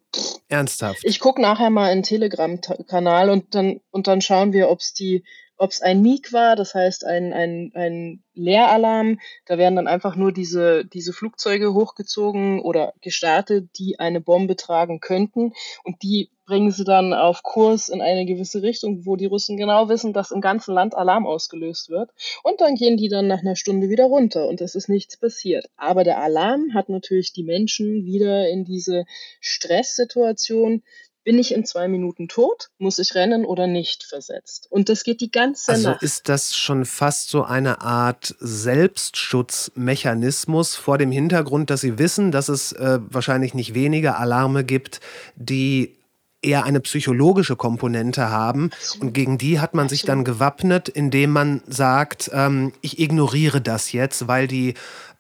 [0.49, 1.01] Ernsthaft.
[1.05, 5.25] Ich gucke nachher mal in Telegram-Kanal und dann, und dann schauen wir, ob es die
[5.63, 9.21] ob es ein Meek war, das heißt ein, ein, ein Leeralarm.
[9.47, 14.99] Da werden dann einfach nur diese, diese Flugzeuge hochgezogen oder gestartet, die eine Bombe tragen
[14.99, 15.53] könnten.
[15.85, 19.89] Und die bringen sie dann auf Kurs in eine gewisse Richtung, wo die Russen genau
[19.89, 22.11] wissen, dass im ganzen Land Alarm ausgelöst wird.
[22.43, 25.67] Und dann gehen die dann nach einer Stunde wieder runter und es ist nichts passiert.
[25.77, 29.05] Aber der Alarm hat natürlich die Menschen wieder in diese
[29.41, 30.83] Stresssituation
[31.25, 34.69] bin ich in zwei Minuten tot, muss ich rennen oder nicht versetzt.
[34.71, 36.03] Und das geht die ganze also Nacht.
[36.03, 42.33] Also ist das schon fast so eine Art Selbstschutzmechanismus vor dem Hintergrund, dass Sie wissen,
[42.33, 45.01] dass es äh, wahrscheinlich nicht wenige Alarme gibt,
[45.37, 45.95] die
[46.43, 48.71] eher eine psychologische Komponente haben.
[49.01, 53.93] Und gegen die hat man sich dann gewappnet, indem man sagt, ähm, ich ignoriere das
[53.93, 54.71] jetzt, weil die,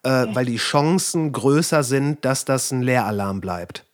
[0.02, 3.84] äh, weil die Chancen größer sind, dass das ein Leeralarm bleibt.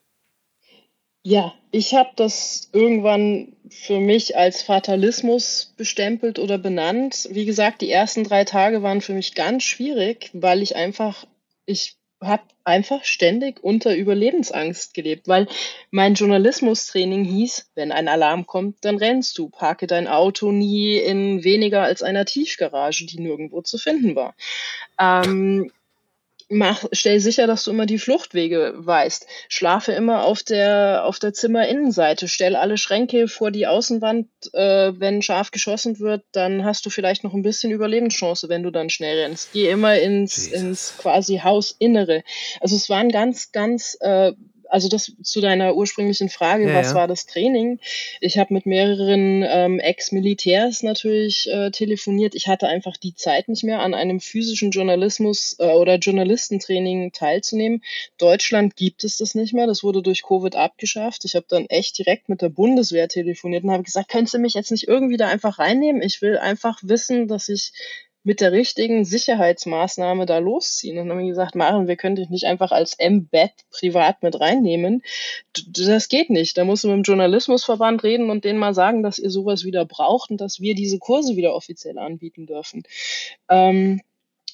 [1.23, 7.29] Ja, ich habe das irgendwann für mich als Fatalismus bestempelt oder benannt.
[7.31, 11.27] Wie gesagt, die ersten drei Tage waren für mich ganz schwierig, weil ich einfach,
[11.67, 15.47] ich habe einfach ständig unter Überlebensangst gelebt, weil
[15.91, 21.45] mein Journalismustraining hieß, wenn ein Alarm kommt, dann rennst du, parke dein Auto nie in
[21.45, 24.35] weniger als einer Tiefgarage, die nirgendwo zu finden war.
[24.99, 25.71] Ähm,
[26.49, 29.27] mach, stell sicher, dass du immer die Fluchtwege weißt.
[29.49, 32.29] Schlafe immer auf der, auf der Zimmerinnenseite.
[32.29, 34.29] Stell alle Schränke vor die Außenwand.
[34.53, 38.71] Äh, wenn scharf geschossen wird, dann hast du vielleicht noch ein bisschen Überlebenschance, wenn du
[38.71, 39.53] dann schnell rennst.
[39.53, 42.23] Geh immer ins, ins quasi Hausinnere.
[42.61, 44.33] Also es waren ganz, ganz äh,
[44.69, 46.95] also das zu deiner ursprünglichen Frage, ja, was ja.
[46.95, 47.81] war das Training?
[48.21, 52.35] Ich habe mit mehreren ähm, Ex-Militärs natürlich äh, telefoniert.
[52.35, 57.83] Ich hatte einfach die Zeit nicht mehr, an einem physischen Journalismus äh, oder Journalistentraining teilzunehmen.
[58.19, 59.67] Deutschland gibt es das nicht mehr.
[59.67, 61.25] Das wurde durch Covid abgeschafft.
[61.25, 64.55] Ich habe dann echt direkt mit der Bundeswehr telefoniert und habe gesagt, könntest du mich
[64.55, 66.03] jetzt nicht irgendwie da einfach reinnehmen?
[66.03, 67.73] Ich will einfach wissen, dass ich
[68.25, 70.99] mit der richtigen Sicherheitsmaßnahme da losziehen.
[70.99, 74.41] Und dann haben wir gesagt, Maren, wir können dich nicht einfach als M-Bett privat mit
[74.41, 75.03] reinnehmen.
[75.67, 76.59] Das geht nicht.
[76.59, 79.85] Da musst du mit dem Journalismusverband reden und denen mal sagen, dass ihr sowas wieder
[79.85, 82.83] braucht und dass wir diese Kurse wieder offiziell anbieten dürfen.
[83.49, 84.03] Ähm,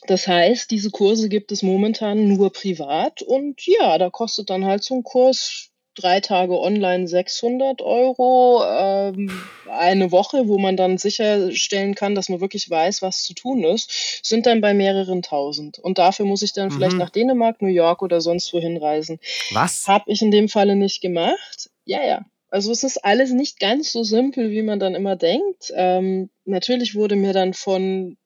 [0.07, 4.85] das heißt, diese Kurse gibt es momentan nur privat und ja, da kostet dann halt
[4.85, 9.30] so ein Kurs drei Tage online 600 Euro, ähm,
[9.68, 14.20] eine Woche, wo man dann sicherstellen kann, dass man wirklich weiß, was zu tun ist,
[14.22, 15.78] sind dann bei mehreren tausend.
[15.78, 16.72] Und dafür muss ich dann mhm.
[16.72, 19.18] vielleicht nach Dänemark, New York oder sonst wohin reisen.
[19.53, 19.86] Was?
[19.88, 21.70] Habe ich in dem Falle nicht gemacht.
[21.84, 22.24] Ja, ja.
[22.51, 25.72] Also es ist alles nicht ganz so simpel, wie man dann immer denkt.
[25.74, 28.16] Ähm, natürlich wurde mir dann von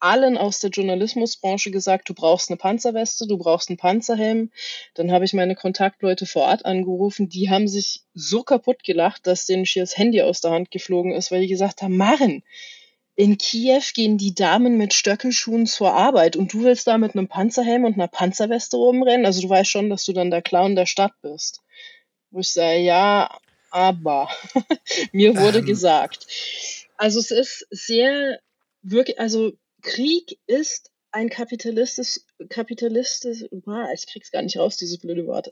[0.00, 4.50] allen aus der Journalismusbranche gesagt, du brauchst eine Panzerweste, du brauchst einen Panzerhelm.
[4.94, 9.46] Dann habe ich meine Kontaktleute vor Ort angerufen, die haben sich so kaputt gelacht, dass
[9.46, 12.42] denen schier das Handy aus der Hand geflogen ist, weil die gesagt haben, Maren,
[13.18, 17.26] in Kiew gehen die Damen mit Stöckelschuhen zur Arbeit und du willst da mit einem
[17.26, 19.26] Panzerhelm und einer Panzerweste rumrennen?
[19.26, 21.62] Also du weißt schon, dass du dann der Clown der Stadt bist.
[22.30, 23.28] Wo ich sage, ja,
[23.70, 24.28] aber
[25.12, 25.66] mir wurde ähm.
[25.66, 26.28] gesagt.
[26.96, 28.38] Also es ist sehr
[28.82, 29.52] wirklich, also
[29.88, 32.20] Krieg ist ein kapitalistisch,
[32.50, 35.50] kapitalistisch, ich krieg's gar nicht raus, dieses blöde Wort.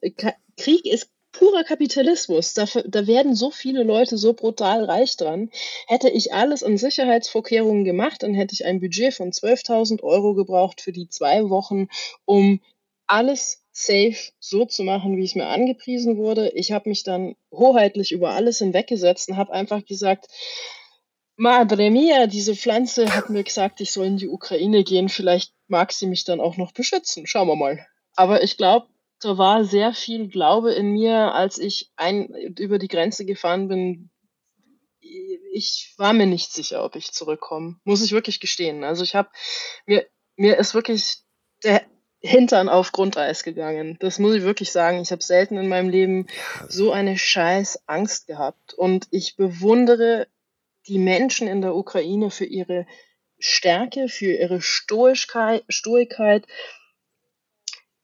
[0.57, 2.53] Krieg ist purer Kapitalismus.
[2.53, 5.51] Da, da werden so viele Leute so brutal reich dran.
[5.87, 10.83] Hätte ich alles an Sicherheitsvorkehrungen gemacht, dann hätte ich ein Budget von 12.000 Euro gebraucht
[10.83, 11.89] für die zwei Wochen,
[12.27, 12.61] um
[13.07, 16.51] alles safe so zu machen, wie es mir angepriesen wurde.
[16.51, 20.27] Ich habe mich dann hoheitlich über alles hinweggesetzt und habe einfach gesagt,
[21.37, 25.09] Madre mia, diese Pflanze hat mir gesagt, ich soll in die Ukraine gehen.
[25.11, 27.27] Vielleicht mag sie mich dann auch noch beschützen.
[27.27, 27.87] Schauen wir mal.
[28.15, 28.89] Aber ich glaube,
[29.21, 32.29] da war sehr viel Glaube in mir, als ich ein,
[32.59, 34.11] über die Grenze gefahren bin.
[35.53, 37.77] Ich war mir nicht sicher, ob ich zurückkomme.
[37.85, 38.83] Muss ich wirklich gestehen.
[38.83, 39.29] Also ich habe
[39.87, 40.07] mir,
[40.37, 41.19] mir ist wirklich
[41.63, 41.83] der
[42.21, 43.97] Hintern auf Grundeis gegangen.
[44.01, 45.01] Das muss ich wirklich sagen.
[45.01, 46.27] Ich habe selten in meinem Leben
[46.69, 48.75] so eine scheiß Angst gehabt.
[48.75, 50.27] Und ich bewundere
[50.89, 52.87] die Menschen in der Ukraine für ihre
[53.39, 56.47] Stärke, für ihre Stoigkeit, Stoigkeit,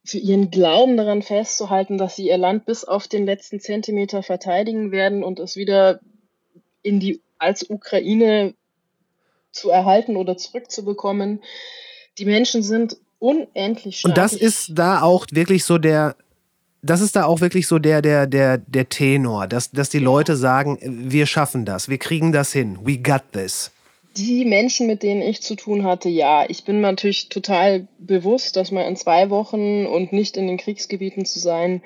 [0.04, 4.90] für ihren Glauben daran festzuhalten, dass sie ihr Land bis auf den letzten Zentimeter verteidigen
[4.90, 6.00] werden und es wieder
[6.82, 8.54] in die als Ukraine
[9.52, 11.42] zu erhalten oder zurückzubekommen.
[12.18, 14.10] Die Menschen sind unendlich stark.
[14.10, 16.16] Und das ist da auch wirklich so der
[16.82, 20.36] das ist da auch wirklich so der, der, der, der Tenor, dass, dass die Leute
[20.36, 23.70] sagen, wir schaffen das, wir kriegen das hin, we got this.
[24.16, 26.44] Die Menschen, mit denen ich zu tun hatte, ja.
[26.48, 30.58] Ich bin mir natürlich total bewusst, dass man in zwei Wochen und nicht in den
[30.58, 31.82] Kriegsgebieten zu sein,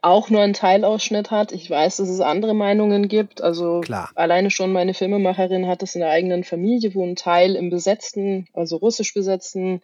[0.00, 1.52] auch nur einen Teilausschnitt hat.
[1.52, 3.42] Ich weiß, dass es andere Meinungen gibt.
[3.42, 4.10] Also Klar.
[4.14, 8.48] alleine schon meine Filmemacherin hat es in der eigenen Familie, wo ein Teil im besetzten,
[8.54, 9.82] also russisch besetzten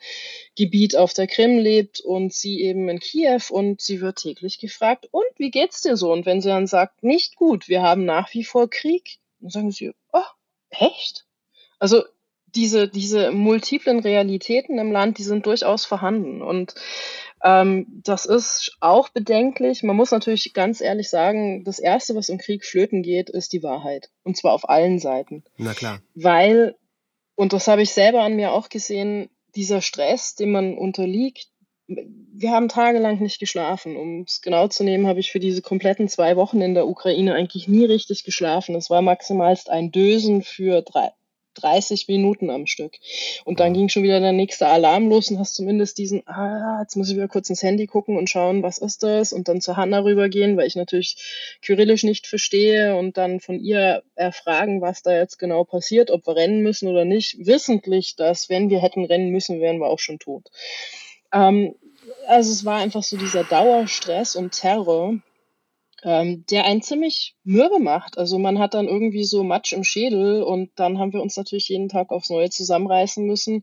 [0.57, 5.09] Gebiet auf der Krim lebt und sie eben in Kiew und sie wird täglich gefragt,
[5.11, 6.11] und wie geht's dir so?
[6.11, 9.71] Und wenn sie dann sagt, nicht gut, wir haben nach wie vor Krieg, dann sagen
[9.73, 10.21] sie, oh,
[10.71, 11.27] echt?
[11.83, 12.05] Also
[12.55, 16.41] diese, diese multiplen Realitäten im Land, die sind durchaus vorhanden.
[16.41, 16.77] Und
[17.43, 19.83] ähm, das ist auch bedenklich.
[19.83, 23.65] Man muss natürlich ganz ehrlich sagen, das Erste, was im Krieg flöten geht, ist die
[23.65, 24.11] Wahrheit.
[24.23, 25.43] Und zwar auf allen Seiten.
[25.57, 26.01] Na klar.
[26.15, 26.77] Weil,
[27.35, 31.49] und das habe ich selber an mir auch gesehen, dieser Stress, dem man unterliegt,
[31.89, 33.97] wir haben tagelang nicht geschlafen.
[33.97, 37.35] Um es genau zu nehmen, habe ich für diese kompletten zwei Wochen in der Ukraine
[37.35, 38.77] eigentlich nie richtig geschlafen.
[38.77, 41.11] Es war maximalst ein Dösen für drei,
[41.55, 42.95] 30 Minuten am Stück.
[43.45, 46.97] Und dann ging schon wieder der nächste Alarm los und hast zumindest diesen, ah, jetzt
[46.97, 49.33] muss ich wieder kurz ins Handy gucken und schauen, was ist das?
[49.33, 51.17] Und dann zu Hanna rübergehen, weil ich natürlich
[51.63, 56.37] Kyrillisch nicht verstehe und dann von ihr erfragen, was da jetzt genau passiert, ob wir
[56.37, 60.19] rennen müssen oder nicht, wissentlich, dass wenn wir hätten rennen müssen, wären wir auch schon
[60.19, 60.51] tot.
[61.33, 61.75] Ähm,
[62.27, 65.15] also es war einfach so dieser Dauerstress und Terror,
[66.03, 68.19] ähm, der einen ziemlich mürbe macht.
[68.19, 71.69] Also man hat dann irgendwie so Matsch im Schädel und dann haben wir uns natürlich
[71.69, 73.63] jeden Tag aufs Neue zusammenreißen müssen.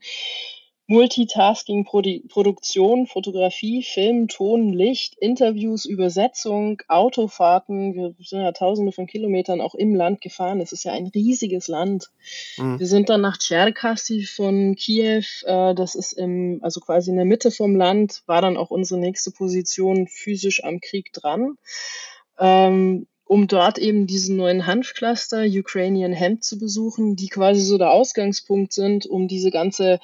[0.90, 7.94] Multitasking, Produ Produktion, Fotografie, Film, Ton, Licht, Interviews, Übersetzung, Autofahrten.
[7.94, 10.62] Wir sind ja tausende von Kilometern auch im Land gefahren.
[10.62, 12.10] Es ist ja ein riesiges Land.
[12.58, 12.80] Mhm.
[12.80, 15.26] Wir sind dann nach Tscherkassy von Kiew.
[15.46, 19.00] Äh, das ist im, also quasi in der Mitte vom Land, war dann auch unsere
[19.00, 21.56] nächste Position physisch am Krieg dran
[22.40, 27.92] ähm, um dort eben diesen neuen Hanfcluster Ukrainian Hemp zu besuchen, die quasi so der
[27.92, 30.00] Ausgangspunkt sind, um diese ganze,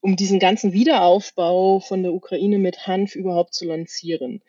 [0.00, 4.42] um diesen ganzen Wiederaufbau von der Ukraine mit Hanf überhaupt zu lancieren.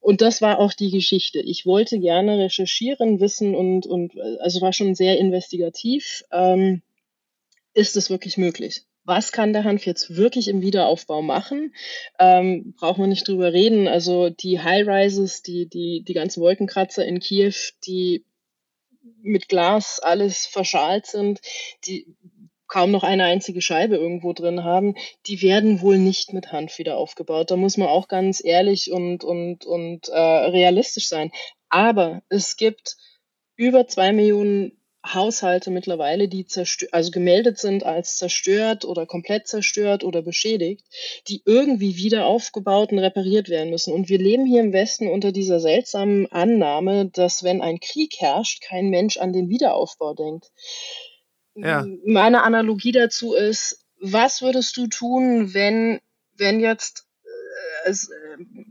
[0.00, 1.38] Und das war auch die Geschichte.
[1.38, 6.24] Ich wollte gerne recherchieren, wissen und, und also war schon sehr investigativ.
[6.32, 6.82] Ähm,
[7.74, 8.82] ist es wirklich möglich?
[9.04, 11.74] Was kann der Hanf jetzt wirklich im Wiederaufbau machen?
[12.18, 13.88] Ähm, brauchen wir nicht drüber reden.
[13.88, 18.24] Also die High-Rises, die, die, die ganzen Wolkenkratzer in Kiew, die
[19.22, 21.40] mit Glas alles verschalt sind,
[21.86, 22.06] die
[22.68, 24.94] kaum noch eine einzige Scheibe irgendwo drin haben,
[25.26, 27.50] die werden wohl nicht mit Hanf wieder aufgebaut.
[27.50, 31.32] Da muss man auch ganz ehrlich und, und, und äh, realistisch sein.
[31.68, 32.96] Aber es gibt
[33.56, 36.46] über zwei Millionen Haushalte mittlerweile, die
[36.92, 40.86] also gemeldet sind als zerstört oder komplett zerstört oder beschädigt,
[41.26, 43.92] die irgendwie wieder aufgebaut und repariert werden müssen.
[43.92, 48.62] Und wir leben hier im Westen unter dieser seltsamen Annahme, dass wenn ein Krieg herrscht,
[48.62, 50.52] kein Mensch an den Wiederaufbau denkt.
[51.54, 51.84] Ja.
[52.06, 56.00] Meine Analogie dazu ist, was würdest du tun, wenn,
[56.36, 58.64] wenn jetzt äh, es, äh,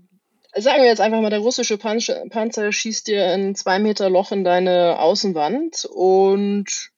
[0.55, 4.43] sagen wir jetzt einfach mal, der russische Panzer, schießt dir ein zwei Meter Loch in
[4.43, 6.91] deine Außenwand und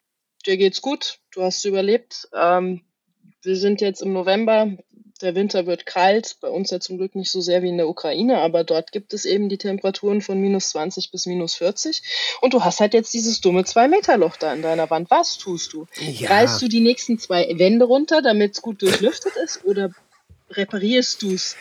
[0.46, 2.30] dir geht's gut, du hast überlebt.
[2.34, 2.82] Ähm,
[3.42, 4.72] wir sind jetzt im November,
[5.22, 7.88] der Winter wird kalt, bei uns ja zum Glück nicht so sehr wie in der
[7.88, 12.02] Ukraine, aber dort gibt es eben die Temperaturen von minus 20 bis minus 40
[12.42, 15.10] und du hast halt jetzt dieses dumme zwei Meter Loch da in deiner Wand.
[15.12, 15.88] Was tust du?
[16.00, 16.30] Ja.
[16.30, 19.92] Reißt du die nächsten zwei Wände runter, damit es gut durchlüftet ist oder
[20.58, 21.56] reparierst du es?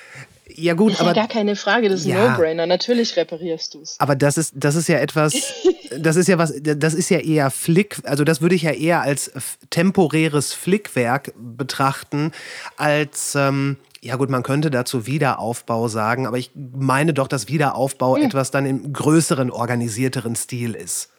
[0.55, 2.67] Ja gut, das ist aber ja gar keine Frage, das ist ja, ein No-Brainer.
[2.67, 3.97] Natürlich reparierst du es.
[3.99, 5.35] Aber das ist das ist ja etwas,
[5.99, 9.03] das ist ja was, das ist ja eher Flick, also das würde ich ja eher
[9.03, 9.33] als
[9.71, 12.33] temporäres Flickwerk betrachten,
[12.77, 18.17] als ähm, ja gut, man könnte dazu Wiederaufbau sagen, aber ich meine doch, dass Wiederaufbau
[18.17, 18.25] hm.
[18.25, 21.12] etwas dann im größeren, organisierteren Stil ist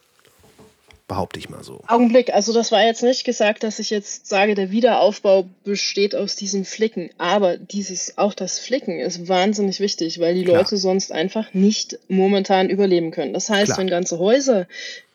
[1.06, 1.82] behaupte ich mal so.
[1.86, 6.34] Augenblick, also das war jetzt nicht gesagt, dass ich jetzt sage, der Wiederaufbau besteht aus
[6.34, 10.58] diesen Flicken, aber dieses auch das Flicken ist wahnsinnig wichtig, weil die Klar.
[10.58, 13.34] Leute sonst einfach nicht momentan überleben können.
[13.34, 13.78] Das heißt, Klar.
[13.78, 14.66] wenn ganze Häuser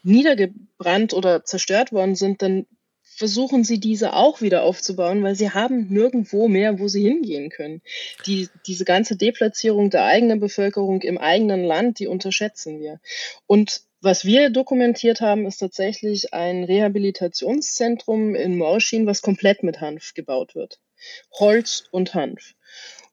[0.04, 2.66] niedergebrannt oder zerstört worden sind, dann
[3.02, 7.82] versuchen sie diese auch wieder aufzubauen, weil sie haben nirgendwo mehr, wo sie hingehen können.
[8.26, 13.02] Die, diese ganze Deplatzierung der eigenen Bevölkerung im eigenen Land, die unterschätzen wir.
[13.46, 20.14] Und was wir dokumentiert haben, ist tatsächlich ein Rehabilitationszentrum in Morschin, was komplett mit Hanf
[20.14, 20.80] gebaut wird.
[21.40, 22.54] Holz und Hanf.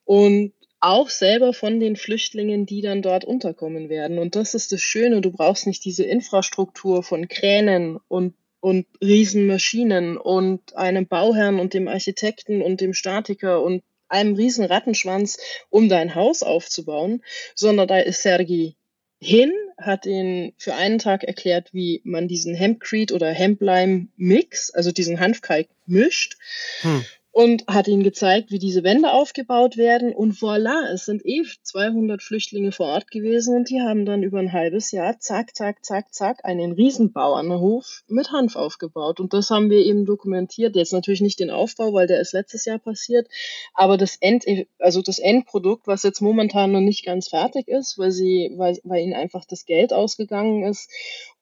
[0.05, 4.18] Und auch selber von den Flüchtlingen, die dann dort unterkommen werden.
[4.18, 10.16] Und das ist das Schöne, du brauchst nicht diese Infrastruktur von Kränen und, und Riesenmaschinen
[10.16, 16.14] und einem Bauherrn und dem Architekten und dem Statiker und einem riesen Rattenschwanz, um dein
[16.14, 17.24] Haus aufzubauen,
[17.57, 18.76] sondern da ist Sergi
[19.19, 25.21] hin, hat ihn für einen Tag erklärt, wie man diesen Hempcrete oder Hemplime-Mix, also diesen
[25.21, 26.37] Hanfkalk, mischt.
[26.81, 27.05] Hm
[27.37, 30.14] und hat ihnen gezeigt, wie diese Wände aufgebaut werden.
[30.14, 34.39] Und voilà, es sind eh 200 Flüchtlinge vor Ort gewesen und die haben dann über
[34.39, 39.20] ein halbes Jahr zack, zack, zack, zack einen Riesenbauernhof mit Hanf aufgebaut.
[39.20, 40.76] Und das haben wir eben dokumentiert.
[40.76, 43.28] Jetzt natürlich nicht den Aufbau, weil der ist letztes Jahr passiert,
[43.74, 44.47] aber das End,
[44.78, 49.03] also das Endprodukt, was jetzt momentan noch nicht ganz fertig ist, weil sie, weil, weil
[49.03, 50.91] ihnen einfach das Geld ausgegangen ist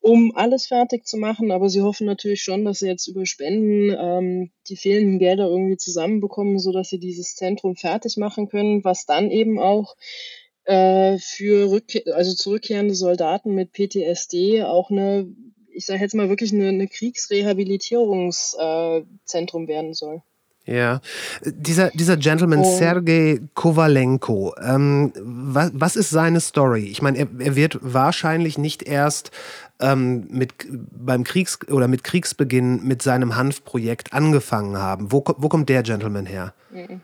[0.04, 1.50] um alles fertig zu machen.
[1.50, 5.78] Aber sie hoffen natürlich schon, dass sie jetzt über Spenden ähm, die fehlenden Gelder irgendwie
[5.78, 9.96] zusammenbekommen, sodass sie dieses Zentrum fertig machen können, was dann eben auch
[10.64, 15.26] äh, für Rückkehr, also zurückkehrende Soldaten mit PTSD auch eine,
[15.72, 20.20] ich sage jetzt mal wirklich eine, eine Kriegsrehabilitierungszentrum äh, werden soll.
[20.66, 21.02] Ja,
[21.44, 22.78] dieser, dieser Gentleman oh.
[22.78, 26.86] Sergei Kovalenko, ähm, was, was ist seine Story?
[26.86, 29.30] Ich meine, er, er wird wahrscheinlich nicht erst
[29.78, 35.12] ähm, mit, beim Kriegs- oder mit Kriegsbeginn mit seinem Hanfprojekt angefangen haben.
[35.12, 36.54] Wo, wo kommt der Gentleman her?
[36.70, 37.02] Mhm.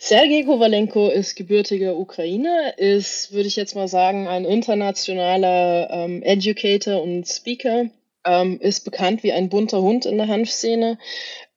[0.00, 7.02] Sergei Kovalenko ist gebürtiger Ukrainer, ist, würde ich jetzt mal sagen, ein internationaler ähm, Educator
[7.02, 7.86] und Speaker,
[8.24, 10.98] ähm, ist bekannt wie ein bunter Hund in der Hanfszene,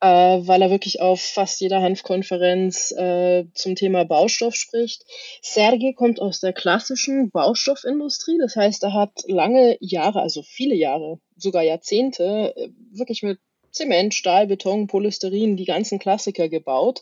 [0.01, 5.05] äh, weil er wirklich auf fast jeder Hanfkonferenz äh, zum Thema Baustoff spricht.
[5.41, 11.19] Sergei kommt aus der klassischen Baustoffindustrie, das heißt, er hat lange Jahre, also viele Jahre,
[11.37, 13.39] sogar Jahrzehnte, äh, wirklich mit
[13.71, 17.01] Zement, Stahl, Beton, Polysterin, die ganzen Klassiker gebaut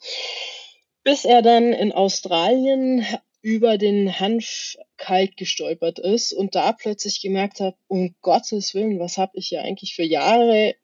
[1.04, 3.06] bis er dann in Australien
[3.42, 9.32] über den Hanfkalk gestolpert ist und da plötzlich gemerkt hat, um Gottes Willen, was habe
[9.36, 10.76] ich hier eigentlich für Jahre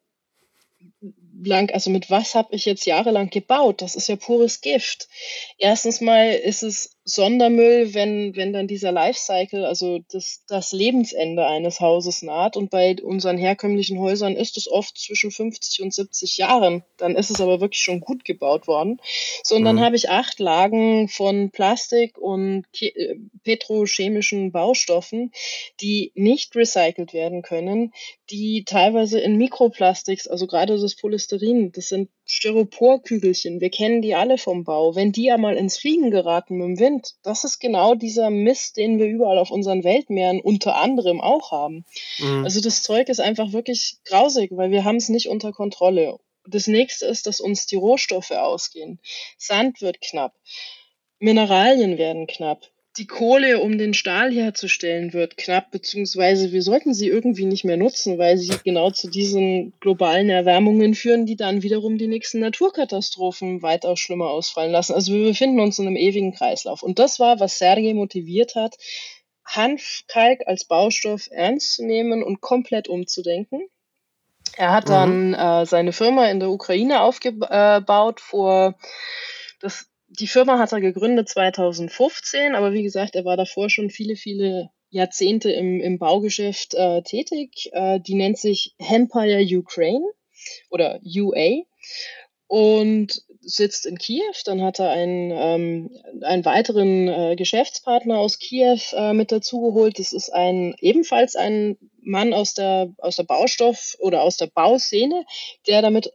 [1.44, 3.82] lang, also mit was habe ich jetzt jahrelang gebaut?
[3.82, 5.08] Das ist ja pures Gift.
[5.58, 11.80] Erstens mal ist es Sondermüll, wenn, wenn dann dieser Lifecycle, also das, das Lebensende eines
[11.80, 12.58] Hauses naht.
[12.58, 16.84] Und bei unseren herkömmlichen Häusern ist es oft zwischen 50 und 70 Jahren.
[16.97, 18.99] Dann ist es aber wirklich schon gut gebaut worden.
[19.43, 19.66] So, und mhm.
[19.66, 25.32] dann habe ich acht Lagen von Plastik und äh, petrochemischen Baustoffen,
[25.82, 27.93] die nicht recycelt werden können,
[28.32, 34.38] die teilweise in Mikroplastiks, also gerade das Polysterin, das sind Styroporkügelchen, wir kennen die alle
[34.38, 34.95] vom Bau.
[34.95, 38.97] Wenn die einmal ins Fliegen geraten mit dem Wind, das ist genau dieser Mist, den
[38.97, 41.86] wir überall auf unseren Weltmeeren unter anderem auch haben.
[42.17, 42.43] Mhm.
[42.43, 46.17] Also das Zeug ist einfach wirklich grausig, weil wir haben es nicht unter Kontrolle.
[46.47, 48.99] Das nächste ist, dass uns die Rohstoffe ausgehen.
[49.38, 50.34] Sand wird knapp.
[51.19, 57.08] Mineralien werden knapp die Kohle, um den Stahl herzustellen, wird knapp, beziehungsweise wir sollten sie
[57.08, 61.98] irgendwie nicht mehr nutzen, weil sie genau zu diesen globalen Erwärmungen führen, die dann wiederum
[61.98, 64.93] die nächsten Naturkatastrophen weitaus schlimmer ausfallen lassen.
[64.93, 66.84] Also wir befinden uns in einem ewigen Kreislauf.
[66.84, 68.76] Und das war, was Sergei motiviert hat,
[69.46, 73.68] Hanfkalk als Baustoff ernst zu nehmen und komplett umzudenken.
[74.58, 75.34] Er hat dann mhm.
[75.34, 78.76] äh, seine Firma in der Ukraine aufgebaut vor
[79.60, 79.89] das
[80.20, 84.70] die Firma hat er gegründet 2015, aber wie gesagt, er war davor schon viele, viele
[84.89, 87.70] Jahrzehnte im, im Baugeschäft äh, tätig.
[87.74, 90.05] Äh, die nennt sich Empire Ukraine
[90.70, 91.63] oder UA
[92.47, 94.34] und sitzt in Kiew.
[94.45, 95.91] Dann hat er einen, ähm,
[96.22, 99.99] einen weiteren äh, Geschäftspartner aus Kiew äh, mit dazugeholt.
[99.99, 105.26] Das ist ein ebenfalls ein Mann aus der, aus der Baustoff- oder aus der Bauszene,
[105.68, 106.11] der damit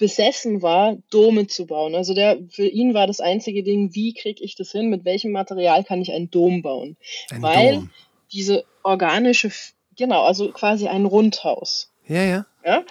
[0.00, 1.94] besessen war, Dome zu bauen.
[1.94, 5.30] Also der, für ihn war das einzige Ding, wie kriege ich das hin, mit welchem
[5.30, 6.96] Material kann ich einen Dom bauen?
[7.30, 7.90] Ein Weil Dom.
[8.32, 9.52] diese organische,
[9.96, 11.92] genau, also quasi ein Rundhaus.
[12.08, 12.46] Ja, ja.
[12.64, 12.82] Ja.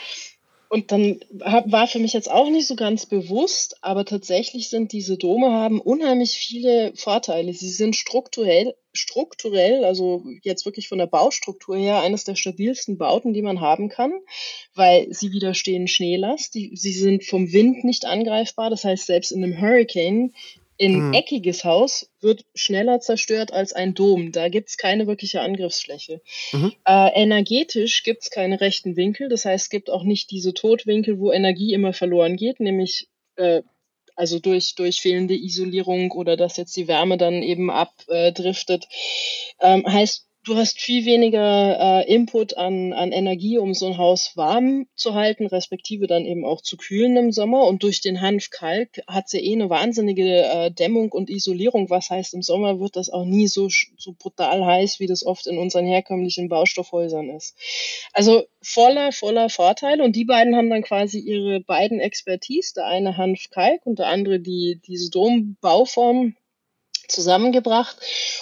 [0.71, 4.91] Und dann hab, war für mich jetzt auch nicht so ganz bewusst, aber tatsächlich sind
[4.91, 7.53] diese Dome haben unheimlich viele Vorteile.
[7.53, 13.33] Sie sind strukturell, strukturell, also jetzt wirklich von der Baustruktur her, eines der stabilsten Bauten,
[13.33, 14.13] die man haben kann,
[14.75, 16.53] weil sie widerstehen Schneelast.
[16.53, 18.69] Die, sie sind vom Wind nicht angreifbar.
[18.69, 20.33] Das heißt, selbst in einem Hurricane
[20.81, 21.13] ein hm.
[21.13, 24.31] eckiges Haus wird schneller zerstört als ein Dom.
[24.31, 26.21] Da gibt es keine wirkliche Angriffsfläche.
[26.53, 26.73] Mhm.
[26.85, 29.29] Äh, energetisch gibt es keine rechten Winkel.
[29.29, 33.61] Das heißt, es gibt auch nicht diese Totwinkel, wo Energie immer verloren geht, nämlich äh,
[34.15, 38.87] also durch, durch fehlende Isolierung oder dass jetzt die Wärme dann eben abdriftet.
[39.61, 44.35] Ähm, heißt, du hast viel weniger äh, Input an, an Energie, um so ein Haus
[44.35, 47.65] warm zu halten, respektive dann eben auch zu kühlen im Sommer.
[47.65, 51.89] Und durch den Hanfkalk hat sie eh eine wahnsinnige äh, Dämmung und Isolierung.
[51.89, 55.45] Was heißt, im Sommer wird das auch nie so, so brutal heiß, wie das oft
[55.47, 57.55] in unseren herkömmlichen Baustoffhäusern ist.
[58.13, 60.03] Also voller, voller Vorteile.
[60.03, 64.39] Und die beiden haben dann quasi ihre beiden Expertise, der eine Hanfkalk und der andere
[64.39, 66.35] die, diese Dombauform
[67.11, 67.97] zusammengebracht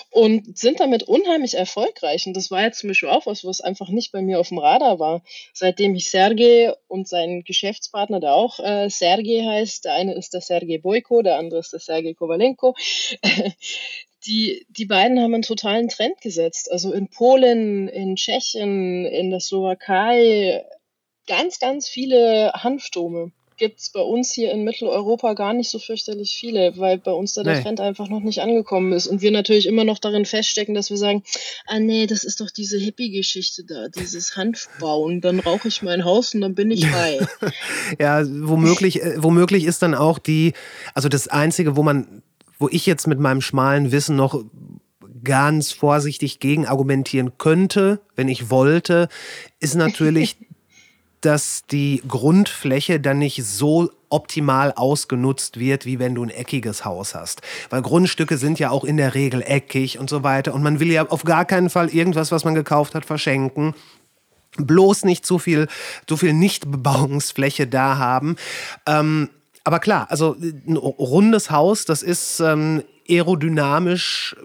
[0.09, 2.28] und sind damit unheimlich erfolgreich.
[2.28, 4.59] Und das war jetzt zum Beispiel auch was, was einfach nicht bei mir auf dem
[4.59, 5.24] Radar war.
[5.53, 10.41] Seitdem ich Sergei und seinen Geschäftspartner, der auch äh, Sergei heißt, der eine ist der
[10.41, 12.76] Sergei Boyko, der andere ist der Sergei Kovalenko,
[14.26, 16.72] die, die beiden haben einen totalen Trend gesetzt.
[16.72, 20.65] Also in Polen, in Tschechien, in der Slowakei,
[21.28, 26.36] ganz, ganz viele Hanfdome gibt es bei uns hier in Mitteleuropa gar nicht so fürchterlich
[26.39, 27.53] viele, weil bei uns da nee.
[27.53, 29.08] der Trend einfach noch nicht angekommen ist.
[29.08, 31.24] Und wir natürlich immer noch darin feststecken, dass wir sagen,
[31.66, 35.22] ah nee, das ist doch diese Hippie-Geschichte da, dieses Hanfbauen.
[35.22, 37.20] Dann rauche ich mein Haus und dann bin ich frei.
[37.99, 40.53] ja, womöglich, äh, womöglich ist dann auch die,
[40.93, 42.22] also das Einzige, wo man,
[42.60, 44.43] wo ich jetzt mit meinem schmalen Wissen noch
[45.24, 49.10] ganz vorsichtig gegen argumentieren könnte, wenn ich wollte,
[49.60, 50.38] ist natürlich
[51.22, 57.15] dass die Grundfläche dann nicht so optimal ausgenutzt wird, wie wenn du ein eckiges Haus
[57.15, 57.41] hast.
[57.70, 60.53] Weil Grundstücke sind ja auch in der Regel eckig und so weiter.
[60.53, 63.74] Und man will ja auf gar keinen Fall irgendwas, was man gekauft hat, verschenken.
[64.57, 65.68] Bloß nicht zu viel,
[66.09, 68.38] so viel Nichtbebauungsfläche da haben.
[68.86, 69.30] Ähm,
[69.63, 74.35] aber klar, also ein rundes Haus, das ist ähm, aerodynamisch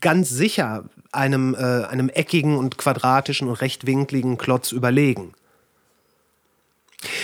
[0.00, 5.34] ganz sicher einem, äh, einem eckigen und quadratischen und rechtwinkligen Klotz überlegen.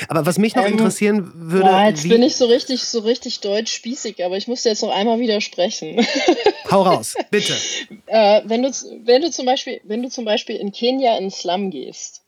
[0.08, 1.66] Aber was mich noch ähm, interessieren würde.
[1.66, 4.82] Ja, jetzt bin ich so richtig, so richtig deutsch spießig, aber ich muss dir jetzt
[4.82, 6.04] noch einmal widersprechen.
[6.70, 7.54] Hau raus, bitte.
[8.06, 8.70] äh, wenn, du,
[9.04, 12.22] wenn, du zum Beispiel, wenn du zum Beispiel in Kenia in Slum gehst,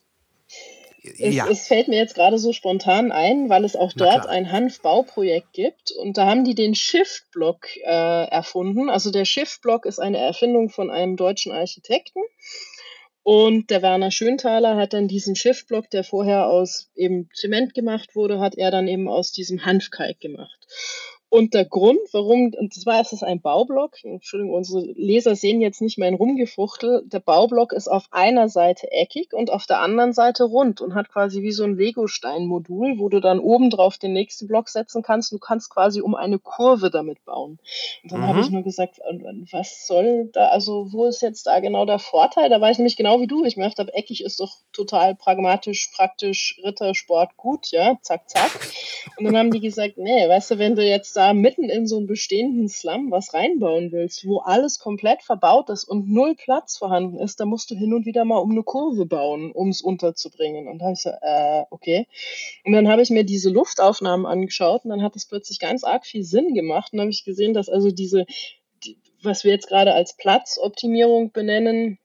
[1.03, 1.49] es, ja.
[1.49, 5.93] es, fällt mir jetzt gerade so spontan ein, weil es auch dort ein Hanfbauprojekt gibt
[5.93, 8.91] und da haben die den Shift-Block äh, erfunden.
[8.91, 12.21] Also der Shift-Block ist eine Erfindung von einem deutschen Architekten
[13.23, 18.41] und der Werner Schönthaler hat dann diesen Schiffblock, der vorher aus eben Zement gemacht wurde,
[18.41, 20.67] hat er dann eben aus diesem Hanfkalk gemacht.
[21.31, 25.81] Und der Grund, warum, und zwar ist es ein Baublock, Entschuldigung, unsere Leser sehen jetzt
[25.81, 30.43] nicht mein Rumgefuchtel, der Baublock ist auf einer Seite eckig und auf der anderen Seite
[30.43, 34.49] rund und hat quasi wie so ein Lego-Stein-Modul, wo du dann oben drauf den nächsten
[34.49, 35.31] Block setzen kannst.
[35.31, 37.61] Du kannst quasi um eine Kurve damit bauen.
[38.03, 38.27] Und dann mhm.
[38.27, 38.99] habe ich nur gesagt,
[39.53, 42.49] was soll da, also wo ist jetzt da genau der Vorteil?
[42.49, 43.45] Da war ich nämlich genau wie du.
[43.45, 48.51] Ich mir gedacht habe, eckig ist doch total pragmatisch, praktisch, Rittersport gut, ja, zack, zack.
[49.17, 51.99] Und dann haben die gesagt, nee, weißt du, wenn du jetzt da mitten in so
[51.99, 57.19] einen bestehenden Slum was reinbauen willst, wo alles komplett verbaut ist und null Platz vorhanden
[57.19, 60.67] ist, da musst du hin und wieder mal um eine Kurve bauen, um es unterzubringen.
[60.67, 62.07] Und da habe ich so, äh, okay.
[62.65, 66.07] Und dann habe ich mir diese Luftaufnahmen angeschaut und dann hat es plötzlich ganz arg
[66.07, 66.95] viel Sinn gemacht.
[66.95, 68.25] Und habe ich gesehen, dass also diese,
[68.83, 71.99] die, was wir jetzt gerade als Platzoptimierung benennen,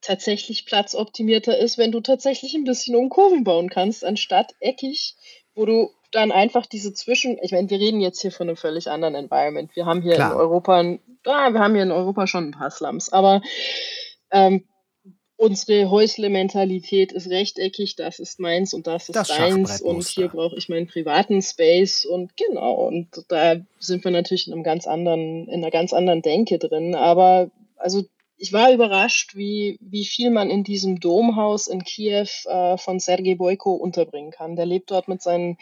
[0.00, 5.14] tatsächlich platzoptimierter ist, wenn du tatsächlich ein bisschen um Kurven bauen kannst, anstatt eckig,
[5.54, 8.88] wo du dann einfach diese Zwischen, ich meine, wir reden jetzt hier von einem völlig
[8.88, 9.74] anderen Environment.
[9.74, 10.32] Wir haben hier Klar.
[10.32, 10.80] in Europa,
[11.26, 13.42] ah, wir haben hier in Europa schon ein paar Slums, aber
[14.30, 14.64] ähm,
[15.36, 20.56] unsere Häusle-Mentalität ist rechteckig, das ist meins und das ist das deins und hier brauche
[20.56, 25.48] ich meinen privaten Space und genau, und da sind wir natürlich in einem ganz anderen,
[25.48, 26.94] in einer ganz anderen Denke drin.
[26.94, 28.04] Aber also
[28.36, 33.36] ich war überrascht, wie, wie viel man in diesem Domhaus in Kiew äh, von Sergei
[33.36, 34.56] Boyko unterbringen kann.
[34.56, 35.56] Der lebt dort mit seinen,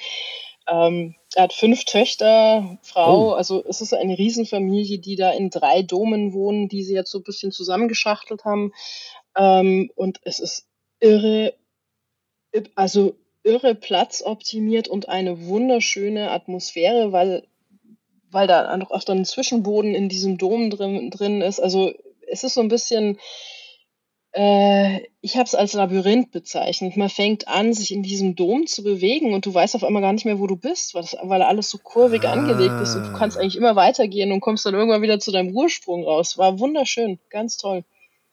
[0.68, 3.32] ähm, er hat fünf Töchter, Frau, oh.
[3.32, 7.18] also es ist eine Riesenfamilie, die da in drei Domen wohnen, die sie jetzt so
[7.18, 8.72] ein bisschen zusammengeschachtelt haben.
[9.36, 10.66] Ähm, und es ist
[11.00, 11.54] irre,
[12.74, 17.46] also irre platzoptimiert und eine wunderschöne Atmosphäre, weil,
[18.30, 21.60] weil da auch dann ein Zwischenboden in diesem Dom drin, drin ist.
[21.60, 21.92] Also
[22.30, 23.18] es ist so ein bisschen,
[24.32, 26.96] äh, ich habe es als Labyrinth bezeichnet.
[26.96, 30.12] Man fängt an, sich in diesem Dom zu bewegen und du weißt auf einmal gar
[30.12, 32.32] nicht mehr, wo du bist, weil, das, weil alles so kurvig ah.
[32.32, 35.54] angelegt ist und du kannst eigentlich immer weitergehen und kommst dann irgendwann wieder zu deinem
[35.54, 36.38] Ursprung raus.
[36.38, 37.84] War wunderschön, ganz toll.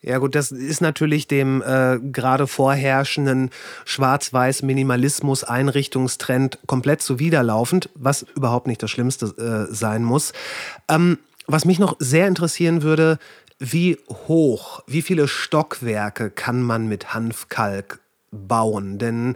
[0.02, 3.50] Ja gut, das ist natürlich dem äh, gerade vorherrschenden
[3.84, 10.32] Schwarz-Weiß-Minimalismus-Einrichtungstrend komplett zuwiderlaufend, was überhaupt nicht das Schlimmste äh, sein muss.
[10.88, 11.18] Ähm,
[11.48, 13.20] was mich noch sehr interessieren würde,
[13.60, 18.00] wie hoch, wie viele Stockwerke kann man mit Hanfkalk
[18.32, 18.98] bauen?
[18.98, 19.36] Denn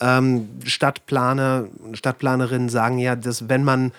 [0.00, 3.92] ähm, Stadtplaner, Stadtplanerinnen sagen ja, dass wenn man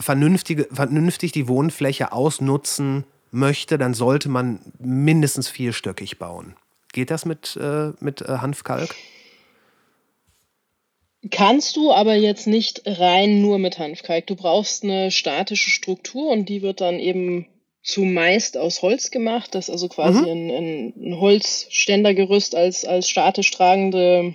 [0.00, 6.56] vernünftige, vernünftig die Wohnfläche ausnutzen möchte, dann sollte man mindestens vierstöckig bauen.
[6.92, 8.94] Geht das mit, äh, mit äh, Hanfkalk?
[11.30, 14.26] Kannst du aber jetzt nicht rein nur mit Hanfkalk.
[14.26, 17.46] Du brauchst eine statische Struktur und die wird dann eben
[17.84, 19.54] zumeist aus Holz gemacht.
[19.54, 20.26] Das ist also quasi mhm.
[20.26, 24.34] ein, ein, Holzständergerüst als, als statisch tragende,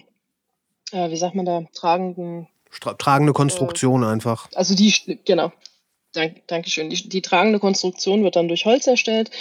[0.91, 2.47] äh, wie sagt man da, tragenden.
[2.69, 4.47] Stra tragende Konstruktion äh, einfach.
[4.53, 4.93] Also die,
[5.25, 5.51] genau.
[6.13, 6.89] Dank, Dankeschön.
[6.89, 9.31] Die, die tragende Konstruktion wird dann durch Holz erstellt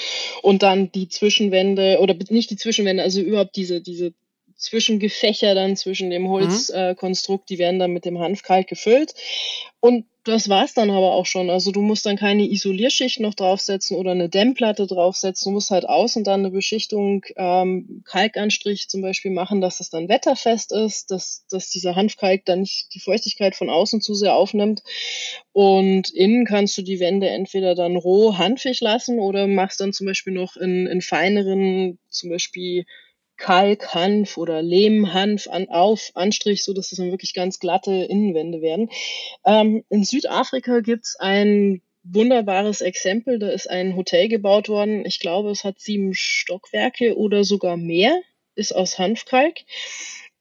[0.43, 4.12] und dann die Zwischenwände, oder nicht die Zwischenwände, also überhaupt diese, diese
[4.59, 6.28] Zwischengefächer dann zwischen dem mhm.
[6.28, 7.55] Holzkonstrukt, mhm.
[7.55, 9.14] äh, die werden dann mit dem Hanfkalk gefüllt.
[9.80, 11.48] Und das war's dann aber auch schon.
[11.48, 15.51] Also du musst dann keine Isolierschicht noch draufsetzen oder eine Dämmplatte draufsetzen.
[15.51, 20.09] Du musst halt außen dann eine Beschichtung, ähm, Kalkanstrich zum Beispiel machen, dass es dann
[20.09, 24.82] wetterfest ist, dass, dass dieser Hanfkalk dann nicht die Feuchtigkeit von außen zu sehr aufnimmt.
[25.52, 30.06] Und innen kannst du die Wände entweder dann roh hanfig lassen oder machst dann zum
[30.06, 32.85] Beispiel noch in, in feineren, zum Beispiel
[33.39, 38.90] Kalkhanf oder Lehmhanf an, auf Anstrich, so dass das dann wirklich ganz glatte Innenwände werden.
[39.47, 43.39] Ähm, in Südafrika gibt's ein wunderbares Exempel.
[43.39, 45.05] Da ist ein Hotel gebaut worden.
[45.06, 48.20] Ich glaube, es hat sieben Stockwerke oder sogar mehr.
[48.55, 49.59] Ist aus Hanfkalk.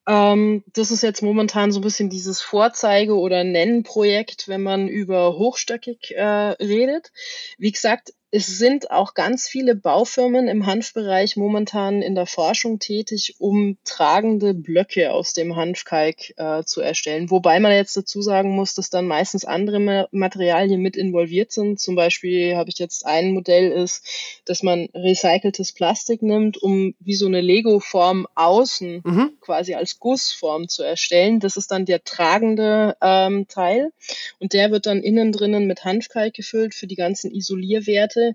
[0.08, 5.38] Ähm, das ist jetzt momentan so ein bisschen dieses Vorzeige- oder Nennprojekt, wenn man über
[5.38, 7.12] hochstöckig äh, redet.
[7.58, 13.36] Wie gesagt, es sind auch ganz viele Baufirmen im Hanfbereich momentan in der Forschung tätig,
[13.40, 17.30] um tragende Blöcke aus dem Hanfkalk äh, zu erstellen.
[17.32, 21.80] Wobei man jetzt dazu sagen muss, dass dann meistens andere Materialien mit involviert sind.
[21.80, 24.06] Zum Beispiel habe ich jetzt ein Modell ist,
[24.44, 29.38] dass man recyceltes Plastik nimmt, um wie so eine Lego-Form außen mhm.
[29.40, 31.40] quasi als Gussform zu erstellen.
[31.40, 33.94] Das ist dann der tragende ähm, Teil
[34.40, 38.34] und der wird dann innen drinnen mit Hanfkalk gefüllt für die ganzen Isolierwerte Seite.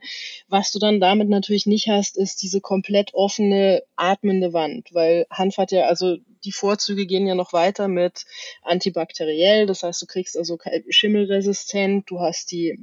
[0.48, 5.58] Was du dann damit natürlich nicht hast, ist diese komplett offene, atmende Wand, weil Hanf
[5.58, 8.24] hat ja, also die Vorzüge gehen ja noch weiter mit
[8.62, 12.78] antibakteriell, das heißt, du kriegst also schimmelresistent, du hast die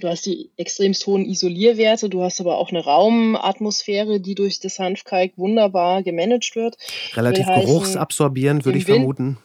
[0.00, 4.78] Du hast die extremst hohen Isolierwerte, du hast aber auch eine Raumatmosphäre, die durch das
[4.78, 6.78] Hanfkalk wunderbar gemanagt wird.
[7.14, 9.36] Relativ geruchsabsorbierend, würde ich vermuten.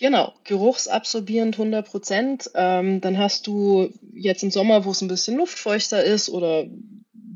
[0.00, 2.50] Genau, geruchsabsorbierend 100 Prozent.
[2.54, 6.66] Ähm, dann hast du jetzt im Sommer, wo es ein bisschen luftfeuchter ist oder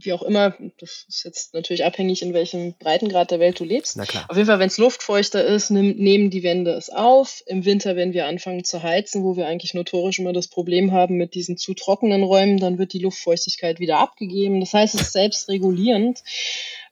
[0.05, 3.97] wie auch immer, das ist jetzt natürlich abhängig, in welchem Breitengrad der Welt du lebst.
[3.97, 4.25] Na klar.
[4.29, 7.43] Auf jeden Fall, wenn es luftfeuchter ist, nimm, nehmen die Wände es auf.
[7.47, 11.17] Im Winter, wenn wir anfangen zu heizen, wo wir eigentlich notorisch immer das Problem haben
[11.17, 14.61] mit diesen zu trockenen Räumen, dann wird die Luftfeuchtigkeit wieder abgegeben.
[14.61, 16.23] Das heißt, es ist selbstregulierend.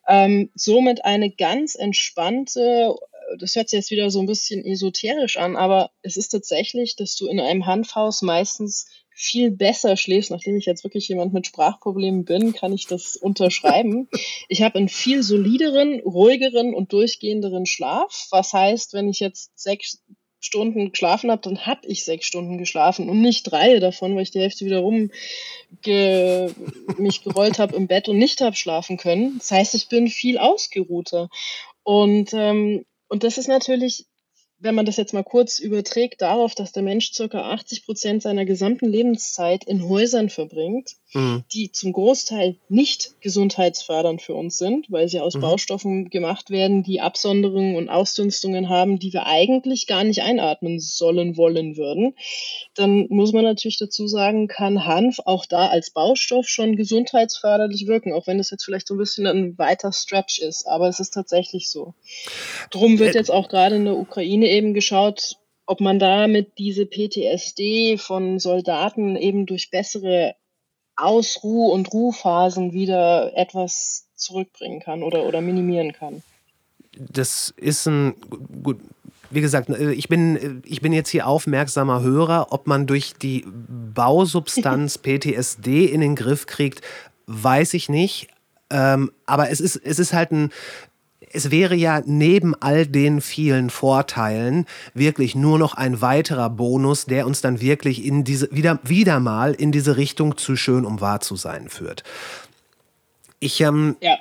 [0.07, 2.95] Ähm, somit eine ganz entspannte,
[3.39, 7.17] das hört sich jetzt wieder so ein bisschen esoterisch an, aber es ist tatsächlich, dass
[7.17, 12.25] du in einem Hanfhaus meistens viel besser schläfst, nachdem ich jetzt wirklich jemand mit Sprachproblemen
[12.25, 14.09] bin, kann ich das unterschreiben.
[14.49, 18.27] Ich habe einen viel solideren, ruhigeren und durchgehenderen Schlaf.
[18.31, 20.03] Was heißt, wenn ich jetzt sechs
[20.41, 24.33] Stunden geschlafen habe, dann habe ich sechs Stunden geschlafen und nicht drei davon, weil ich
[24.33, 25.11] die Hälfte wieder rum
[25.81, 26.51] ge
[26.99, 29.39] mich gerollt habe im Bett und nicht habe schlafen können.
[29.39, 31.31] Das heißt, ich bin viel ausgeruhter.
[31.85, 34.07] Und, ähm, und das ist natürlich
[34.63, 38.45] wenn man das jetzt mal kurz überträgt darauf, dass der Mensch circa 80 Prozent seiner
[38.45, 41.45] gesamten Lebenszeit in Häusern verbringt, mhm.
[41.53, 45.41] die zum Großteil nicht gesundheitsfördernd für uns sind, weil sie aus mhm.
[45.41, 51.37] Baustoffen gemacht werden, die Absonderungen und Ausdünstungen haben, die wir eigentlich gar nicht einatmen sollen
[51.37, 52.15] wollen würden,
[52.75, 58.13] dann muss man natürlich dazu sagen, kann Hanf auch da als Baustoff schon gesundheitsförderlich wirken,
[58.13, 61.15] auch wenn das jetzt vielleicht so ein bisschen ein weiter Stretch ist, aber es ist
[61.15, 61.95] tatsächlich so.
[62.71, 65.37] Drum wird jetzt auch gerade in der Ukraine eben geschaut,
[65.67, 70.35] ob man damit diese PTSD von Soldaten eben durch bessere
[70.97, 76.23] Ausruh- und Ruhphasen wieder etwas zurückbringen kann oder, oder minimieren kann.
[76.97, 78.15] Das ist ein
[78.63, 78.81] gut.
[79.31, 84.99] Wie gesagt, ich bin, ich bin jetzt hier aufmerksamer Hörer, ob man durch die Bausubstanz
[85.03, 86.83] PTSD in den Griff kriegt,
[87.27, 88.29] weiß ich nicht.
[88.69, 90.51] Ähm, aber es ist, es ist halt ein,
[91.33, 97.27] es wäre ja neben all den vielen Vorteilen wirklich nur noch ein weiterer Bonus, der
[97.27, 101.21] uns dann wirklich in diese, wieder, wieder mal in diese Richtung zu schön, um wahr
[101.21, 102.05] zu sein führt.
[103.41, 104.17] Ich, ähm, ja.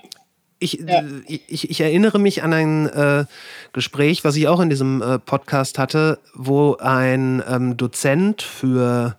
[0.64, 1.04] Ich, ja.
[1.28, 3.26] ich, ich, erinnere mich an ein äh,
[3.74, 9.18] Gespräch, was ich auch in diesem äh, Podcast hatte, wo ein ähm, Dozent für,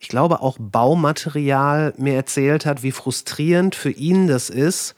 [0.00, 4.94] ich glaube auch Baumaterial mir erzählt hat, wie frustrierend für ihn das ist,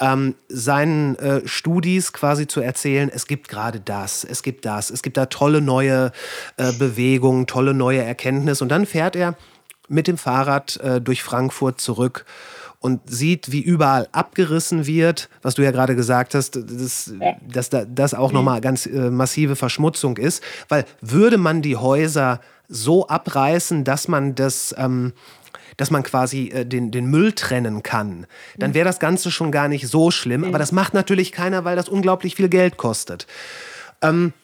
[0.00, 5.02] ähm, seinen äh, Studis quasi zu erzählen, es gibt gerade das, es gibt das, es
[5.02, 6.12] gibt da tolle neue
[6.56, 8.64] äh, Bewegungen, tolle neue Erkenntnisse.
[8.64, 9.36] Und dann fährt er
[9.88, 12.24] mit dem Fahrrad äh, durch Frankfurt zurück
[12.80, 17.12] und sieht, wie überall abgerissen wird, was du ja gerade gesagt hast, dass,
[17.52, 18.36] dass da, das auch mhm.
[18.36, 20.42] nochmal ganz äh, massive Verschmutzung ist.
[20.68, 25.12] Weil würde man die Häuser so abreißen, dass man das ähm,
[25.78, 28.26] dass man quasi äh, den, den Müll trennen kann,
[28.58, 30.44] dann wäre das Ganze schon gar nicht so schlimm.
[30.44, 33.26] Aber das macht natürlich keiner, weil das unglaublich viel Geld kostet.
[34.02, 34.34] Ähm,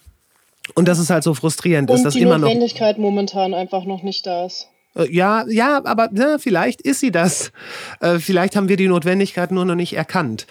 [0.74, 2.48] und das ist halt so frustrierend, und dass die immer noch.
[2.48, 4.68] Notwendigkeit momentan einfach noch nicht da ist.
[4.96, 7.52] Äh, ja, ja, aber ja, vielleicht ist sie das.
[8.00, 10.46] Äh, vielleicht haben wir die Notwendigkeit nur noch nicht erkannt.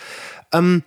[0.53, 0.83] Ähm,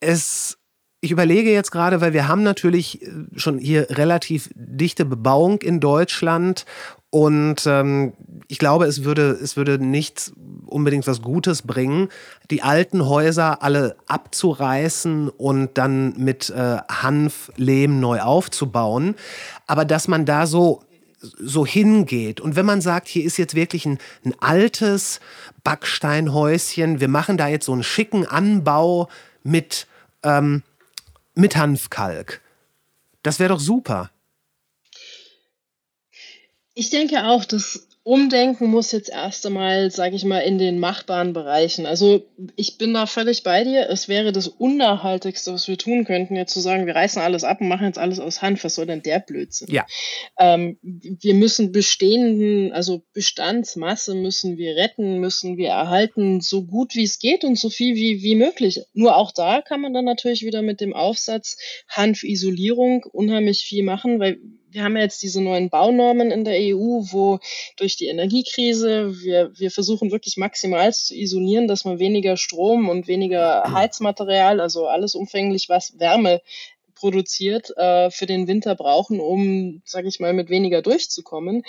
[0.00, 0.58] es
[1.04, 5.80] ich überlege jetzt gerade, weil wir haben natürlich äh, schon hier relativ dichte Bebauung in
[5.80, 6.64] Deutschland
[7.10, 8.14] und ähm,
[8.52, 10.30] ich glaube, es würde, es würde nicht
[10.66, 12.10] unbedingt was Gutes bringen,
[12.50, 19.14] die alten Häuser alle abzureißen und dann mit äh, Hanf, neu aufzubauen.
[19.66, 20.82] Aber dass man da so
[21.38, 22.42] so hingeht.
[22.42, 25.20] Und wenn man sagt, hier ist jetzt wirklich ein, ein altes
[25.64, 29.08] Backsteinhäuschen, wir machen da jetzt so einen schicken Anbau
[29.44, 29.86] mit,
[30.24, 30.62] ähm,
[31.34, 32.42] mit Hanfkalk.
[33.22, 34.10] Das wäre doch super.
[36.74, 41.32] Ich denke auch, dass Umdenken muss jetzt erst einmal, sage ich mal, in den machbaren
[41.32, 41.86] Bereichen.
[41.86, 42.26] Also
[42.56, 43.88] ich bin da völlig bei dir.
[43.88, 47.60] Es wäre das Unnachhaltigste, was wir tun könnten, jetzt zu sagen, wir reißen alles ab
[47.60, 48.62] und machen jetzt alles aus Hand.
[48.64, 49.68] Was soll denn der Blödsinn?
[49.70, 49.86] Ja.
[50.36, 57.04] Ähm, wir müssen bestehenden, also Bestandsmasse müssen wir retten, müssen wir erhalten, so gut wie
[57.04, 58.82] es geht und so viel wie, wie möglich.
[58.94, 61.56] Nur auch da kann man dann natürlich wieder mit dem Aufsatz
[61.86, 64.38] Hanfisolierung unheimlich viel machen, weil
[64.72, 67.38] wir haben ja jetzt diese neuen Baunormen in der EU, wo
[67.76, 73.06] durch die Energiekrise wir, wir versuchen wirklich maximal zu isolieren, dass man weniger Strom und
[73.06, 76.40] weniger Heizmaterial, also alles umfänglich, was Wärme
[76.94, 81.64] produziert, äh, für den Winter brauchen, um, sage ich mal, mit weniger durchzukommen.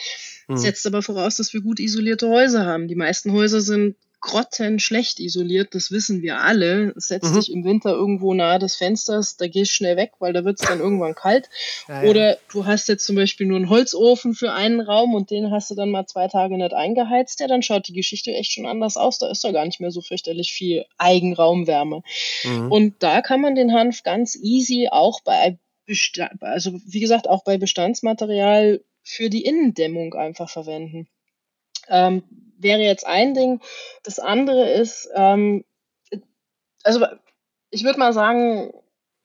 [0.48, 0.58] Mhm.
[0.58, 2.88] Setzt aber voraus, dass wir gut isolierte Häuser haben.
[2.88, 6.94] Die meisten Häuser sind grottenschlecht isoliert, das wissen wir alle.
[6.96, 7.36] Setz mhm.
[7.36, 10.68] dich im Winter irgendwo nahe des Fensters, da gehst schnell weg, weil da wird es
[10.68, 11.50] dann irgendwann kalt.
[11.88, 12.10] Ja, ja.
[12.10, 15.70] Oder du hast jetzt zum Beispiel nur einen Holzofen für einen Raum und den hast
[15.70, 18.96] du dann mal zwei Tage nicht eingeheizt, ja, dann schaut die Geschichte echt schon anders
[18.96, 19.20] aus.
[19.20, 22.04] Da ist da gar nicht mehr so fürchterlich viel Eigenraumwärme.
[22.44, 22.72] Mhm.
[22.72, 25.58] Und da kann man den Hanf ganz easy auch bei
[26.40, 31.08] also wie gesagt, auch bei Bestandsmaterial für die Innendämmung einfach verwenden.
[31.90, 32.24] Ähm,
[32.64, 33.62] wäre jetzt ein Ding.
[34.04, 35.64] Das andere ist, ähm,
[36.84, 37.06] also
[37.70, 38.74] ich würde mal sagen,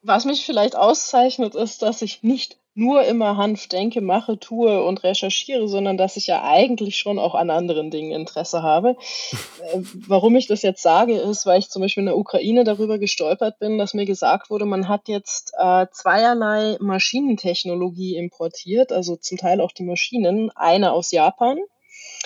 [0.02, 5.02] was mich vielleicht auszeichnet, ist, dass ich nicht nur immer Hanf denke, mache, tue und
[5.02, 8.90] recherchiere, sondern dass ich ja eigentlich schon auch an anderen Dingen Interesse habe.
[9.72, 12.98] äh, warum ich das jetzt sage, ist, weil ich zum Beispiel in der Ukraine darüber
[12.98, 19.38] gestolpert bin, dass mir gesagt wurde, man hat jetzt äh, zweierlei Maschinentechnologie importiert, also zum
[19.38, 21.58] Teil auch die Maschinen, eine aus Japan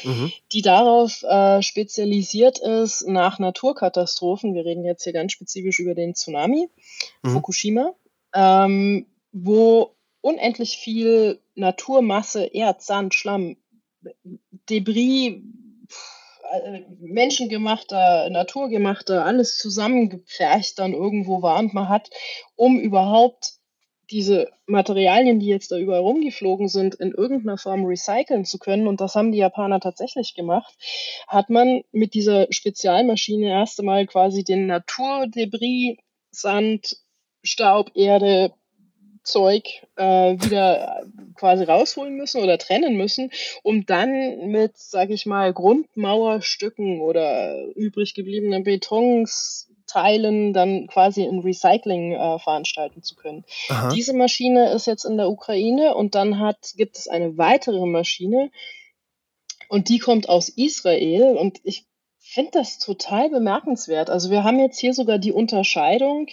[0.05, 0.33] mhm.
[0.53, 4.55] die darauf äh, spezialisiert ist nach Naturkatastrophen.
[4.55, 6.69] Wir reden jetzt hier ganz spezifisch über den Tsunami,
[7.23, 7.31] mhm.
[7.31, 7.95] Fukushima,
[8.35, 13.57] ähm, wo unendlich viel Naturmasse, Erd, Sand, Schlamm,
[14.69, 15.41] Debris,
[16.53, 22.11] äh, menschengemachter, naturgemachter, alles zusammengepfercht dann irgendwo war und man hat,
[22.57, 23.55] um überhaupt
[24.13, 29.01] diese Materialien, die jetzt da überall rumgeflogen sind, in irgendeiner Form recyceln zu können, und
[29.01, 30.75] das haben die Japaner tatsächlich gemacht,
[31.27, 35.97] hat man mit dieser Spezialmaschine erst einmal quasi den Naturdebris,
[36.31, 36.97] Sand,
[37.43, 38.53] Staub, Erde,
[39.25, 43.31] Zeug äh, wieder quasi rausholen müssen oder trennen müssen,
[43.63, 51.41] um dann mit, sag ich mal, Grundmauerstücken oder übrig gebliebenen Betons Teilen dann quasi in
[51.41, 53.45] Recycling äh, veranstalten zu können.
[53.69, 53.91] Aha.
[53.91, 58.51] Diese Maschine ist jetzt in der Ukraine und dann hat, gibt es eine weitere Maschine
[59.69, 61.85] und die kommt aus Israel und ich
[62.19, 64.09] finde das total bemerkenswert.
[64.09, 66.29] Also wir haben jetzt hier sogar die Unterscheidung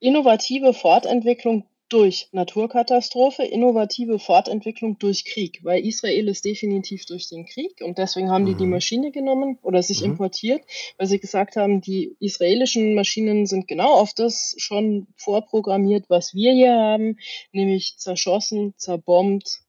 [0.00, 7.80] innovative Fortentwicklung durch Naturkatastrophe, innovative Fortentwicklung durch Krieg, weil Israel ist definitiv durch den Krieg
[7.80, 8.72] und deswegen haben die die mhm.
[8.72, 10.12] Maschine genommen oder sich mhm.
[10.12, 10.62] importiert,
[10.98, 16.52] weil sie gesagt haben, die israelischen Maschinen sind genau auf das schon vorprogrammiert, was wir
[16.52, 17.18] hier haben,
[17.52, 19.60] nämlich zerschossen, zerbombt.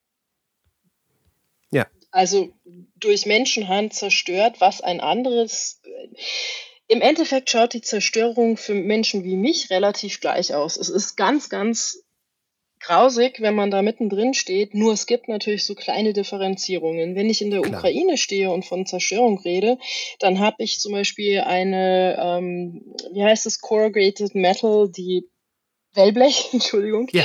[1.70, 1.86] Ja.
[2.10, 2.50] Also
[2.96, 5.80] durch Menschenhand zerstört, was ein anderes
[6.90, 10.76] im Endeffekt schaut die Zerstörung für Menschen wie mich relativ gleich aus.
[10.76, 12.02] Es ist ganz, ganz
[12.80, 14.74] grausig, wenn man da mittendrin steht.
[14.74, 17.14] Nur es gibt natürlich so kleine Differenzierungen.
[17.14, 17.78] Wenn ich in der Klar.
[17.78, 19.78] Ukraine stehe und von Zerstörung rede,
[20.18, 25.28] dann habe ich zum Beispiel eine, ähm, wie heißt es, Corrugated Metal, die
[25.94, 27.08] Wellblech, Entschuldigung.
[27.12, 27.24] Ja.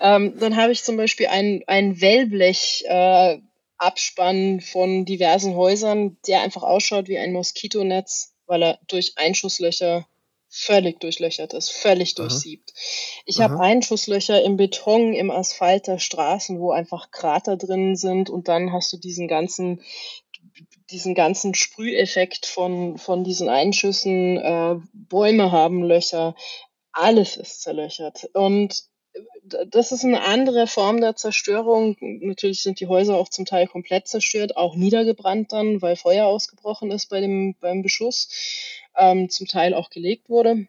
[0.00, 2.84] Ähm, dann habe ich zum Beispiel ein, ein Wellblech.
[2.86, 3.38] Äh,
[3.78, 10.06] Abspann von diversen Häusern, der einfach ausschaut wie ein Moskitonetz, weil er durch Einschusslöcher
[10.56, 12.22] völlig durchlöchert ist, völlig Aha.
[12.22, 12.72] durchsiebt.
[13.26, 18.48] Ich habe Einschusslöcher im Beton, im Asphalt der Straßen, wo einfach Krater drin sind und
[18.48, 19.82] dann hast du diesen ganzen
[20.90, 26.36] diesen ganzen Sprüheffekt von, von diesen Einschüssen, äh, Bäume haben Löcher,
[26.92, 28.30] alles ist zerlöchert.
[28.32, 28.84] Und
[29.66, 31.96] das ist eine andere Form der Zerstörung.
[32.00, 36.90] Natürlich sind die Häuser auch zum Teil komplett zerstört, auch niedergebrannt dann, weil Feuer ausgebrochen
[36.90, 38.28] ist bei dem, beim Beschuss
[38.96, 40.66] ähm, zum Teil auch gelegt wurde.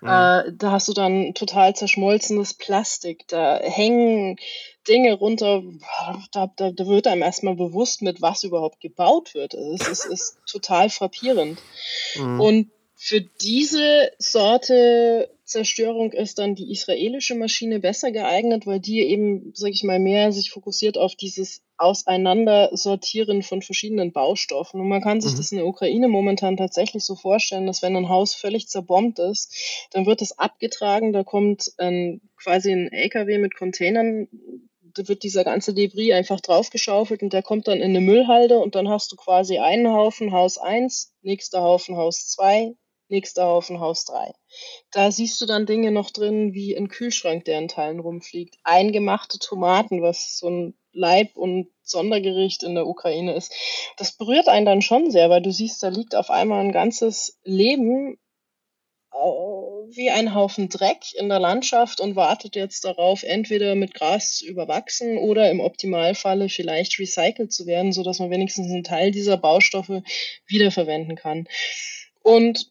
[0.00, 0.08] Mhm.
[0.08, 3.28] Äh, da hast du dann total zerschmolzenes Plastik.
[3.28, 4.36] Da hängen
[4.88, 5.62] Dinge runter,
[6.32, 9.54] da, da, da wird einem erstmal bewusst, mit was überhaupt gebaut wird.
[9.54, 11.58] Also es ist, ist total frappierend.
[12.16, 12.40] Mhm.
[12.40, 19.50] Und für diese Sorte Zerstörung ist dann die israelische Maschine besser geeignet, weil die eben,
[19.52, 24.80] sag ich mal, mehr sich fokussiert auf dieses Auseinandersortieren von verschiedenen Baustoffen.
[24.80, 25.36] Und man kann sich mhm.
[25.38, 29.88] das in der Ukraine momentan tatsächlich so vorstellen, dass wenn ein Haus völlig zerbombt ist,
[29.90, 34.28] dann wird es abgetragen, da kommt ein, quasi ein LKW mit Containern
[34.94, 38.74] da wird dieser ganze Debris einfach draufgeschaufelt und der kommt dann in eine Müllhalde und
[38.74, 42.74] dann hast du quasi einen Haufen Haus 1, nächster Haufen Haus 2,
[43.10, 44.32] nächster Haufen Haus 3.
[44.90, 48.56] Da siehst du dann Dinge noch drin wie ein Kühlschrank, der in Teilen rumfliegt.
[48.64, 53.52] Eingemachte Tomaten, was so ein Leib- und Sondergericht in der Ukraine ist.
[53.96, 57.38] Das berührt einen dann schon sehr, weil du siehst, da liegt auf einmal ein ganzes
[57.44, 58.18] Leben
[59.92, 64.46] wie ein Haufen Dreck in der Landschaft und wartet jetzt darauf, entweder mit Gras zu
[64.46, 70.02] überwachsen oder im Optimalfalle vielleicht recycelt zu werden, sodass man wenigstens einen Teil dieser Baustoffe
[70.46, 71.48] wiederverwenden kann.
[72.22, 72.70] Und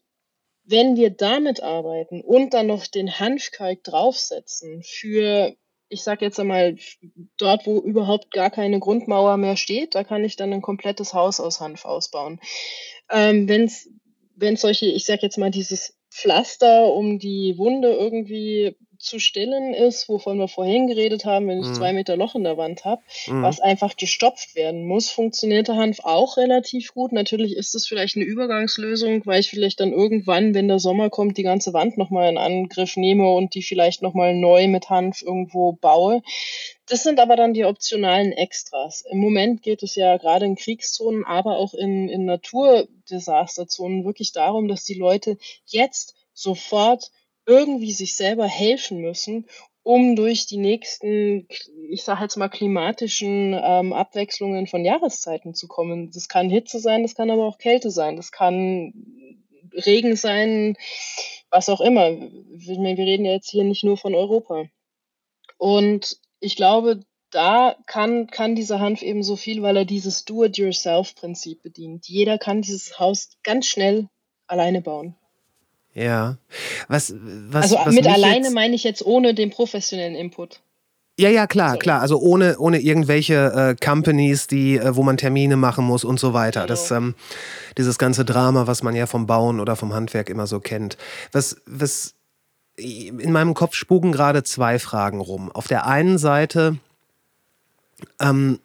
[0.70, 5.54] wenn wir damit arbeiten und dann noch den Hanfkalk draufsetzen für,
[5.88, 6.76] ich sag jetzt einmal,
[7.36, 11.40] dort, wo überhaupt gar keine Grundmauer mehr steht, da kann ich dann ein komplettes Haus
[11.40, 12.40] aus Hanf ausbauen.
[13.10, 19.18] Ähm, Wenn es solche, ich sag jetzt mal, dieses Pflaster um die Wunde irgendwie zu
[19.18, 21.74] stillen ist, wovon wir vorhin geredet haben, wenn ich Mhm.
[21.74, 23.42] zwei Meter Loch in der Wand habe, Mhm.
[23.42, 27.12] was einfach gestopft werden muss, funktioniert der Hanf auch relativ gut.
[27.12, 31.38] Natürlich ist es vielleicht eine Übergangslösung, weil ich vielleicht dann irgendwann, wenn der Sommer kommt,
[31.38, 35.72] die ganze Wand nochmal in Angriff nehme und die vielleicht nochmal neu mit Hanf irgendwo
[35.72, 36.22] baue.
[36.86, 39.04] Das sind aber dann die optionalen Extras.
[39.10, 44.68] Im Moment geht es ja gerade in Kriegszonen, aber auch in, in Naturdesasterzonen wirklich darum,
[44.68, 47.10] dass die Leute jetzt sofort
[47.50, 49.46] irgendwie sich selber helfen müssen,
[49.82, 51.48] um durch die nächsten,
[51.88, 56.12] ich sage jetzt mal, klimatischen ähm, Abwechslungen von Jahreszeiten zu kommen.
[56.12, 58.92] Das kann Hitze sein, das kann aber auch Kälte sein, das kann
[59.72, 60.76] Regen sein,
[61.50, 62.10] was auch immer.
[62.10, 64.66] Ich meine, wir reden ja jetzt hier nicht nur von Europa.
[65.58, 67.00] Und ich glaube,
[67.32, 72.06] da kann, kann dieser Hanf eben so viel, weil er dieses Do-it-yourself-Prinzip bedient.
[72.06, 74.08] Jeder kann dieses Haus ganz schnell
[74.46, 75.16] alleine bauen.
[75.94, 76.36] Ja.
[76.88, 77.12] Was,
[77.50, 80.60] was, also was mit alleine jetzt, meine ich jetzt ohne den professionellen Input.
[81.18, 82.00] Ja, ja, klar, klar.
[82.00, 86.32] Also ohne, ohne irgendwelche äh, Companies, die, äh, wo man Termine machen muss und so
[86.32, 86.60] weiter.
[86.60, 86.68] Genau.
[86.68, 87.14] Das, ähm,
[87.76, 90.96] dieses ganze Drama, was man ja vom Bauen oder vom Handwerk immer so kennt.
[91.32, 92.14] Was, was
[92.76, 95.50] in meinem Kopf spuken gerade zwei Fragen rum.
[95.52, 96.78] Auf der einen Seite,
[98.18, 98.58] ähm,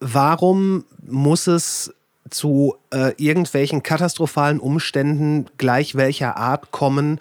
[0.00, 1.92] warum muss es
[2.32, 7.20] zu äh, irgendwelchen katastrophalen Umständen gleich welcher Art kommen,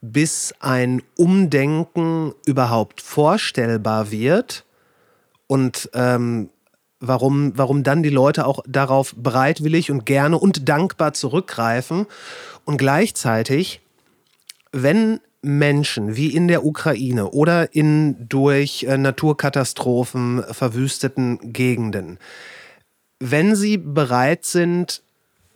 [0.00, 4.64] bis ein Umdenken überhaupt vorstellbar wird.
[5.46, 6.50] Und ähm,
[7.00, 12.06] warum, warum dann die Leute auch darauf bereitwillig und gerne und dankbar zurückgreifen.
[12.64, 13.80] Und gleichzeitig,
[14.72, 22.18] wenn Menschen wie in der Ukraine oder in durch äh, Naturkatastrophen verwüsteten Gegenden,
[23.20, 25.02] wenn sie bereit sind,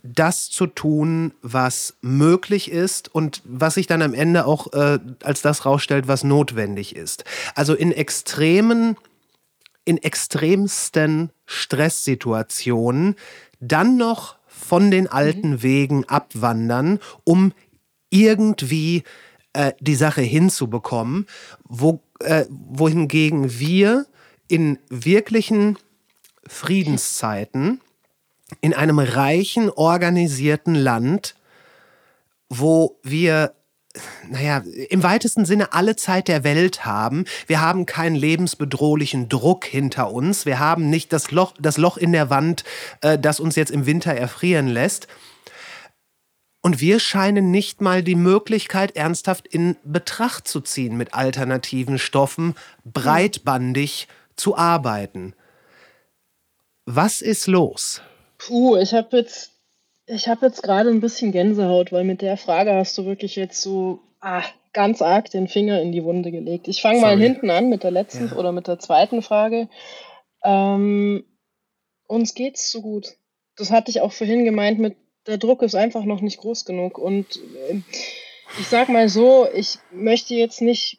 [0.03, 5.43] das zu tun, was möglich ist und was sich dann am Ende auch äh, als
[5.43, 7.25] das rausstellt, was notwendig ist.
[7.55, 8.97] Also in extremen,
[9.85, 13.17] in extremsten Stresssituationen
[13.61, 17.53] dann noch von den alten Wegen abwandern, um
[18.09, 19.05] irgendwie
[19.53, 21.27] äh, die Sache hinzubekommen,
[21.65, 24.07] wo, äh, wohingegen wir
[24.49, 25.77] in wirklichen
[26.47, 27.81] Friedenszeiten
[28.61, 31.37] in einem reichen, organisierten Land,
[32.49, 33.55] wo wir,
[34.29, 37.25] naja, im weitesten Sinne alle Zeit der Welt haben.
[37.47, 40.47] Wir haben keinen lebensbedrohlichen Druck hinter uns.
[40.47, 42.65] Wir haben nicht das Loch, das Loch in der Wand,
[43.03, 45.07] äh, das uns jetzt im Winter erfrieren lässt.
[46.63, 52.55] Und wir scheinen nicht mal die Möglichkeit ernsthaft in Betracht zu ziehen, mit alternativen Stoffen
[52.85, 55.35] breitbandig zu arbeiten.
[56.93, 58.03] Was ist los?
[58.39, 59.53] Puh, ich habe jetzt,
[60.07, 63.63] ich habe jetzt gerade ein bisschen Gänsehaut, weil mit der Frage hast du wirklich jetzt
[63.63, 64.43] so ah,
[64.73, 66.67] ganz arg den Finger in die Wunde gelegt.
[66.67, 68.37] Ich fange mal hinten an mit der letzten Ja.
[68.37, 69.69] oder mit der zweiten Frage.
[70.43, 71.25] Ähm,
[72.09, 73.07] uns geht's so gut.
[73.57, 74.97] Das hatte ich auch vorhin gemeint mit
[75.29, 77.39] der Druck ist einfach noch nicht groß genug und
[77.69, 77.85] ähm,
[78.59, 80.99] ich sag mal so, ich möchte jetzt nicht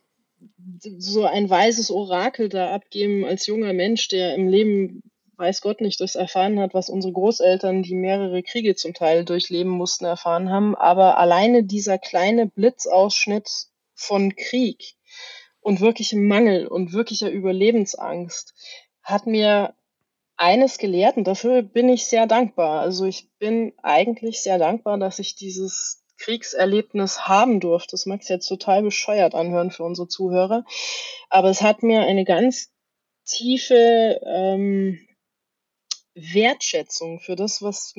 [0.99, 5.01] so ein weises Orakel da abgeben als junger Mensch, der im Leben
[5.41, 9.71] weiß Gott nicht das erfahren hat, was unsere Großeltern, die mehrere Kriege zum Teil durchleben
[9.71, 10.75] mussten, erfahren haben.
[10.75, 13.49] Aber alleine dieser kleine Blitzausschnitt
[13.95, 14.93] von Krieg
[15.59, 18.53] und wirklichem Mangel und wirklicher Überlebensangst
[19.01, 19.73] hat mir
[20.37, 22.81] eines gelehrt und dafür bin ich sehr dankbar.
[22.81, 27.91] Also ich bin eigentlich sehr dankbar, dass ich dieses Kriegserlebnis haben durfte.
[27.91, 30.65] Das mag sich jetzt total bescheuert anhören für unsere Zuhörer,
[31.29, 32.71] aber es hat mir eine ganz
[33.25, 34.99] tiefe ähm,
[36.33, 37.93] Wertschätzung für das, was,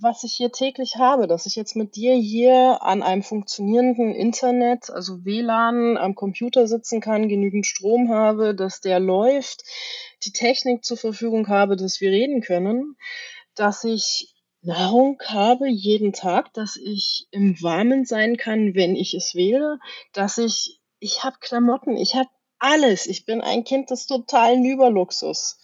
[0.00, 4.90] was ich hier täglich habe, dass ich jetzt mit dir hier an einem funktionierenden Internet,
[4.90, 9.64] also WLAN, am Computer sitzen kann, genügend Strom habe, dass der läuft,
[10.24, 12.96] die Technik zur Verfügung habe, dass wir reden können,
[13.54, 19.34] dass ich Nahrung habe jeden Tag, dass ich im Warmen sein kann, wenn ich es
[19.34, 19.78] wähle,
[20.12, 22.28] dass ich, ich habe Klamotten, ich habe
[22.60, 23.06] alles.
[23.06, 25.58] Ich bin ein Kind des totalen Überluxus.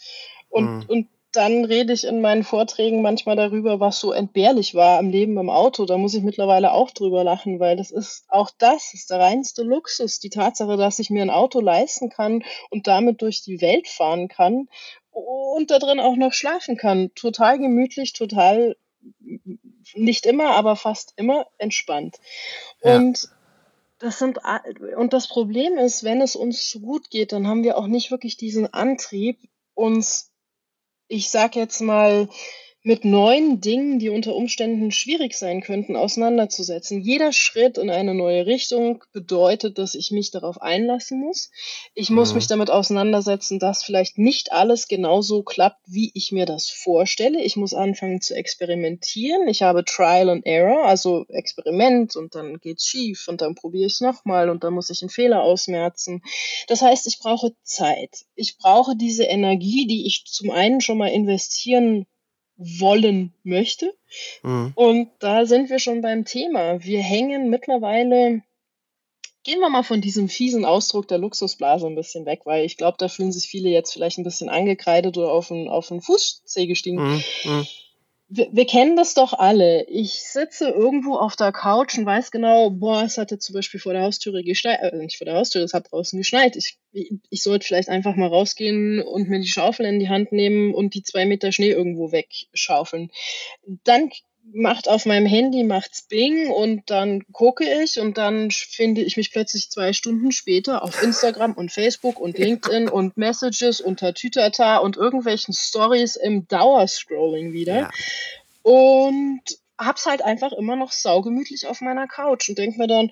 [0.48, 0.84] Und, Mhm.
[0.88, 1.08] und
[1.38, 5.50] dann rede ich in meinen Vorträgen manchmal darüber, was so entbehrlich war am Leben im
[5.50, 5.84] Auto.
[5.84, 9.62] Da muss ich mittlerweile auch drüber lachen, weil das ist auch das ist der reinste
[9.62, 10.18] Luxus.
[10.18, 14.26] Die Tatsache, dass ich mir ein Auto leisten kann und damit durch die Welt fahren
[14.26, 14.68] kann
[15.12, 17.12] und da drin auch noch schlafen kann.
[17.14, 18.74] Total gemütlich, total
[19.94, 22.16] nicht immer, aber fast immer entspannt.
[22.82, 22.96] Ja.
[22.96, 23.28] Und
[24.00, 24.40] das sind
[24.96, 28.10] und das Problem ist, wenn es uns zu gut geht, dann haben wir auch nicht
[28.10, 29.38] wirklich diesen Antrieb,
[29.74, 30.27] uns,
[31.08, 32.28] ich sag jetzt mal,
[32.84, 37.00] mit neuen Dingen, die unter Umständen schwierig sein könnten, auseinanderzusetzen.
[37.00, 41.50] Jeder Schritt in eine neue Richtung bedeutet, dass ich mich darauf einlassen muss.
[41.94, 42.36] Ich muss Mhm.
[42.36, 47.42] mich damit auseinandersetzen, dass vielleicht nicht alles genauso klappt, wie ich mir das vorstelle.
[47.42, 49.48] Ich muss anfangen zu experimentieren.
[49.48, 53.94] Ich habe Trial and Error, also Experiment und dann geht's schief und dann probiere ich
[53.94, 56.22] es nochmal und dann muss ich einen Fehler ausmerzen.
[56.68, 58.24] Das heißt, ich brauche Zeit.
[58.36, 62.06] Ich brauche diese Energie, die ich zum einen schon mal investieren
[62.58, 63.94] wollen möchte.
[64.42, 64.72] Mhm.
[64.74, 66.84] Und da sind wir schon beim Thema.
[66.84, 68.42] Wir hängen mittlerweile,
[69.44, 72.98] gehen wir mal von diesem fiesen Ausdruck der Luxusblase ein bisschen weg, weil ich glaube,
[72.98, 76.66] da fühlen sich viele jetzt vielleicht ein bisschen angekreidet oder auf den, auf den Fußzeh
[76.66, 77.22] gestiegen.
[77.44, 77.66] Mhm.
[78.30, 79.86] Wir, wir kennen das doch alle.
[79.88, 83.80] Ich sitze irgendwo auf der Couch und weiß genau, boah, es hat jetzt zum Beispiel
[83.80, 86.54] vor der Haustüre geschneit, äh, nicht vor der Haustüre, es hat draußen geschneit.
[86.56, 90.32] Ich, ich, ich sollte vielleicht einfach mal rausgehen und mir die Schaufel in die Hand
[90.32, 93.10] nehmen und die zwei Meter Schnee irgendwo wegschaufeln.
[93.84, 94.10] Dann
[94.52, 99.30] macht auf meinem Handy macht's Bing und dann gucke ich und dann finde ich mich
[99.30, 104.96] plötzlich zwei Stunden später auf Instagram und Facebook und LinkedIn und Messages und Tatütata und
[104.96, 107.90] irgendwelchen Stories im Dauerscrolling wieder Ja.
[108.62, 109.42] und
[109.78, 113.10] hab's halt einfach immer noch saugemütlich auf meiner Couch und denk mir dann,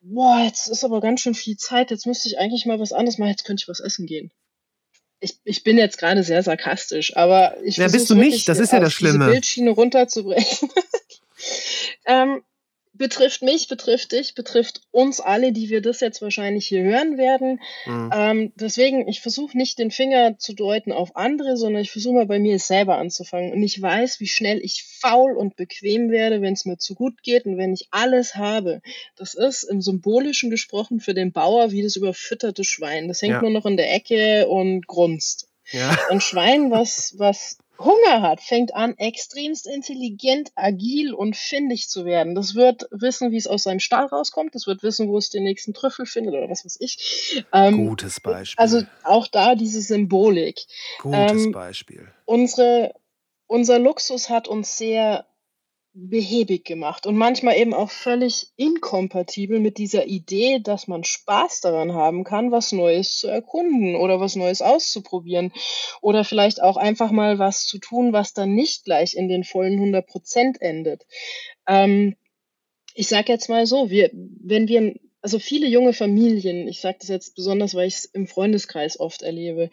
[0.00, 3.18] boah, jetzt ist aber ganz schön viel Zeit, jetzt müsste ich eigentlich mal was anderes
[3.18, 4.30] machen, jetzt könnte ich was essen gehen.
[5.20, 8.72] Ich, ich bin jetzt gerade sehr sarkastisch, aber ich Ja, bist du nicht, das ist
[8.72, 9.26] ja das diese Schlimme.
[9.26, 10.70] Bildschiene runterzubrechen.
[12.06, 12.42] ähm,
[12.98, 17.60] betrifft mich, betrifft dich, betrifft uns alle, die wir das jetzt wahrscheinlich hier hören werden.
[17.86, 18.10] Mhm.
[18.14, 22.26] Ähm, deswegen, ich versuche nicht den Finger zu deuten auf andere, sondern ich versuche mal
[22.26, 23.52] bei mir selber anzufangen.
[23.52, 27.22] Und ich weiß, wie schnell ich faul und bequem werde, wenn es mir zu gut
[27.22, 28.82] geht und wenn ich alles habe.
[29.16, 33.08] Das ist im Symbolischen gesprochen für den Bauer wie das überfütterte Schwein.
[33.08, 33.40] Das hängt Ja.
[33.42, 35.48] nur noch in der Ecke und grunzt.
[35.70, 35.96] Ja.
[36.10, 42.34] Ein Schwein, was, was Hunger hat, fängt an, extremst intelligent, agil und findig zu werden.
[42.34, 44.54] Das wird wissen, wie es aus seinem Stall rauskommt.
[44.54, 47.44] Das wird wissen, wo es den nächsten Trüffel findet oder was weiß ich.
[47.52, 48.60] Ähm, Gutes Beispiel.
[48.60, 50.66] also auch da diese Symbolik.
[51.00, 52.08] Gutes ähm, Beispiel.
[52.24, 52.94] Unsere,
[53.46, 55.26] unser Luxus hat uns sehr
[56.00, 61.92] behäbig gemacht und manchmal eben auch völlig inkompatibel mit dieser Idee, dass man Spaß daran
[61.92, 65.52] haben kann, was Neues zu erkunden oder was Neues auszuprobieren
[66.00, 69.74] oder vielleicht auch einfach mal was zu tun, was dann nicht gleich in den vollen
[69.74, 71.04] 100 Prozent endet.
[71.66, 72.16] Ähm,
[72.94, 77.08] ich sage jetzt mal so, wir, wenn wir, also viele junge Familien, ich sage das
[77.08, 79.70] jetzt besonders, weil ich es im Freundeskreis oft erlebe,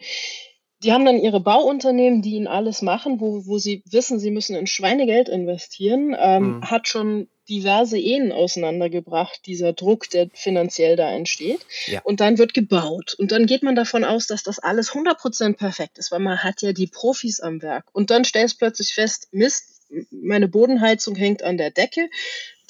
[0.82, 4.56] die haben dann ihre Bauunternehmen, die ihnen alles machen, wo, wo sie wissen, sie müssen
[4.56, 6.70] in Schweinegeld investieren, ähm, Mhm.
[6.70, 11.60] hat schon diverse Ehen auseinandergebracht, dieser Druck, der finanziell da entsteht.
[11.86, 12.00] Ja.
[12.02, 13.14] Und dann wird gebaut.
[13.18, 16.62] Und dann geht man davon aus, dass das alles 100% perfekt ist, weil man hat
[16.62, 17.84] ja die Profis am Werk.
[17.92, 19.80] Und dann stellst du plötzlich fest, Mist,
[20.10, 22.10] meine Bodenheizung hängt an der Decke,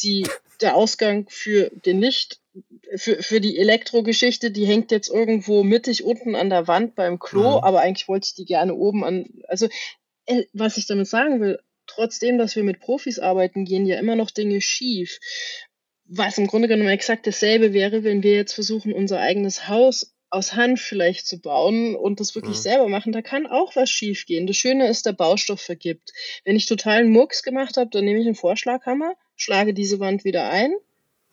[0.03, 0.27] die,
[0.61, 2.41] der Ausgang für den Licht,
[2.95, 7.59] für, für die Elektrogeschichte, die hängt jetzt irgendwo mittig unten an der Wand beim Klo,
[7.59, 7.65] Mhm.
[7.65, 9.27] aber eigentlich wollte ich die gerne oben an.
[9.49, 9.69] Also,
[10.27, 14.17] äh, was ich damit sagen will, trotzdem, dass wir mit Profis arbeiten, gehen ja immer
[14.17, 15.19] noch Dinge schief.
[16.09, 20.55] Was im Grunde genommen exakt dasselbe wäre, wenn wir jetzt versuchen, unser eigenes Haus aus
[20.55, 22.63] Hand vielleicht zu bauen und das wirklich Mhm.
[22.63, 24.47] selber machen, da kann auch was schiefgehen.
[24.47, 26.13] Das Schöne ist, der Baustoff vergibt.
[26.45, 30.49] Wenn ich totalen Mucks gemacht habe, dann nehme ich einen Vorschlaghammer, schlage diese Wand wieder
[30.51, 30.75] ein,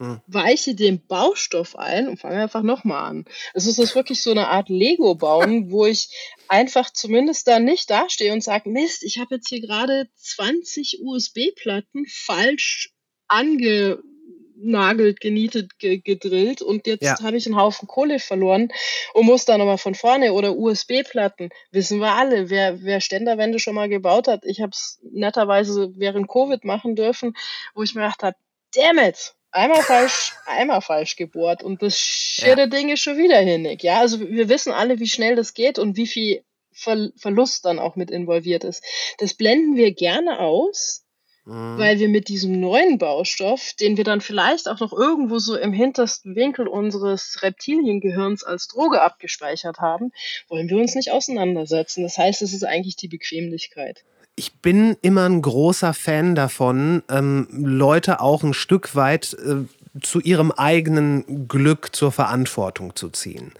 [0.03, 0.21] Mhm.
[0.27, 3.25] weiche den Baustoff ein und fange einfach nochmal an.
[3.53, 6.09] Also es ist wirklich so eine Art Lego bauen, wo ich
[6.49, 12.05] einfach zumindest dann nicht dastehe und sage, Mist, ich habe jetzt hier gerade 20 USB-Platten
[12.09, 12.91] falsch
[13.29, 17.21] angenagelt, genietet, ge gedrillt und jetzt Ja.
[17.21, 18.73] habe ich einen Haufen Kohle verloren
[19.13, 21.49] und muss dann nochmal von vorne oder USB-Platten.
[21.71, 24.43] Wissen wir alle, wer, wer Ständerwände schon mal gebaut hat.
[24.43, 27.35] Ich habe es netterweise während Covid machen dürfen,
[27.73, 28.35] wo ich mir gedacht habe,
[28.75, 33.83] damn it, einmal falsch, einmal falsch gebohrt und das shitty Ding ist schon wieder hinnig.
[33.83, 36.43] Ja, also wir wissen alle, wie schnell das geht und wie viel
[36.75, 38.83] Ver Verlust dann auch mit involviert ist.
[39.19, 41.03] Das blenden wir gerne aus,
[41.45, 41.77] Mhm.
[41.77, 45.73] weil wir mit diesem neuen Baustoff, den wir dann vielleicht auch noch irgendwo so im
[45.73, 50.13] hintersten Winkel unseres Reptiliengehirns als Droge abgespeichert haben,
[50.47, 52.03] wollen wir uns nicht auseinandersetzen.
[52.03, 54.05] Das heißt, es ist eigentlich die Bequemlichkeit.
[54.35, 59.65] Ich bin immer ein großer Fan davon, ähm, Leute auch ein Stück weit äh,
[60.01, 63.51] zu ihrem eigenen Glück zur Verantwortung zu ziehen.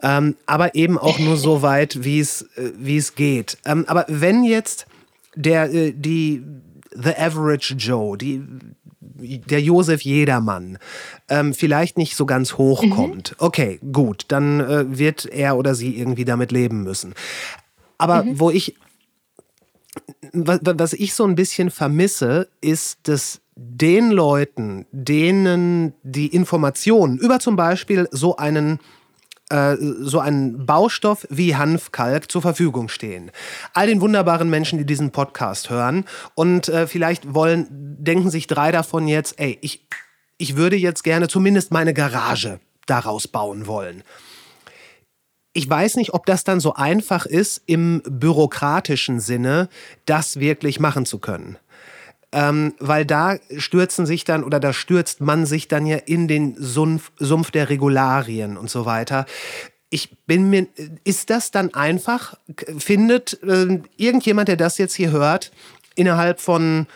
[0.00, 3.58] Ähm, aber eben auch nur so weit, wie es, äh, wie es geht.
[3.64, 4.86] Ähm, aber wenn jetzt
[5.34, 6.42] der, äh, die,
[6.92, 8.42] The Average Joe, die,
[9.00, 10.78] der Josef Jedermann,
[11.28, 16.24] ähm, vielleicht nicht so ganz hochkommt, okay, gut, dann äh, wird er oder sie irgendwie
[16.24, 17.14] damit leben müssen.
[17.98, 18.76] Aber wo ich
[20.32, 27.56] was ich so ein bisschen vermisse, ist, dass den Leuten, denen die Informationen über zum
[27.56, 28.78] Beispiel so einen
[29.50, 33.30] äh, so einen Baustoff wie Hanfkalk zur Verfügung stehen.
[33.72, 36.04] All den wunderbaren Menschen, die diesen Podcast hören
[36.34, 39.86] und äh, vielleicht wollen, denken sich drei davon jetzt, ey, ich,
[40.36, 44.02] ich würde jetzt gerne zumindest meine Garage daraus bauen wollen.
[45.58, 49.68] Ich weiß nicht, ob das dann so einfach ist, im bürokratischen Sinne,
[50.06, 51.58] das wirklich machen zu können.
[52.30, 56.54] Ähm, weil da stürzen sich dann oder da stürzt man sich dann ja in den
[56.56, 59.26] Sumpf, Sumpf der Regularien und so weiter.
[59.90, 60.68] Ich bin mir,
[61.02, 62.38] ist das dann einfach?
[62.78, 65.50] Findet äh, irgendjemand, der das jetzt hier hört,
[65.96, 66.86] innerhalb von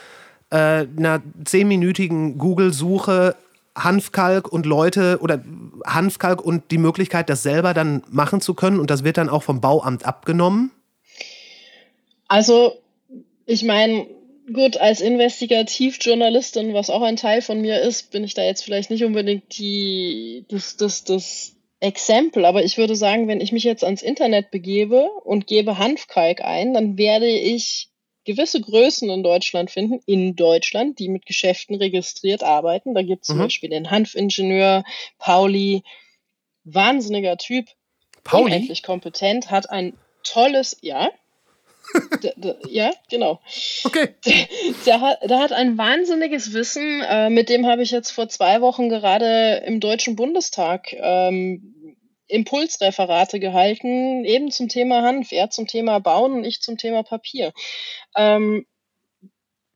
[0.51, 3.35] äh, einer zehnminütigen Google-Suche
[3.77, 5.43] Hanfkalk und Leute oder
[5.87, 9.43] Hanfkalk und die Möglichkeit, das selber dann machen zu können und das wird dann auch
[9.43, 10.71] vom Bauamt abgenommen?
[12.29, 12.75] Also,
[13.47, 14.07] ich meine,
[14.53, 18.91] Gut, als Investigativjournalistin, was auch ein Teil von mir ist, bin ich da jetzt vielleicht
[18.91, 23.85] nicht unbedingt die, das, das, das Exempel, aber ich würde sagen, wenn ich mich jetzt
[23.85, 27.92] ans Internet begebe und gebe Hanfkalk ein, dann werde ich
[28.25, 32.95] gewisse Größen in Deutschland finden, in Deutschland, die mit Geschäften registriert arbeiten.
[32.95, 33.43] Da gibt es zum mhm.
[33.43, 34.85] Beispiel den Hanfingenieur
[35.19, 35.83] Pauli,
[36.65, 37.67] wahnsinniger Typ,
[38.25, 38.45] Pauli?
[38.47, 41.11] unendlich kompetent, hat ein tolles, ja,
[42.69, 43.41] ja, genau.
[43.85, 44.15] Okay.
[44.25, 44.35] Der,
[44.87, 47.03] der, hat, der hat ein wahnsinniges Wissen.
[47.03, 51.75] Äh, mit dem habe ich jetzt vor zwei Wochen gerade im Deutschen Bundestag ähm,
[52.29, 57.53] Impulsreferate gehalten, eben zum Thema Hanf, er zum Thema Bauen und ich zum Thema Papier.
[58.17, 58.67] Ähm,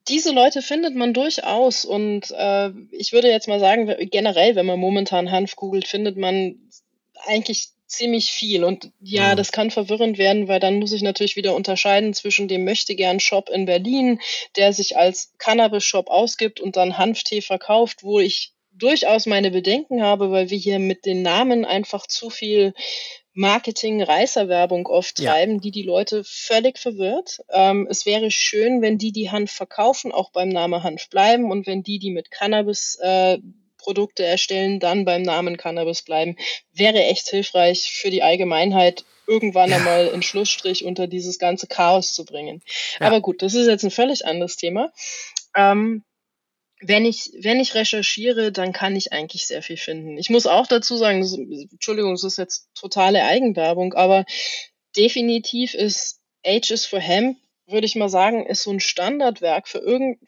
[0.08, 4.78] diese Leute findet man durchaus und äh, ich würde jetzt mal sagen, generell, wenn man
[4.78, 6.60] momentan Hanf googelt, findet man
[7.24, 8.64] eigentlich ziemlich viel.
[8.64, 12.64] Und ja, das kann verwirrend werden, weil dann muss ich natürlich wieder unterscheiden zwischen dem
[12.64, 14.20] Möchtegern-Shop in Berlin,
[14.56, 20.30] der sich als Cannabis-Shop ausgibt und dann Hanftee verkauft, wo ich durchaus meine Bedenken habe,
[20.30, 22.74] weil wir hier mit den Namen einfach zu viel
[23.34, 25.60] Marketing-Reißerwerbung oft treiben, ja.
[25.60, 27.40] die die Leute völlig verwirrt.
[27.50, 31.66] Ähm, es wäre schön, wenn die, die Hanf verkaufen, auch beim Namen Hanf bleiben und
[31.66, 33.38] wenn die, die mit Cannabis äh,
[33.76, 36.36] Produkte erstellen, dann beim Namen Cannabis bleiben,
[36.72, 39.76] wäre echt hilfreich für die Allgemeinheit, irgendwann ja.
[39.76, 42.62] einmal einen Schlussstrich unter dieses ganze Chaos zu bringen.
[42.98, 43.06] Ja.
[43.06, 44.92] Aber gut, das ist jetzt ein völlig anderes Thema.
[45.54, 46.04] Ähm,
[46.88, 50.18] wenn ich, wenn ich recherchiere, dann kann ich eigentlich sehr viel finden.
[50.18, 54.24] Ich muss auch dazu sagen, das, Entschuldigung, das ist jetzt totale Eigenwerbung, aber
[54.96, 60.20] definitiv ist Ages for Hemp, würde ich mal sagen, ist so ein Standardwerk für irgend,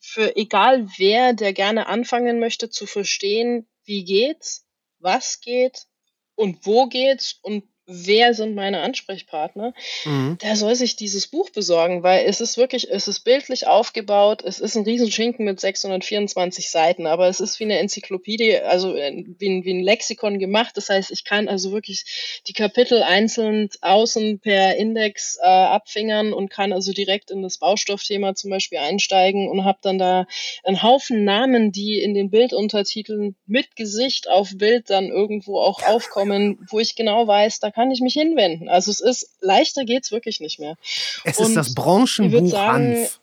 [0.00, 4.66] für egal wer, der gerne anfangen möchte zu verstehen, wie geht's,
[4.98, 5.86] was geht
[6.34, 9.72] und wo geht's und wer sind meine Ansprechpartner,
[10.04, 10.36] mhm.
[10.42, 14.60] der soll sich dieses Buch besorgen, weil es ist wirklich, es ist bildlich aufgebaut, es
[14.60, 19.48] ist ein Riesenschinken mit 624 Seiten, aber es ist wie eine Enzyklopädie, also äh, wie
[19.48, 20.76] ein, wie ein Lexikon gemacht.
[20.76, 26.50] Das heißt, ich kann also wirklich die Kapitel einzeln außen per Index äh, abfingern und
[26.50, 30.26] kann also direkt in das Baustoffthema zum Beispiel einsteigen und habe dann da
[30.62, 36.58] einen Haufen Namen, die in den Bilduntertiteln mit Gesicht auf Bild dann irgendwo auch aufkommen,
[36.68, 38.68] wo ich genau weiß, da kann ich mich hinwenden.
[38.68, 40.76] Also es ist, leichter geht es wirklich nicht mehr.
[41.22, 43.20] Es Und ist das Branchenbuch sagen, Hanf.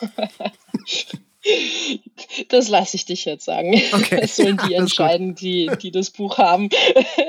[2.48, 3.74] das lasse ich dich jetzt sagen.
[3.92, 4.18] Okay.
[4.18, 6.70] Das sollen die entscheiden, die, die das Buch haben.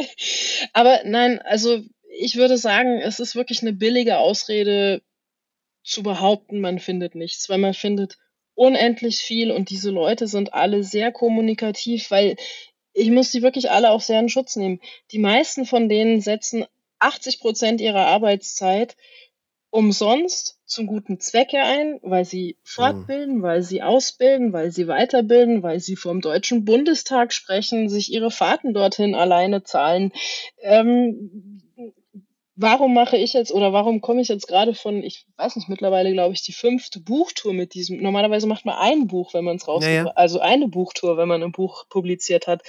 [0.74, 1.82] Aber nein, also
[2.18, 5.02] ich würde sagen, es ist wirklich eine billige Ausrede
[5.84, 8.18] zu behaupten, man findet nichts, weil man findet
[8.54, 12.38] unendlich viel und diese Leute sind alle sehr kommunikativ, weil
[12.96, 14.80] ich muss sie wirklich alle auch sehr in Schutz nehmen.
[15.12, 16.66] Die meisten von denen setzen
[17.00, 18.96] 80 Prozent ihrer Arbeitszeit
[19.70, 25.82] umsonst zum guten Zwecke ein, weil sie fortbilden, weil sie ausbilden, weil sie weiterbilden, weil
[25.82, 30.14] sie vor dem Deutschen Bundestag sprechen, sich ihre Fahrten dorthin alleine zahlen.
[30.62, 31.62] Ähm,
[32.56, 36.12] warum mache ich jetzt oder warum komme ich jetzt gerade von, ich weiß nicht, mittlerweile
[36.12, 39.68] glaube ich, die fünfte Buchtour mit diesem, normalerweise macht man ein Buch, wenn man es
[39.68, 40.06] raus, ja, ja.
[40.16, 42.62] also eine Buchtour, wenn man ein Buch publiziert hat.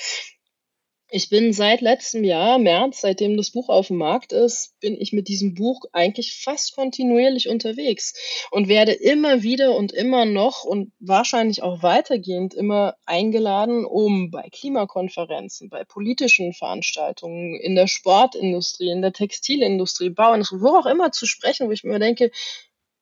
[1.09, 5.13] Ich bin seit letztem Jahr, März, seitdem das Buch auf dem Markt ist, bin ich
[5.13, 8.15] mit diesem Buch eigentlich fast kontinuierlich unterwegs
[8.51, 14.49] und werde immer wieder und immer noch und wahrscheinlich auch weitergehend immer eingeladen, um bei
[14.51, 21.25] Klimakonferenzen, bei politischen Veranstaltungen, in der Sportindustrie, in der Textilindustrie, Bauindustrie, wo auch immer zu
[21.27, 22.33] sprechen, wo ich mir denke,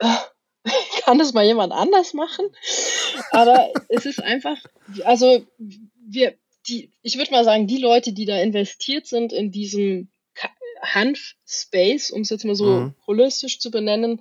[0.01, 0.17] äh,
[1.05, 2.47] kann das mal jemand anders machen?
[3.31, 4.59] Aber es ist einfach,
[5.05, 5.43] also
[6.07, 6.35] wir,
[6.69, 10.11] die, ich würde mal sagen, die Leute, die da investiert sind in diesem
[10.83, 12.95] Hanf-Space, um es jetzt mal so Mhm.
[13.07, 14.21] holistisch zu benennen,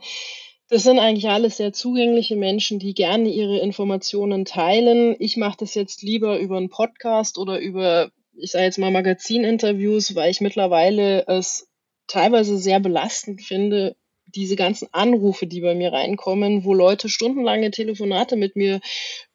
[0.69, 5.15] das sind eigentlich alles sehr zugängliche Menschen, die gerne ihre Informationen teilen.
[5.19, 10.15] Ich mache das jetzt lieber über einen Podcast oder über, ich sage jetzt mal, Magazininterviews,
[10.15, 11.67] weil ich mittlerweile es
[12.07, 13.95] teilweise sehr belastend finde,
[14.35, 18.81] diese ganzen Anrufe, die bei mir reinkommen, wo Leute stundenlange Telefonate mit mir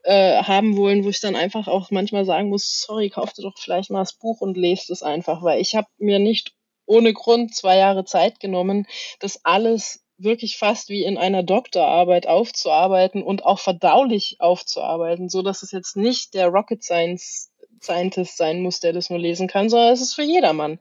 [0.02, 3.58] äh, haben wollen, wo ich dann einfach auch manchmal sagen muss, sorry, kauf dir doch
[3.58, 6.52] vielleicht mal das Buch und lest es einfach, weil ich habe mir nicht
[6.86, 8.86] ohne Grund zwei Jahre Zeit genommen,
[9.20, 15.62] das alles wirklich fast wie in einer Doktorarbeit aufzuarbeiten und auch verdaulich aufzuarbeiten, so dass
[15.62, 17.50] es jetzt nicht der Rocket Science
[17.80, 20.80] Scientist sein muss, der das nur lesen kann, sondern es ist für jedermann.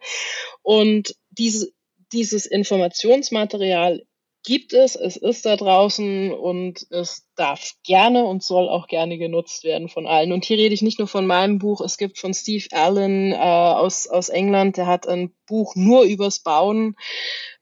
[0.64, 1.70] Und diese,
[2.12, 4.07] dieses Informationsmaterial
[4.48, 9.66] gibt es, es ist da draußen und es darf gerne und soll auch gerne genutzt
[9.66, 10.32] werden von allen.
[10.32, 13.36] Und hier rede ich nicht nur von meinem Buch, es gibt von Steve Allen äh,
[13.36, 16.96] aus, aus England, der hat ein Buch nur übers Bauen,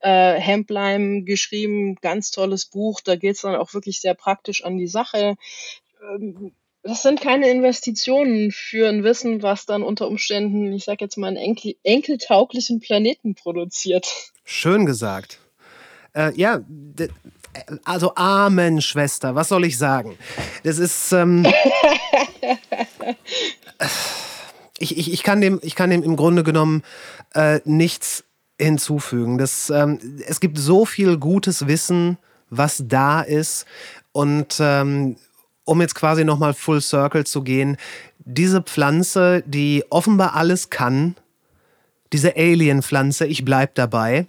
[0.02, 4.78] äh, Hempleim geschrieben, ganz tolles Buch, da geht es dann auch wirklich sehr praktisch an
[4.78, 5.38] die Sache.
[6.04, 6.54] Ähm,
[6.84, 11.30] das sind keine Investitionen für ein Wissen, was dann unter Umständen, ich sage jetzt mal,
[11.30, 14.08] einen enkel, enkeltauglichen Planeten produziert.
[14.44, 15.40] Schön gesagt.
[16.16, 16.62] Äh, ja,
[17.84, 20.18] also Amen, Schwester, was soll ich sagen?
[20.64, 21.12] Das ist.
[21.12, 21.46] Ähm,
[24.80, 26.84] ich, ich, ich, kann dem, ich kann dem im Grunde genommen
[27.34, 28.24] äh, nichts
[28.60, 29.38] hinzufügen.
[29.38, 32.18] Das, ähm, es gibt so viel gutes Wissen,
[32.50, 33.66] was da ist.
[34.12, 35.18] Und ähm,
[35.66, 37.78] um jetzt quasi nochmal full circle zu gehen,
[38.20, 41.16] diese Pflanze, die offenbar alles kann,
[42.14, 44.28] diese Alien-Pflanze, ich bleib dabei.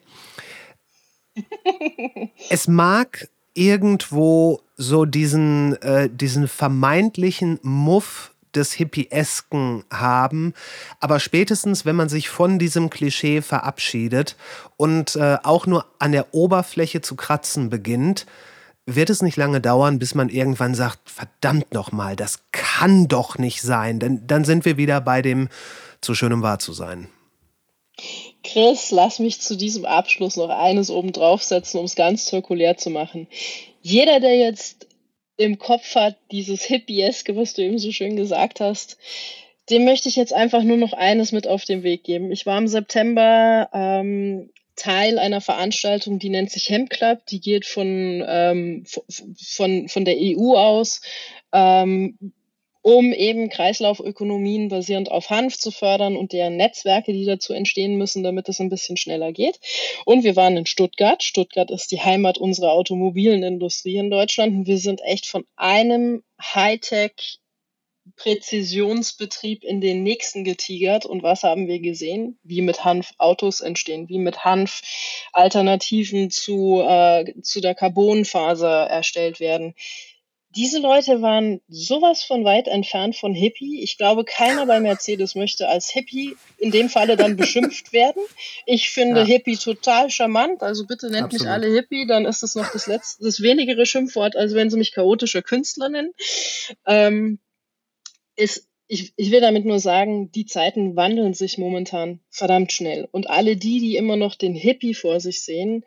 [2.50, 10.54] es mag irgendwo so diesen, äh, diesen vermeintlichen Muff des Hippiesken haben,
[11.00, 14.36] aber spätestens, wenn man sich von diesem Klischee verabschiedet
[14.76, 18.26] und äh, auch nur an der Oberfläche zu kratzen beginnt,
[18.86, 23.60] wird es nicht lange dauern, bis man irgendwann sagt, verdammt nochmal, das kann doch nicht
[23.60, 23.98] sein.
[23.98, 25.48] Denn dann sind wir wieder bei dem
[26.00, 27.08] zu schön um wahr zu sein.
[28.46, 32.90] Chris, lass mich zu diesem Abschluss noch eines oben draufsetzen, um es ganz zirkulär zu
[32.90, 33.26] machen.
[33.82, 34.86] Jeder, der jetzt
[35.36, 38.98] im Kopf hat, dieses Hippieske, was du eben so schön gesagt hast,
[39.68, 42.30] dem möchte ich jetzt einfach nur noch eines mit auf den Weg geben.
[42.30, 47.66] Ich war im September ähm, Teil einer Veranstaltung, die nennt sich Hemp Club, die geht
[47.66, 48.84] von, ähm,
[49.36, 51.00] von, von der EU aus,
[51.52, 52.16] ähm,
[52.86, 58.22] um eben Kreislaufökonomien basierend auf Hanf zu fördern und deren Netzwerke, die dazu entstehen müssen,
[58.22, 59.58] damit es ein bisschen schneller geht.
[60.04, 61.20] Und wir waren in Stuttgart.
[61.20, 64.54] Stuttgart ist die Heimat unserer automobilen Industrie in Deutschland.
[64.54, 67.40] Und wir sind echt von einem Hightech
[68.14, 71.06] Präzisionsbetrieb in den nächsten getigert.
[71.06, 72.38] Und was haben wir gesehen?
[72.44, 74.82] Wie mit Hanf Autos entstehen, wie mit Hanf
[75.32, 79.74] Alternativen zu, äh, zu der Carbonfaser erstellt werden.
[80.54, 83.82] Diese Leute waren sowas von weit entfernt von Hippie.
[83.82, 88.22] Ich glaube, keiner bei Mercedes möchte als Hippie in dem Falle dann beschimpft werden.
[88.64, 89.26] Ich finde Ja.
[89.26, 90.62] Hippie total charmant.
[90.62, 91.52] Also bitte nennt mich Absolut.
[91.52, 94.92] alle Hippie, dann ist das noch das letzte, das wenigere Schimpfwort, als wenn sie mich
[94.92, 96.12] chaotischer Künstler nennen.
[96.86, 97.38] Ähm,
[98.36, 103.08] ist, ich, ich will damit nur sagen, die Zeiten wandeln sich momentan verdammt schnell.
[103.10, 105.84] Und alle die, die immer noch den Hippie vor sich sehen,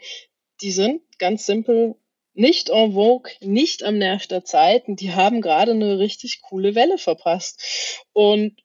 [0.61, 1.95] die sind ganz simpel
[2.39, 6.73] nicht en vogue, nicht am Nerv der Zeit und die haben gerade eine richtig coole
[6.73, 8.05] Welle verpasst.
[8.13, 8.61] Und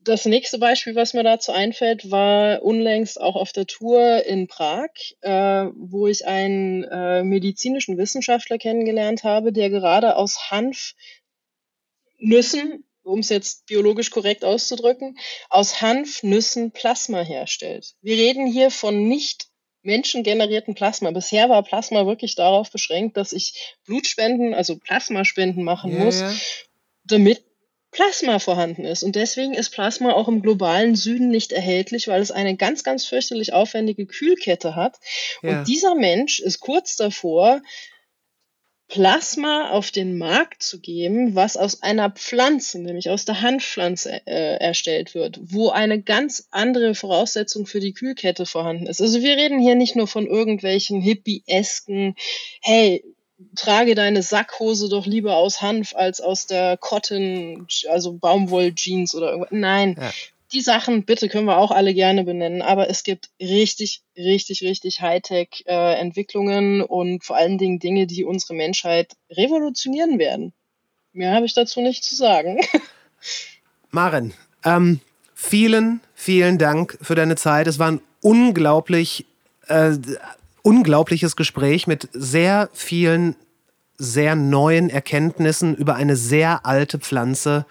[0.00, 4.90] das nächste Beispiel, was mir dazu einfällt, war unlängst auch auf der Tour in Prag,
[5.22, 10.94] äh, wo ich einen äh, medizinischen Wissenschaftler kennengelernt habe, der gerade aus Hanfnüssen,
[13.02, 15.18] um es jetzt biologisch korrekt auszudrücken,
[15.48, 17.94] aus Hanfnüssen Plasma herstellt.
[18.02, 19.48] Wir reden hier von nicht
[19.86, 21.10] menschengenerierten Plasma.
[21.12, 26.34] Bisher war Plasma wirklich darauf beschränkt, dass ich Blutspenden, also Plasmaspenden machen Ja, muss, ja.
[27.04, 27.42] damit
[27.92, 29.02] Plasma vorhanden ist.
[29.02, 33.06] Und deswegen ist Plasma auch im globalen Süden nicht erhältlich, weil es eine ganz, ganz
[33.06, 34.96] fürchterlich aufwendige Kühlkette hat.
[35.42, 35.60] Ja.
[35.60, 37.62] Und dieser Mensch ist kurz davor,
[38.88, 44.58] Plasma auf den Markt zu geben, was aus einer Pflanze, nämlich aus der Hanfpflanze äh,
[44.58, 49.02] erstellt wird, wo eine ganz andere Voraussetzung für die Kühlkette vorhanden ist.
[49.02, 52.14] Also wir reden hier nicht nur von irgendwelchen hippie-esken,
[52.62, 53.04] hey,
[53.54, 59.50] trage deine Sackhose doch lieber aus Hanf als aus der Cotton, also Baumwoll-Jeans oder irgendwas.
[59.52, 60.12] Nein, Ja.
[60.56, 65.00] Die Sachen, bitte können wir auch alle gerne benennen, aber es gibt richtig, richtig, richtig
[65.00, 70.52] Hightech-Entwicklungen und vor allen Dingen Dinge, die unsere Menschheit revolutionieren werden.
[71.12, 72.58] Mehr habe ich dazu nicht zu sagen.
[73.90, 74.34] Maren,
[74.64, 75.00] ähm,
[75.34, 77.66] vielen, vielen Dank für deine Zeit.
[77.66, 79.24] Es waren unglaublich
[79.68, 79.98] Äh,
[80.62, 83.36] unglaubliches Gespräch mit sehr vielen,
[83.98, 87.66] sehr neuen Erkenntnissen über eine sehr alte Pflanze.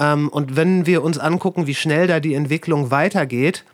[0.00, 3.64] Ähm, und wenn wir uns angucken, wie schnell da die Entwicklung weitergeht,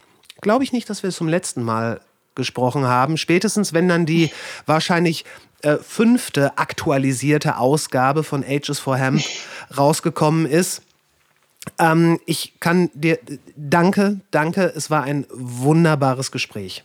[0.43, 2.01] glaube ich nicht, dass wir es zum letzten Mal
[2.35, 3.17] gesprochen haben.
[3.17, 4.31] Spätestens, wenn dann die
[4.67, 5.25] wahrscheinlich
[5.63, 9.23] äh, fünfte aktualisierte Ausgabe von Ages for Hemp
[9.79, 10.83] rausgekommen ist.
[11.79, 13.19] Ähm, ich kann dir
[13.57, 14.73] danke, danke.
[14.77, 16.85] Es war ein wunderbares Gespräch.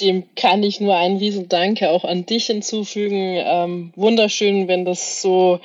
[0.00, 3.36] Dem kann ich nur einen riesen Danke auch an dich hinzufügen.
[3.36, 5.60] Ähm, wunderschön, wenn das so,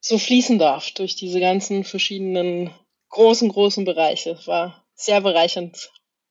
[0.00, 2.70] so fließen darf durch diese ganzen verschiedenen
[3.10, 4.38] großen, großen Bereiche.
[4.46, 5.90] War sehr bereichernd,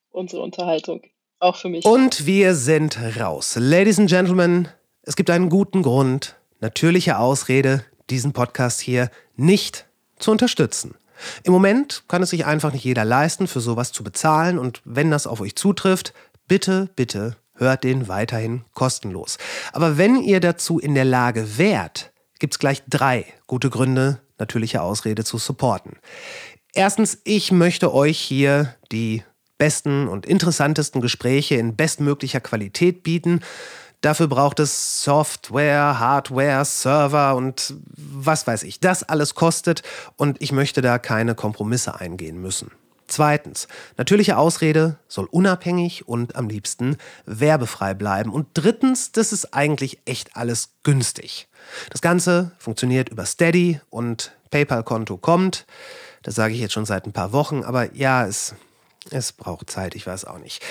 [0.10, 1.02] unsere Unterhaltung.
[1.40, 1.86] Auch für mich.
[1.86, 3.56] Und wir sind raus.
[3.60, 4.70] Ladies and Gentlemen,
[5.04, 9.86] es gibt einen guten Grund, natürliche Ausrede, diesen Podcast hier nicht
[10.18, 10.96] zu unterstützen.
[11.44, 14.58] Im Moment kann es sich einfach nicht jeder leisten, für sowas zu bezahlen.
[14.58, 16.14] Und wenn das auf euch zutrifft,
[16.48, 19.38] bitte, bitte hört den weiterhin kostenlos.
[19.74, 24.82] Aber wenn ihr dazu in der Lage wärt, gibt es gleich drei gute Gründe, natürliche
[24.82, 25.98] Ausrede zu supporten.
[26.74, 29.24] Erstens, ich möchte euch hier die
[29.58, 33.42] besten und interessantesten Gespräche in bestmöglicher Qualität bieten.
[34.02, 38.80] Dafür braucht es Software, Hardware, Server und was weiß ich.
[38.80, 39.82] Das alles kostet
[40.16, 42.72] und ich möchte da keine Kompromisse eingehen müssen.
[43.08, 48.32] Zweitens, natürliche Ausrede soll unabhängig und am liebsten werbefrei bleiben.
[48.32, 51.48] Und drittens, das ist eigentlich echt alles günstig.
[51.90, 55.66] Das Ganze funktioniert über Steady und PayPal-Konto kommt.
[56.22, 58.56] Das sage ich jetzt schon seit ein paar Wochen, aber ja, es,
[59.10, 60.62] es braucht Zeit, ich weiß auch nicht.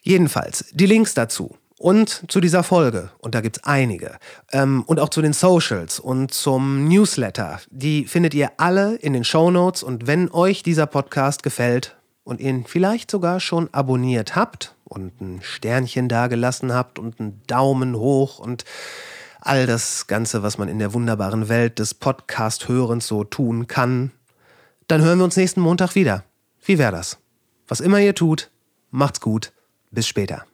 [0.00, 4.16] Jedenfalls, die Links dazu und zu dieser Folge, und da gibt es einige,
[4.52, 9.24] ähm, und auch zu den Socials und zum Newsletter, die findet ihr alle in den
[9.24, 9.82] Show Notes.
[9.82, 15.40] Und wenn euch dieser Podcast gefällt und ihn vielleicht sogar schon abonniert habt und ein
[15.42, 18.64] Sternchen dagelassen habt und einen Daumen hoch und
[19.40, 24.12] all das Ganze, was man in der wunderbaren Welt des Podcast-Hörens so tun kann,
[24.86, 26.22] dann hören wir uns nächsten Montag wieder.
[26.64, 27.18] Wie wäre das?
[27.66, 28.52] Was immer ihr tut,
[28.92, 29.52] macht's gut.
[29.90, 30.46] Bis später.